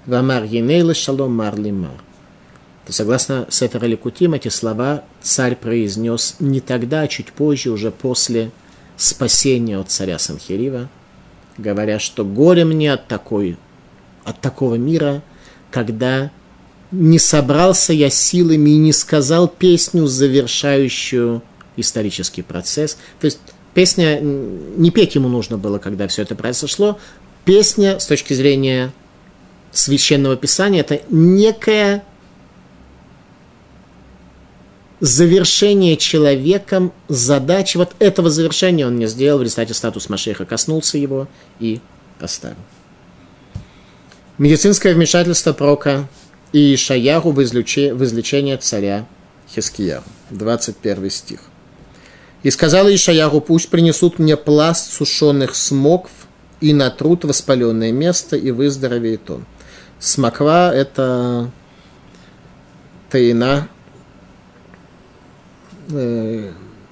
Вамар 0.06 0.44
енейла 0.44 0.94
шалом 0.94 1.34
мар 1.36 1.58
лимар. 1.58 2.04
Согласно 2.90 3.48
Сефер 3.50 3.86
Ликутим, 3.86 4.34
эти 4.34 4.50
слова 4.50 5.04
царь 5.22 5.56
произнес 5.56 6.36
не 6.40 6.60
тогда, 6.60 7.02
а 7.02 7.08
чуть 7.08 7.32
позже, 7.32 7.70
уже 7.72 7.92
после 7.92 8.52
спасения 8.98 9.78
от 9.78 9.90
царя 9.90 10.20
Санхирива, 10.20 10.90
говоря, 11.58 12.00
что 12.00 12.24
горе 12.24 12.66
мне 12.66 12.94
от, 12.94 13.08
такой, 13.08 13.58
от 14.24 14.40
такого 14.42 14.76
мира, 14.76 15.22
когда 15.72 16.32
не 16.92 17.18
собрался 17.18 17.92
я 17.94 18.10
силами 18.10 18.70
и 18.72 18.78
не 18.78 18.94
сказал 18.94 19.48
песню, 19.48 20.06
завершающую 20.06 21.42
исторический 21.76 22.44
процесс. 22.44 22.98
То 23.20 23.26
есть 23.26 23.40
песня, 23.74 24.20
не 24.22 24.92
петь 24.92 25.16
ему 25.16 25.28
нужно 25.28 25.58
было, 25.58 25.80
когда 25.80 26.08
все 26.08 26.22
это 26.22 26.36
произошло. 26.36 27.00
Песня 27.46 28.00
с 28.00 28.06
точки 28.06 28.34
зрения 28.34 28.94
священного 29.72 30.38
писания 30.38 30.82
это 30.82 31.02
некая 31.10 32.04
завершение 35.04 35.98
человеком 35.98 36.94
задачи. 37.10 37.76
Вот 37.76 37.94
этого 38.00 38.30
завершения 38.30 38.88
он 38.88 38.98
не 38.98 39.08
сделал, 39.08 39.40
в 39.40 39.44
результате 39.44 39.74
статус 39.74 40.08
Машеха 40.08 40.46
коснулся 40.46 40.98
его 40.98 41.28
и 41.60 41.82
оставил. 42.22 42.56
Медицинское 44.38 44.94
вмешательство 44.94 45.52
пророка 45.52 46.08
и 46.54 46.74
Ишаяху 46.74 47.32
в, 47.32 47.44
излече, 47.44 47.94
в 47.94 48.02
излечение 48.06 48.56
царя 48.56 49.06
Хискияху. 49.54 50.08
21 50.30 51.10
стих. 51.10 51.42
«И 52.44 52.50
сказал 52.50 52.88
Ишаяху, 52.88 53.42
пусть 53.42 53.68
принесут 53.68 54.20
мне 54.20 54.38
пласт 54.38 54.94
сушеных 54.94 55.56
смокв 55.56 56.12
и 56.62 56.72
натрут 56.72 57.26
воспаленное 57.26 57.92
место, 57.92 58.38
и 58.38 58.52
выздоровеет 58.52 59.30
он». 59.30 59.46
Смоква– 60.00 60.74
это 60.76 61.52
таина, 63.10 63.68
э, 65.90 66.52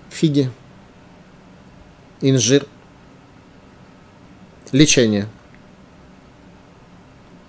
фиги, 0.10 0.50
инжир, 2.22 2.66
лечение. 4.72 5.28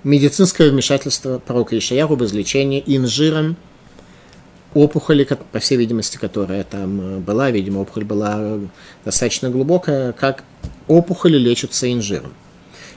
Медицинское 0.05 0.71
вмешательство 0.71 1.39
пророка 1.39 1.79
Ишаяху 1.79 2.17
в 2.17 2.25
излечении 2.25 2.83
инжиром. 2.87 3.57
Опухоли, 4.75 5.25
по 5.25 5.59
всей 5.59 5.77
видимости, 5.77 6.17
которая 6.17 6.65
там 6.65 7.01
э, 7.01 7.19
была, 7.19 7.51
видимо, 7.51 7.81
опухоль 7.81 8.05
была 8.05 8.59
достаточно 9.05 9.51
глубокая, 9.51 10.13
как 10.13 10.45
опухоли 10.89 11.37
лечатся 11.37 11.93
инжиром. 11.93 12.33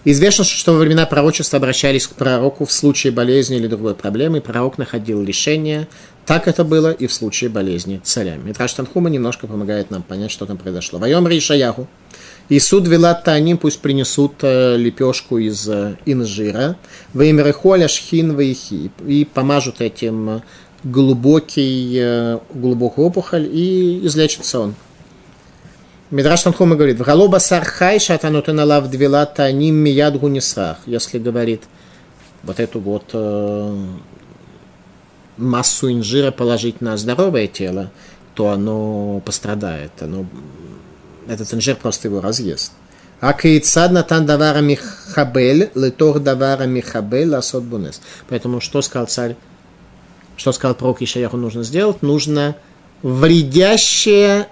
Известно, 0.07 0.43
что 0.43 0.73
во 0.73 0.79
времена 0.79 1.07
пророчества 1.07 1.57
обращались 1.57 2.05
к 2.05 2.11
пророку 2.11 2.65
в 2.65 2.71
случае 2.71 3.11
болезни 3.11 3.57
или 3.57 3.65
другой 3.65 3.95
проблемы, 3.95 4.37
и 4.37 4.41
пророк 4.41 4.77
находил 4.77 5.23
решение. 5.23 5.87
Так 6.27 6.47
это 6.47 6.63
было 6.63 6.91
и 6.91 7.07
в 7.07 7.13
случае 7.13 7.49
болезни 7.49 7.99
царя. 8.03 8.35
Митраш 8.35 8.73
Танхума 8.73 9.09
немножко 9.09 9.47
помогает 9.47 9.89
нам 9.89 10.03
понять, 10.03 10.29
что 10.29 10.45
там 10.45 10.57
произошло. 10.57 10.99
Воем 10.99 11.27
Ришаяху. 11.27 11.87
И 12.49 12.59
суд 12.59 12.87
вела 12.87 13.15
Таним, 13.15 13.57
пусть 13.57 13.79
принесут 13.79 14.33
э, 14.43 14.77
лепешку 14.77 15.39
из 15.39 15.67
э, 15.67 15.95
инжира. 16.05 16.77
Веймерехоля 17.15 17.87
шхин 17.87 18.37
вейхи. 18.37 18.91
И 19.07 19.25
помажут 19.25 19.81
этим 19.81 20.29
э, 20.29 20.41
глубокий, 20.83 22.37
глубокую 22.53 23.07
опухоль, 23.07 23.49
и 23.51 24.05
излечится 24.05 24.59
он. 24.59 24.75
Мидраш 26.15 26.43
Танхума 26.43 26.77
говорит, 26.77 26.97
«Вгалоба 26.97 27.39
сархай 27.39 27.99
шатанутен 27.99 28.57
алав 28.57 28.89
двила 28.89 29.25
таним 29.25 29.75
мияд 29.75 30.17
гунисрах». 30.17 30.77
Если 30.85 31.19
говорит 31.19 31.63
вот 32.43 32.61
эту 32.61 32.79
вот 32.79 33.09
э, 33.11 33.85
массу 35.35 35.91
инжира 35.91 36.31
положить 36.31 36.79
на 36.79 36.95
здоровое 36.95 37.47
тело, 37.47 37.91
то 38.33 38.47
оно 38.47 39.21
пострадает. 39.25 39.91
Оно, 39.99 40.25
этот 41.27 41.53
инжир 41.53 41.75
просто 41.75 42.07
его 42.07 42.21
разъест. 42.21 42.71
А 43.19 43.33
кейцад 43.33 43.91
натан 43.91 44.25
давара 44.25 44.59
михабель, 44.59 45.69
летор 45.75 46.19
давара 46.19 46.63
михабель 46.63 47.27
ласот 47.27 47.63
бунес. 47.63 47.99
Поэтому 48.29 48.61
что 48.61 48.81
сказал 48.81 49.07
царь? 49.07 49.35
Что 50.37 50.53
сказал 50.53 50.75
пророк 50.75 51.01
Ишаяху 51.01 51.35
нужно 51.35 51.63
сделать? 51.63 52.01
Нужно 52.01 52.55
вредящее 53.01 54.47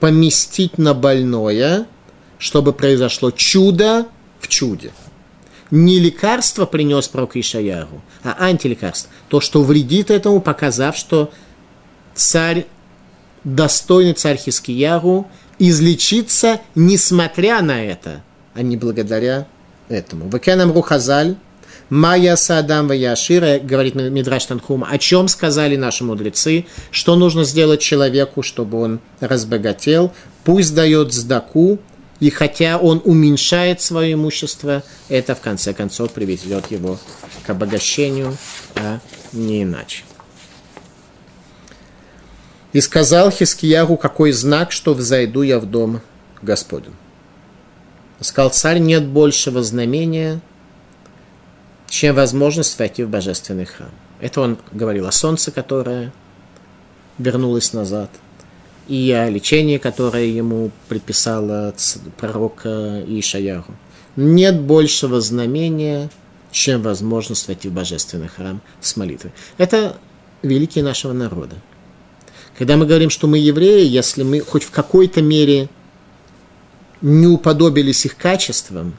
поместить 0.00 0.78
на 0.78 0.94
больное, 0.94 1.86
чтобы 2.38 2.72
произошло 2.72 3.30
чудо 3.30 4.06
в 4.40 4.48
чуде. 4.48 4.92
Не 5.70 6.00
лекарство 6.00 6.66
принес 6.66 7.06
пророк 7.06 7.36
Ишаяру, 7.36 8.02
а 8.24 8.36
антилекарство. 8.40 9.10
То, 9.28 9.40
что 9.40 9.62
вредит 9.62 10.10
этому, 10.10 10.40
показав, 10.40 10.96
что 10.96 11.30
царь, 12.14 12.66
достойный 13.44 14.14
царь 14.14 14.36
Хискияру, 14.36 15.28
излечится, 15.60 16.60
несмотря 16.74 17.60
на 17.62 17.84
это, 17.84 18.22
а 18.54 18.62
не 18.62 18.76
благодаря 18.76 19.46
этому. 19.88 20.28
Векенам 20.28 20.72
Рухазаль, 20.72 21.36
Майя 21.90 22.36
Садам 22.36 22.86
Ваяшира, 22.86 23.58
говорит 23.58 23.96
Мидраш 23.96 24.46
Танхум, 24.46 24.84
о 24.88 24.96
чем 24.96 25.26
сказали 25.26 25.74
наши 25.74 26.04
мудрецы, 26.04 26.66
что 26.92 27.16
нужно 27.16 27.42
сделать 27.42 27.80
человеку, 27.80 28.42
чтобы 28.42 28.80
он 28.80 29.00
разбогател, 29.18 30.12
пусть 30.44 30.72
дает 30.72 31.12
сдаку, 31.12 31.80
и 32.20 32.30
хотя 32.30 32.78
он 32.78 33.02
уменьшает 33.04 33.80
свое 33.80 34.12
имущество, 34.12 34.84
это 35.08 35.34
в 35.34 35.40
конце 35.40 35.74
концов 35.74 36.12
приведет 36.12 36.70
его 36.70 36.98
к 37.44 37.50
обогащению, 37.50 38.36
а 38.76 39.00
не 39.32 39.64
иначе. 39.64 40.04
И 42.72 42.80
сказал 42.80 43.32
Хискиягу, 43.32 43.96
какой 43.96 44.30
знак, 44.30 44.70
что 44.70 44.94
взойду 44.94 45.42
я 45.42 45.58
в 45.58 45.66
дом 45.66 46.02
Господень. 46.40 46.94
Сказал 48.20 48.50
царь, 48.50 48.78
нет 48.78 49.06
большего 49.06 49.62
знамения, 49.64 50.40
чем 51.90 52.14
возможность 52.14 52.78
войти 52.78 53.02
в 53.02 53.10
божественный 53.10 53.66
храм. 53.66 53.90
Это 54.20 54.40
он 54.40 54.56
говорил 54.72 55.06
о 55.06 55.12
солнце, 55.12 55.50
которое 55.50 56.12
вернулось 57.18 57.72
назад, 57.72 58.10
и 58.86 59.10
о 59.10 59.28
лечении, 59.28 59.76
которое 59.76 60.26
ему 60.26 60.70
предписало 60.88 61.74
пророк 62.16 62.64
Ишаяру. 62.64 63.74
Нет 64.16 64.60
большего 64.60 65.20
знамения, 65.20 66.08
чем 66.52 66.82
возможность 66.82 67.48
войти 67.48 67.68
в 67.68 67.72
божественный 67.72 68.28
храм 68.28 68.62
с 68.80 68.96
молитвой. 68.96 69.32
Это 69.58 69.96
великие 70.42 70.84
нашего 70.84 71.12
народа. 71.12 71.56
Когда 72.56 72.76
мы 72.76 72.86
говорим, 72.86 73.10
что 73.10 73.26
мы 73.26 73.38
евреи, 73.38 73.86
если 73.86 74.22
мы 74.22 74.40
хоть 74.40 74.62
в 74.62 74.70
какой-то 74.70 75.22
мере 75.22 75.68
не 77.00 77.26
уподобились 77.26 78.04
их 78.06 78.16
качествам, 78.16 78.94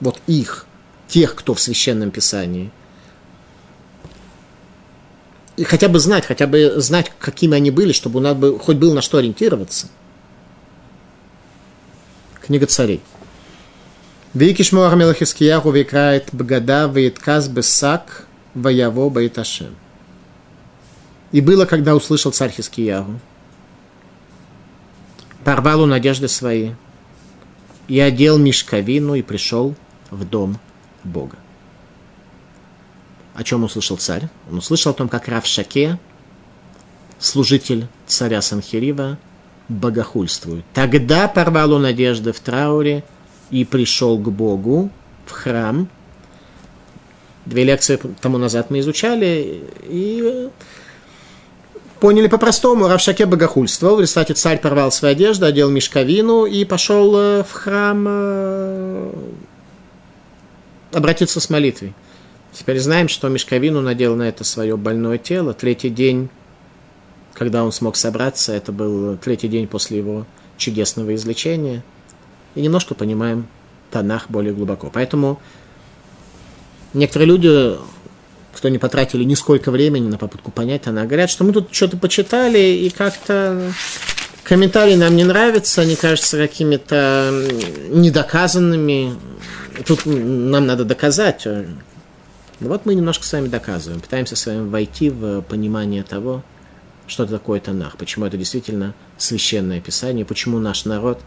вот 0.00 0.20
их, 0.26 0.66
тех, 1.12 1.34
кто 1.34 1.52
в 1.52 1.60
Священном 1.60 2.10
Писании, 2.10 2.70
и 5.58 5.64
хотя 5.64 5.88
бы 5.88 5.98
знать, 5.98 6.24
хотя 6.24 6.46
бы 6.46 6.80
знать, 6.80 7.12
какими 7.18 7.54
они 7.54 7.70
были, 7.70 7.92
чтобы 7.92 8.18
у 8.18 8.22
нас 8.22 8.34
бы, 8.34 8.58
хоть 8.58 8.78
было 8.78 8.94
на 8.94 9.02
что 9.02 9.18
ориентироваться. 9.18 9.88
Книга 12.40 12.66
царей. 12.66 13.02
Вики 14.32 14.64
Муар 14.74 14.96
Мелахискияху 14.96 15.70
викрает 15.70 16.30
бгада 16.32 16.86
вейтказ 16.86 17.48
бесак 17.48 18.26
ваяво 18.54 19.10
баиташем. 19.10 19.76
И 21.30 21.42
было, 21.42 21.66
когда 21.66 21.94
услышал 21.94 22.32
царь 22.32 22.50
Хискиягу. 22.50 23.20
Порвал 25.44 25.82
он 25.82 25.92
одежды 25.92 26.28
свои, 26.28 26.70
и 27.88 28.00
одел 28.00 28.38
мешковину, 28.38 29.14
и 29.14 29.22
пришел 29.22 29.74
в 30.10 30.24
дом 30.24 30.58
Бога. 31.04 31.36
О 33.34 33.44
чем 33.44 33.64
услышал 33.64 33.96
царь? 33.96 34.28
Он 34.50 34.58
услышал 34.58 34.92
о 34.92 34.94
том, 34.94 35.08
как 35.08 35.28
Рав 35.28 35.46
Шаке, 35.46 35.98
служитель 37.18 37.86
царя 38.06 38.42
Санхирива, 38.42 39.18
богохульствует. 39.68 40.64
Тогда 40.74 41.28
порвал 41.28 41.72
он 41.72 41.86
одежды 41.86 42.32
в 42.32 42.40
трауре 42.40 43.04
и 43.50 43.64
пришел 43.64 44.18
к 44.18 44.28
Богу 44.28 44.90
в 45.26 45.30
храм. 45.30 45.88
Две 47.46 47.64
лекции 47.64 47.98
тому 48.20 48.38
назад 48.38 48.70
мы 48.70 48.80
изучали, 48.80 49.64
и 49.82 50.48
поняли 52.00 52.28
по-простому, 52.28 52.88
Равшаке 52.88 53.26
богохульствовал, 53.26 53.96
в 53.96 54.00
результате 54.00 54.34
царь 54.34 54.60
порвал 54.60 54.92
свои 54.92 55.12
одежды, 55.12 55.46
одел 55.46 55.70
мешковину 55.70 56.46
и 56.46 56.64
пошел 56.64 57.16
э, 57.16 57.44
в 57.44 57.52
храм 57.52 58.04
э, 58.08 59.12
обратиться 60.92 61.40
с 61.40 61.50
молитвой. 61.50 61.94
Теперь 62.52 62.78
знаем, 62.78 63.08
что 63.08 63.28
мешковину 63.28 63.80
надел 63.80 64.14
на 64.16 64.24
это 64.24 64.44
свое 64.44 64.76
больное 64.76 65.18
тело. 65.18 65.54
Третий 65.54 65.90
день, 65.90 66.28
когда 67.34 67.64
он 67.64 67.72
смог 67.72 67.96
собраться, 67.96 68.52
это 68.52 68.72
был 68.72 69.16
третий 69.16 69.48
день 69.48 69.66
после 69.66 69.98
его 69.98 70.26
чудесного 70.58 71.14
излечения. 71.14 71.82
И 72.54 72.60
немножко 72.60 72.94
понимаем 72.94 73.46
Танах 73.90 74.28
более 74.28 74.52
глубоко. 74.52 74.90
Поэтому 74.92 75.40
некоторые 76.92 77.28
люди 77.28 77.76
кто 78.54 78.68
не 78.68 78.78
потратили 78.78 79.24
нисколько 79.24 79.70
времени 79.70 80.08
на 80.08 80.18
попытку 80.18 80.50
понять, 80.50 80.86
она 80.86 81.04
говорят, 81.04 81.30
что 81.30 81.44
мы 81.44 81.52
тут 81.52 81.68
что-то 81.74 81.96
почитали, 81.96 82.58
и 82.58 82.90
как-то 82.90 83.72
комментарии 84.44 84.94
нам 84.94 85.16
не 85.16 85.24
нравятся, 85.24 85.80
они 85.82 85.96
кажутся 85.96 86.36
какими-то 86.36 87.48
недоказанными. 87.88 89.14
Тут 89.86 90.06
нам 90.06 90.66
надо 90.66 90.84
доказать. 90.84 91.46
Ну 91.46 92.68
вот 92.68 92.86
мы 92.86 92.94
немножко 92.94 93.24
с 93.24 93.32
вами 93.32 93.48
доказываем, 93.48 94.00
пытаемся 94.00 94.36
с 94.36 94.46
вами 94.46 94.68
войти 94.68 95.10
в 95.10 95.42
понимание 95.42 96.02
того, 96.02 96.44
что 97.06 97.26
такое 97.26 97.60
Танах, 97.60 97.96
почему 97.96 98.26
это 98.26 98.36
действительно 98.36 98.94
священное 99.18 99.80
писание, 99.80 100.24
почему 100.24 100.58
наш 100.58 100.84
народ 100.84 101.20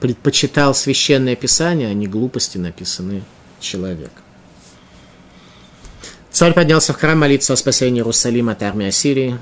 предпочитал 0.00 0.74
священное 0.74 1.36
писание, 1.36 1.88
а 1.88 1.94
не 1.94 2.06
глупости, 2.06 2.58
написанные 2.58 3.22
человеком. 3.60 4.22
Царь 6.30 6.54
поднялся 6.54 6.92
в 6.92 6.96
храм 6.96 7.18
молиться 7.18 7.52
о 7.52 7.56
спасении 7.56 8.00
Иерусалима 8.00 8.52
от 8.52 8.62
армии 8.62 8.86
Ассирии. 8.86 9.36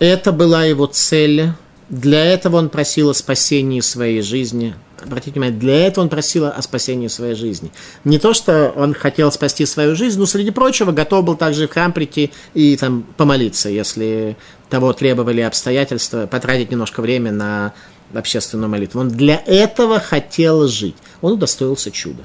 Это 0.00 0.32
была 0.32 0.64
его 0.64 0.86
цель. 0.86 1.52
Для 1.88 2.24
этого 2.24 2.56
он 2.56 2.68
просил 2.68 3.10
о 3.10 3.14
спасении 3.14 3.80
своей 3.80 4.22
жизни. 4.22 4.74
Обратите 5.04 5.32
внимание, 5.32 5.58
для 5.58 5.86
этого 5.86 6.04
он 6.04 6.08
просил 6.08 6.46
о 6.46 6.62
спасении 6.62 7.08
своей 7.08 7.34
жизни. 7.34 7.70
Не 8.04 8.18
то, 8.18 8.34
что 8.34 8.72
он 8.76 8.94
хотел 8.94 9.32
спасти 9.32 9.66
свою 9.66 9.96
жизнь, 9.96 10.18
но, 10.18 10.26
среди 10.26 10.50
прочего, 10.50 10.92
готов 10.92 11.24
был 11.24 11.36
также 11.36 11.66
в 11.66 11.72
храм 11.72 11.92
прийти 11.92 12.32
и 12.54 12.76
там 12.76 13.04
помолиться, 13.16 13.68
если 13.68 14.36
того 14.68 14.92
требовали 14.92 15.40
обстоятельства, 15.40 16.26
потратить 16.26 16.70
немножко 16.70 17.02
времени 17.02 17.32
на 17.32 17.74
общественную 18.14 18.70
молитву. 18.70 19.00
Он 19.00 19.08
для 19.08 19.42
этого 19.46 19.98
хотел 20.00 20.68
жить. 20.68 20.96
Он 21.20 21.32
удостоился 21.32 21.90
чуда. 21.90 22.22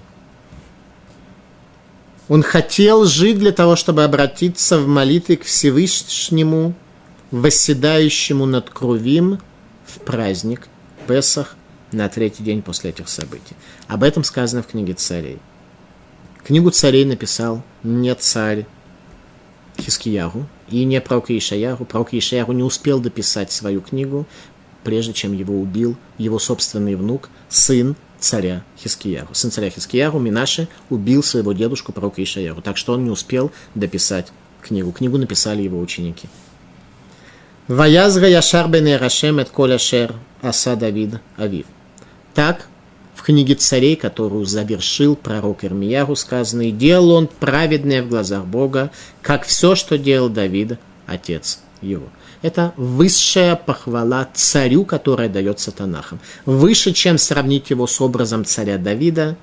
Он 2.28 2.44
хотел 2.44 3.06
жить 3.06 3.40
для 3.40 3.52
того, 3.52 3.76
чтобы 3.76 4.04
обратиться 4.04 4.78
в 4.80 4.88
молитве 4.88 5.38
к 5.38 5.44
Всевышнему, 5.44 6.74
восседающему 7.32 8.46
над 8.46 8.70
Крувим 8.70 9.40
в 9.86 10.00
праздник 10.00 10.68
Песах 11.08 11.56
на 11.92 12.10
третий 12.10 12.44
день 12.44 12.62
после 12.62 12.90
этих 12.90 13.10
событий. 13.10 13.56
Об 13.88 14.04
этом 14.04 14.24
сказано 14.24 14.64
в 14.64 14.68
книге 14.68 14.94
царей. 14.94 15.40
Книгу 16.44 16.70
царей 16.70 17.06
написал 17.06 17.64
не 17.84 18.14
царь 18.16 18.66
Хискиягу 19.78 20.48
и 20.70 20.84
не 20.86 21.02
пророк 21.02 21.30
Ишаяру. 21.30 21.86
Пророк 21.86 22.14
Ишаяру 22.14 22.54
не 22.54 22.64
успел 22.64 23.00
дописать 23.00 23.52
свою 23.52 23.82
книгу, 23.82 24.26
прежде 24.84 25.14
чем 25.14 25.34
его 25.34 25.60
убил 25.60 25.98
его 26.18 26.40
собственный 26.40 26.96
внук, 26.96 27.30
сын 27.50 27.96
царя 28.20 28.64
Хискияру. 28.80 29.34
Сын 29.34 29.52
царя 29.52 29.70
Хискияру, 29.70 30.20
Минаше, 30.20 30.68
убил 30.90 31.24
своего 31.24 31.54
дедушку, 31.54 31.92
пророка 31.92 32.24
Ишаяру. 32.24 32.62
Так 32.62 32.78
что 32.78 32.94
он 32.94 33.04
не 33.04 33.12
успел 33.12 33.52
дописать 33.76 34.32
книгу. 34.62 34.92
Книгу 34.92 35.18
написали 35.18 35.62
его 35.62 35.80
ученики. 35.80 36.28
Ваязга 37.68 38.28
Яшар 38.28 38.70
бен 38.70 38.98
Рашем 38.98 39.40
et 39.40 39.50
коля 39.52 39.78
шер 39.78 40.16
аса 40.42 40.76
Давид 40.76 41.16
Авив. 41.36 41.66
Так, 42.38 42.68
в 43.16 43.24
книге 43.24 43.56
царей, 43.56 43.96
которую 43.96 44.46
завершил 44.46 45.16
пророк 45.16 45.64
Ирмияру, 45.64 46.16
сказано, 46.16 46.70
и 46.70 46.72
делал 46.72 47.10
он 47.10 47.26
праведное 47.26 48.04
в 48.04 48.10
глазах 48.10 48.46
Бога, 48.46 48.92
как 49.24 49.44
все, 49.44 49.74
что 49.74 49.98
делал 49.98 50.30
Давид, 50.30 50.78
отец 51.08 51.62
его. 51.82 52.10
Это 52.44 52.76
высшая 52.78 53.56
похвала 53.56 54.30
царю, 54.36 54.86
которая 54.86 55.30
дается 55.30 55.72
Танахом. 55.72 56.20
Выше, 56.46 56.94
чем 56.94 57.18
сравнить 57.18 57.72
его 57.72 57.88
с 57.88 58.00
образом 58.00 58.46
царя 58.46 58.78
Давида. 58.78 59.36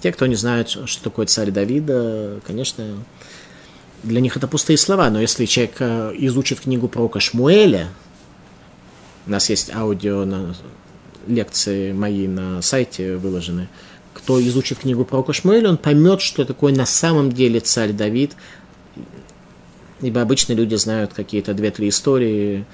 Те, 0.00 0.10
кто 0.10 0.24
не 0.24 0.34
знают, 0.34 0.70
что 0.70 1.04
такое 1.04 1.26
царь 1.26 1.50
Давида, 1.50 2.40
конечно, 2.46 3.04
для 4.02 4.22
них 4.22 4.34
это 4.34 4.48
пустые 4.48 4.78
слова. 4.78 5.10
Но 5.10 5.20
если 5.20 5.44
человек 5.44 5.76
э, 5.80 6.12
изучит 6.20 6.60
книгу 6.60 6.88
пророка 6.88 7.20
Шмуэля, 7.20 7.88
у 9.26 9.30
нас 9.30 9.50
есть 9.50 9.70
аудио 9.74 10.24
на 10.24 10.54
лекции 11.28 11.92
мои 11.92 12.26
на 12.26 12.60
сайте 12.62 13.16
выложены, 13.16 13.68
кто 14.14 14.40
изучит 14.40 14.78
книгу 14.78 15.04
пророка 15.04 15.32
Шмуэля, 15.32 15.68
он 15.68 15.76
поймет, 15.76 16.20
что 16.20 16.44
такое 16.44 16.74
на 16.74 16.86
самом 16.86 17.30
деле 17.30 17.60
царь 17.60 17.92
Давид, 17.92 18.32
Ибо 20.00 20.22
обычно 20.22 20.52
люди 20.52 20.76
знают 20.76 21.12
какие-то 21.12 21.54
две-три 21.54 21.88
истории, 21.88 22.64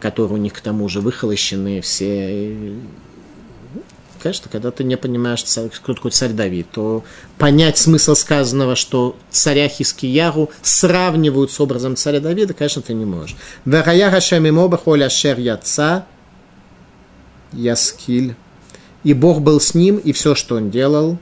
которые 0.00 0.34
у 0.34 0.36
них 0.36 0.52
к 0.52 0.60
тому 0.60 0.88
же 0.88 1.00
выхолощены 1.00 1.80
все. 1.80 2.30
И, 2.30 2.78
конечно, 4.20 4.50
когда 4.52 4.70
ты 4.70 4.84
не 4.84 4.96
понимаешь, 4.96 5.44
кто 5.44 5.94
такой 5.94 6.10
царь 6.10 6.32
Давид, 6.32 6.66
то 6.70 7.04
понять 7.38 7.78
смысл 7.78 8.14
сказанного, 8.14 8.76
что 8.76 9.16
царя 9.30 9.68
Хискияру 9.68 10.50
сравнивают 10.60 11.50
с 11.52 11.60
образом 11.60 11.96
царя 11.96 12.20
Давида, 12.20 12.52
конечно, 12.52 12.82
ты 12.82 12.92
не 12.92 13.06
можешь. 13.06 13.36
Яскиль. 17.52 18.34
И 19.04 19.14
Бог 19.14 19.40
был 19.40 19.60
с 19.60 19.74
ним, 19.74 19.96
и 19.96 20.12
все, 20.12 20.34
что 20.34 20.56
он 20.56 20.70
делал, 20.70 21.18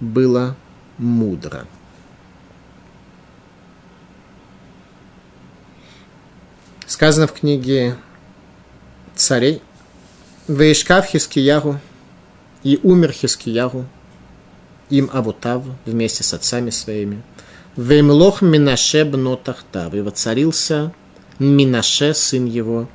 было 0.00 0.56
мудро. 0.98 1.66
Сказано 6.86 7.26
в 7.26 7.32
книге 7.32 7.96
царей, 9.14 9.60
Вейшкав 10.48 11.06
Хискиягу, 11.06 11.80
и 12.62 12.78
умер 12.82 13.12
Хискиягу, 13.12 13.86
им 14.90 15.10
Авутав, 15.12 15.64
вместе 15.84 16.22
с 16.22 16.32
отцами 16.32 16.70
своими. 16.70 17.22
Веймлох 17.76 18.42
Минаше 18.42 19.04
бно 19.04 19.36
Тахтав, 19.36 19.92
и 19.94 20.00
воцарился 20.00 20.92
Минаше, 21.38 22.14
сын 22.14 22.44
его, 22.46 22.88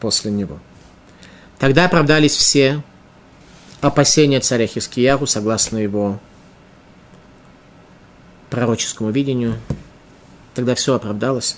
после 0.00 0.30
него. 0.30 0.58
Тогда 1.58 1.84
оправдались 1.84 2.36
все 2.36 2.82
опасения 3.80 4.40
царя 4.40 4.66
Хискиягу, 4.66 5.26
согласно 5.26 5.78
его 5.78 6.20
пророческому 8.50 9.10
видению. 9.10 9.56
Тогда 10.54 10.74
все 10.74 10.94
оправдалось. 10.94 11.56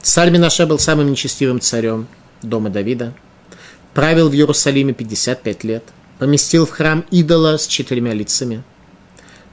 Царь 0.00 0.30
Минаше 0.30 0.66
был 0.66 0.78
самым 0.78 1.10
нечестивым 1.10 1.60
царем 1.60 2.06
дома 2.42 2.70
Давида. 2.70 3.14
Правил 3.94 4.28
в 4.28 4.34
Иерусалиме 4.34 4.94
55 4.94 5.64
лет. 5.64 5.84
Поместил 6.18 6.64
в 6.64 6.70
храм 6.70 7.04
идола 7.10 7.56
с 7.58 7.66
четырьмя 7.66 8.14
лицами. 8.14 8.62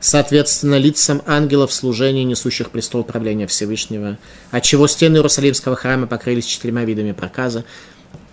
Соответственно, 0.03 0.77
лицам 0.77 1.21
ангелов 1.25 1.71
служения, 1.71 2.25
несущих 2.25 2.71
престол 2.71 3.05
правления 3.05 3.47
Всевышнего, 3.47 4.17
отчего 4.51 4.85
стены 4.87 5.15
Иерусалимского 5.15 5.77
храма 5.77 6.07
покрылись 6.07 6.43
четырьмя 6.43 6.83
видами 6.83 7.13
проказа. 7.13 7.63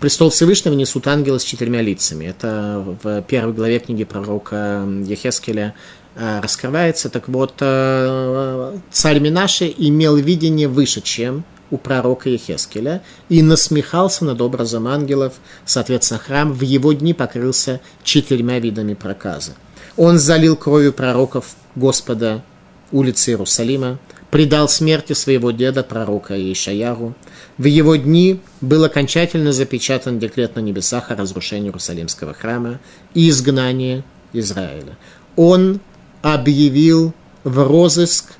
Престол 0.01 0.31
Всевышнего 0.31 0.73
несут 0.73 1.07
ангелы 1.07 1.39
с 1.39 1.45
четырьмя 1.45 1.81
лицами. 1.81 2.25
Это 2.25 2.83
в 3.01 3.21
первой 3.21 3.53
главе 3.53 3.79
книги 3.79 4.03
пророка 4.03 4.85
Ехескеля 5.05 5.73
э, 6.15 6.41
раскрывается. 6.41 7.09
Так 7.09 7.29
вот, 7.29 7.53
э, 7.61 8.77
царь 8.91 9.19
Минаши 9.21 9.73
имел 9.77 10.17
видение 10.17 10.67
выше, 10.67 10.99
чем 10.99 11.45
у 11.69 11.77
пророка 11.77 12.27
Ехескеля 12.27 13.01
и 13.29 13.41
насмехался 13.41 14.25
над 14.25 14.41
образом 14.41 14.89
ангелов. 14.89 15.35
Соответственно, 15.65 16.19
храм 16.19 16.51
в 16.51 16.63
его 16.63 16.91
дни 16.91 17.13
покрылся 17.13 17.79
четырьмя 18.03 18.59
видами 18.59 18.93
проказа. 18.93 19.53
Он 19.97 20.19
залил 20.19 20.55
кровью 20.55 20.93
пророков 20.93 21.55
Господа 21.75 22.43
улицы 22.91 23.31
Иерусалима, 23.31 23.99
предал 24.29 24.69
смерти 24.69 25.13
своего 25.13 25.51
деда, 25.51 25.83
пророка 25.83 26.35
Ишаяру. 26.35 27.15
В 27.57 27.65
его 27.65 27.95
дни 27.95 28.39
был 28.61 28.83
окончательно 28.83 29.51
запечатан 29.51 30.19
декрет 30.19 30.55
на 30.55 30.61
небесах 30.61 31.11
о 31.11 31.15
разрушении 31.15 31.67
Иерусалимского 31.67 32.33
храма 32.33 32.79
и 33.13 33.29
изгнании 33.29 34.03
Израиля. 34.33 34.97
Он 35.35 35.79
объявил 36.21 37.13
в 37.43 37.67
розыск 37.67 38.33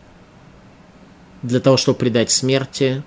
для 1.43 1.59
того, 1.59 1.77
чтобы 1.77 1.97
предать 1.97 2.31
смерти 2.31 3.03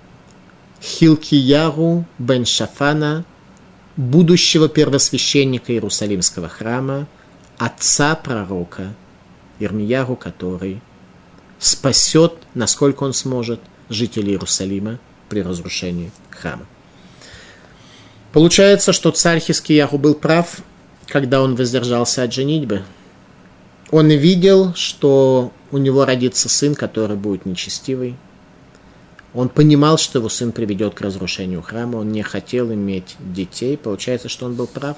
Хилкияру 0.81 2.05
бен 2.19 2.45
Шафана, 2.45 3.25
будущего 3.97 4.67
первосвященника 4.67 5.71
Иерусалимского 5.71 6.49
храма, 6.49 7.07
отца 7.57 8.15
пророка 8.15 8.93
Ирмияру, 9.59 10.15
который 10.15 10.81
спасет, 11.59 12.33
насколько 12.53 13.03
он 13.03 13.13
сможет, 13.13 13.59
жителей 13.89 14.33
Иерусалима 14.33 14.99
при 15.29 15.41
разрушении 15.41 16.11
храма. 16.29 16.65
Получается, 18.33 18.91
что 18.91 19.11
царь 19.11 19.39
Хискияху 19.39 19.97
был 19.97 20.15
прав, 20.15 20.59
когда 21.07 21.41
он 21.41 21.55
воздержался 21.55 22.23
от 22.23 22.33
женитьбы. 22.33 22.83
Он 23.91 24.09
видел, 24.09 24.73
что 24.73 25.53
у 25.71 25.77
него 25.77 26.05
родится 26.05 26.49
сын, 26.49 26.75
который 26.75 27.15
будет 27.15 27.45
нечестивый, 27.45 28.17
он 29.35 29.49
понимал, 29.49 29.97
что 29.97 30.19
его 30.19 30.29
сын 30.29 30.53
приведет 30.53 30.93
к 30.93 31.01
разрушению 31.01 31.61
храма, 31.61 31.97
он 31.97 32.09
не 32.13 32.21
хотел 32.21 32.71
иметь 32.73 33.17
детей. 33.19 33.75
Получается, 33.75 34.29
что 34.29 34.45
он 34.45 34.55
был 34.55 34.65
прав. 34.65 34.95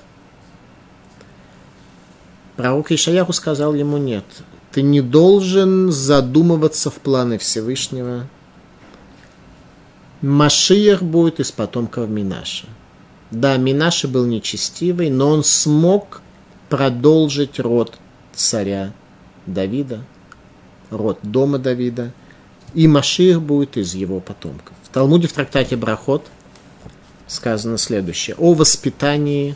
Пророк 2.58 2.92
Ишаяху 2.92 3.32
сказал 3.34 3.74
ему 3.74 3.98
нет. 3.98 4.26
Ты 4.72 4.82
не 4.82 5.02
должен 5.02 5.92
задумываться 5.92 6.90
в 6.90 6.96
планы 6.96 7.38
Всевышнего. 7.38 8.28
Машиях 10.22 11.02
будет 11.02 11.40
из 11.40 11.52
потомков 11.52 12.10
Минаша. 12.10 12.68
Да, 13.32 13.56
Минаша 13.58 14.08
был 14.08 14.26
нечестивый, 14.26 15.10
но 15.10 15.30
он 15.30 15.44
смог 15.44 16.22
продолжить 16.70 17.60
род 17.60 17.98
царя 18.34 18.94
Давида, 19.46 20.04
род 20.90 21.20
дома 21.22 21.60
Давида– 21.60 22.12
и 22.74 22.88
Машир 22.88 23.40
будет 23.40 23.78
из 23.78 23.94
его 23.96 24.20
потомков. 24.20 24.76
В 24.84 24.90
Талмуде 24.90 25.28
в 25.28 25.34
трактате 25.34 25.76
Брахот 25.76 26.26
сказано 27.28 27.78
следующее. 27.78 28.36
О 28.38 28.54
воспитании 28.54 29.56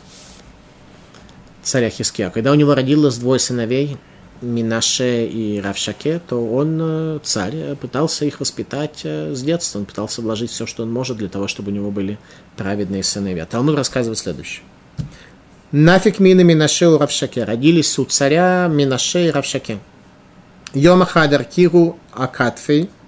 царя 1.62 1.90
Хиския. 1.90 2.30
Когда 2.30 2.52
у 2.52 2.54
него 2.54 2.74
родилось 2.74 3.16
двое 3.16 3.40
сыновей, 3.40 3.96
Минаше 4.40 5.26
и 5.26 5.60
Равшаке, 5.60 6.20
то 6.26 6.44
он, 6.44 6.78
э, 6.80 7.18
царь, 7.22 7.76
пытался 7.80 8.24
их 8.24 8.40
воспитать 8.40 9.02
э, 9.04 9.34
с 9.34 9.42
детства. 9.42 9.78
Он 9.78 9.84
пытался 9.84 10.20
вложить 10.20 10.50
все, 10.50 10.66
что 10.66 10.82
он 10.82 10.92
может 10.92 11.16
для 11.16 11.28
того, 11.28 11.46
чтобы 11.46 11.70
у 11.70 11.74
него 11.74 11.90
были 11.90 12.18
праведные 12.56 13.04
сыновья. 13.04 13.46
Талмуд 13.46 13.76
рассказывает 13.76 14.18
следующее. 14.18 14.64
Нафиг 15.70 16.18
мина 16.18 16.40
Минаше 16.40 16.88
у 16.88 16.98
Равшаке. 16.98 17.44
Родились 17.44 17.98
у 17.98 18.04
царя 18.04 18.66
Минаше 18.68 19.26
и 19.26 19.30
Равшаке. 19.30 19.78
Йома 20.74 21.06
Хадар 21.06 21.44
Киру 21.44 21.98
Акатфей– 22.12 22.90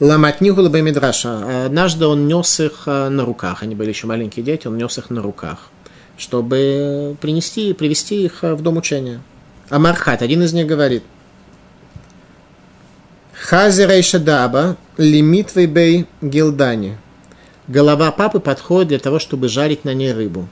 Ламатнигу 0.00 0.62
Лабамидраша. 0.62 1.64
Однажды 1.66 2.06
он 2.06 2.28
нес 2.28 2.60
их 2.60 2.84
э, 2.86 3.08
на 3.08 3.24
руках. 3.24 3.64
Они 3.64 3.74
были 3.74 3.88
еще 3.88 4.06
маленькие 4.06 4.44
дети, 4.44 4.68
он 4.68 4.76
нес 4.76 4.96
их 4.96 5.10
на 5.10 5.20
руках, 5.20 5.70
чтобы 6.18 7.16
принести, 7.20 7.72
привести 7.72 8.24
их 8.24 8.44
э, 8.44 8.54
в 8.54 8.60
дом 8.60 8.76
учения. 8.76 9.22
Амархат, 9.70 10.20
один 10.20 10.42
из 10.42 10.52
них 10.52 10.66
говорит. 10.66 11.02
Хазирейша 13.32 14.18
даба 14.18 14.76
лимит 14.98 15.54
бей 15.54 16.06
гилдани. 16.20 16.98
Голова 17.68 18.10
папы 18.12 18.40
подходит 18.40 18.88
для 18.88 18.98
того, 18.98 19.18
чтобы 19.18 19.48
жарить 19.48 19.84
на 19.84 19.94
ней 19.94 20.12
рыбу. 20.12 20.48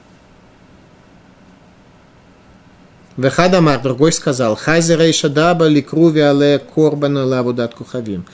Вехадамар, 3.17 3.81
другой 3.81 4.11
сказал, 4.11 4.55
Хазирейша 4.55 5.29
даба 5.29 5.67
ликруви 5.67 6.21
але 6.21 6.57
корбана 6.57 7.25
лавудат 7.25 7.75
кухавим 7.75 8.25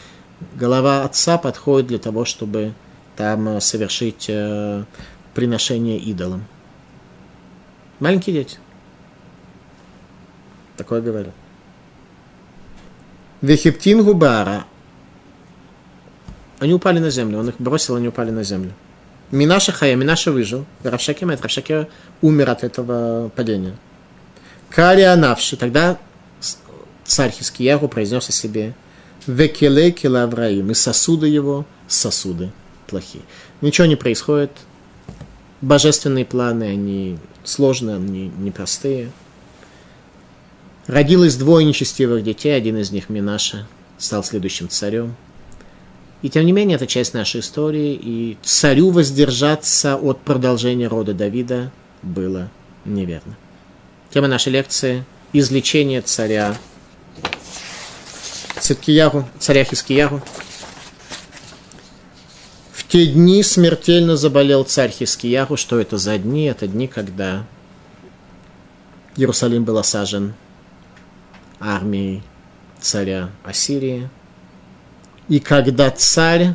голова 0.55 1.03
отца 1.03 1.37
подходит 1.37 1.87
для 1.87 1.99
того, 1.99 2.25
чтобы 2.25 2.73
там 3.15 3.47
э, 3.49 3.61
совершить 3.61 4.25
э, 4.27 4.83
приношение 5.33 5.97
идолам. 5.97 6.45
Маленькие 7.99 8.35
дети. 8.35 8.57
Такое 10.77 11.01
говорят. 11.01 11.33
Вехиптин 13.41 14.03
губара. 14.03 14.65
Они 16.59 16.73
упали 16.73 16.99
на 16.99 17.09
землю. 17.09 17.39
Он 17.39 17.49
их 17.49 17.55
бросил, 17.59 17.95
они 17.95 18.07
упали 18.07 18.31
на 18.31 18.43
землю. 18.43 18.71
Минаша 19.31 19.71
Хая, 19.71 19.95
Минаша 19.95 20.31
выжил. 20.31 20.65
Равшаке 20.83 21.25
Мет, 21.25 21.41
Равшаке 21.41 21.89
умер 22.21 22.49
от 22.49 22.63
этого 22.63 23.29
падения. 23.35 23.75
Кария 24.69 25.15
Навши. 25.15 25.57
Тогда 25.57 25.97
царь 27.03 27.31
Хискиягу 27.31 27.87
произнес 27.87 28.29
о 28.29 28.31
себе 28.31 28.73
Векеле 29.27 29.93
Авраим. 30.23 30.71
И 30.71 30.73
сосуды 30.73 31.27
его 31.27 31.65
сосуды 31.87 32.51
плохие. 32.87 33.23
Ничего 33.61 33.87
не 33.87 33.95
происходит. 33.95 34.51
Божественные 35.63 36.25
планы, 36.25 36.63
они 36.63 37.17
сложные, 37.45 37.95
они 37.95 38.29
непростые. 38.37 39.11
Родилось 40.87 41.37
двое 41.37 41.65
нечестивых 41.65 42.21
детей, 42.21 42.53
один 42.53 42.75
из 42.77 42.91
них 42.91 43.07
Минаша, 43.07 43.65
стал 43.97 44.25
следующим 44.25 44.67
царем. 44.67 45.15
И 46.21 46.29
тем 46.29 46.45
не 46.45 46.51
менее, 46.51 46.75
это 46.75 46.85
часть 46.85 47.13
нашей 47.13 47.39
истории, 47.39 47.93
и 47.93 48.37
царю 48.43 48.89
воздержаться 48.89 49.95
от 49.95 50.19
продолжения 50.19 50.89
рода 50.89 51.13
Давида 51.13 51.71
было 52.01 52.51
неверно. 52.83 53.37
Тема 54.13 54.27
нашей 54.27 54.51
лекции– 54.51 55.05
излечение 55.31 56.01
царя 56.01 56.57
Циткиягу, 58.59 59.29
царя 59.39 59.63
Хискиягу. 59.63 60.21
Те 62.93 63.07
дни 63.07 63.41
смертельно 63.41 64.15
заболел 64.15 64.65
царь 64.65 64.91
Хискиягу. 64.91 65.57
Что 65.57 65.79
это 65.79 65.97
за 65.97 66.15
дни? 66.19 66.43
Это 66.43 66.67
дни, 66.67 66.85
когда 66.85 67.43
Иерусалим 69.15 69.63
был 69.63 69.79
осажен 69.79 70.35
армией 71.59 72.21
царя 72.79 73.31
Ассирии. 73.43 74.11
И 75.27 75.39
когда 75.39 75.89
царь 75.89 76.53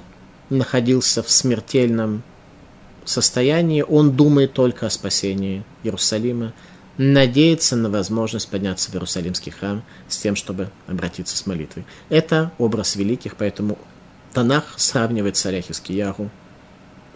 находился 0.48 1.24
в 1.24 1.30
смертельном 1.32 2.22
состоянии, 3.04 3.82
он 3.82 4.12
думает 4.12 4.52
только 4.52 4.86
о 4.86 4.90
спасении 4.90 5.64
Иерусалима. 5.82 6.52
надеется 6.98 7.74
на 7.74 7.90
возможность 7.90 8.48
подняться 8.48 8.92
в 8.92 8.94
Иерусалимский 8.94 9.50
храм 9.50 9.82
с 10.06 10.16
тем, 10.18 10.36
чтобы 10.36 10.70
обратиться 10.86 11.36
с 11.36 11.46
молитвой. 11.46 11.84
Это 12.10 12.52
образ 12.58 12.94
великих, 12.94 13.34
поэтому 13.34 13.76
Танах 14.38 14.74
сравнивает 14.76 15.36
царя 15.36 15.60
Хискиягу 15.60 16.30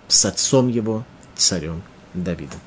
с 0.08 0.24
отцом 0.24 0.66
его, 0.66 1.04
царем 1.36 1.84
Давидом. 2.14 2.58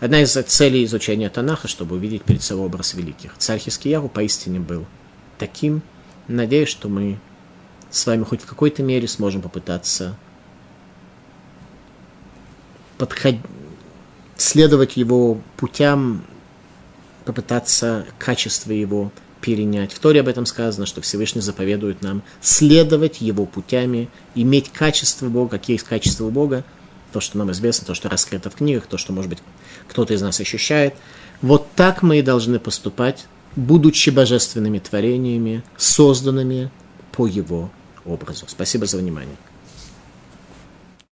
Одна 0.00 0.22
из 0.22 0.32
целей 0.32 0.84
изучения 0.84 1.30
Танаха, 1.30 1.68
чтобы 1.68 1.94
увидеть 1.94 2.24
перед 2.24 2.42
собой 2.42 2.66
образ 2.66 2.94
великих. 2.94 3.36
Царь 3.38 3.60
Хискиягу 3.60 4.08
поистине 4.08 4.58
был 4.58 4.86
таким. 5.38 5.82
Надеюсь, 6.26 6.68
что 6.68 6.88
мы 6.88 7.20
с 7.88 8.04
вами 8.08 8.24
хоть 8.24 8.42
в 8.42 8.46
какой-то 8.46 8.82
мере 8.82 9.06
сможем 9.06 9.40
попытаться 9.40 10.16
подходить, 12.98 13.40
следовать 14.36 14.96
его 14.96 15.40
путям, 15.56 16.24
попытаться 17.24 18.04
качество 18.18 18.72
его 18.72 19.12
перенять. 19.46 19.92
В 19.92 20.00
Торе 20.00 20.22
об 20.22 20.28
этом 20.28 20.44
сказано, 20.44 20.86
что 20.86 21.00
Всевышний 21.02 21.40
заповедует 21.40 22.02
нам 22.02 22.24
следовать 22.40 23.20
его 23.20 23.46
путями, 23.46 24.08
иметь 24.34 24.72
качество 24.72 25.28
Бога, 25.28 25.50
какие 25.50 25.76
есть 25.76 25.86
качества 25.86 26.28
Бога, 26.30 26.64
то, 27.12 27.20
что 27.20 27.38
нам 27.38 27.52
известно, 27.52 27.86
то, 27.86 27.94
что 27.94 28.08
раскрыто 28.08 28.50
в 28.50 28.56
книгах, 28.56 28.88
то, 28.88 28.98
что, 28.98 29.12
может 29.12 29.30
быть, 29.30 29.38
кто-то 29.88 30.14
из 30.14 30.20
нас 30.20 30.40
ощущает. 30.40 30.94
Вот 31.42 31.68
так 31.76 32.02
мы 32.02 32.18
и 32.18 32.22
должны 32.22 32.58
поступать, 32.58 33.26
будучи 33.54 34.10
божественными 34.10 34.80
творениями, 34.80 35.62
созданными 35.76 36.72
по 37.12 37.28
его 37.28 37.70
образу. 38.04 38.46
Спасибо 38.48 38.86
за 38.86 38.96
внимание. 38.98 39.36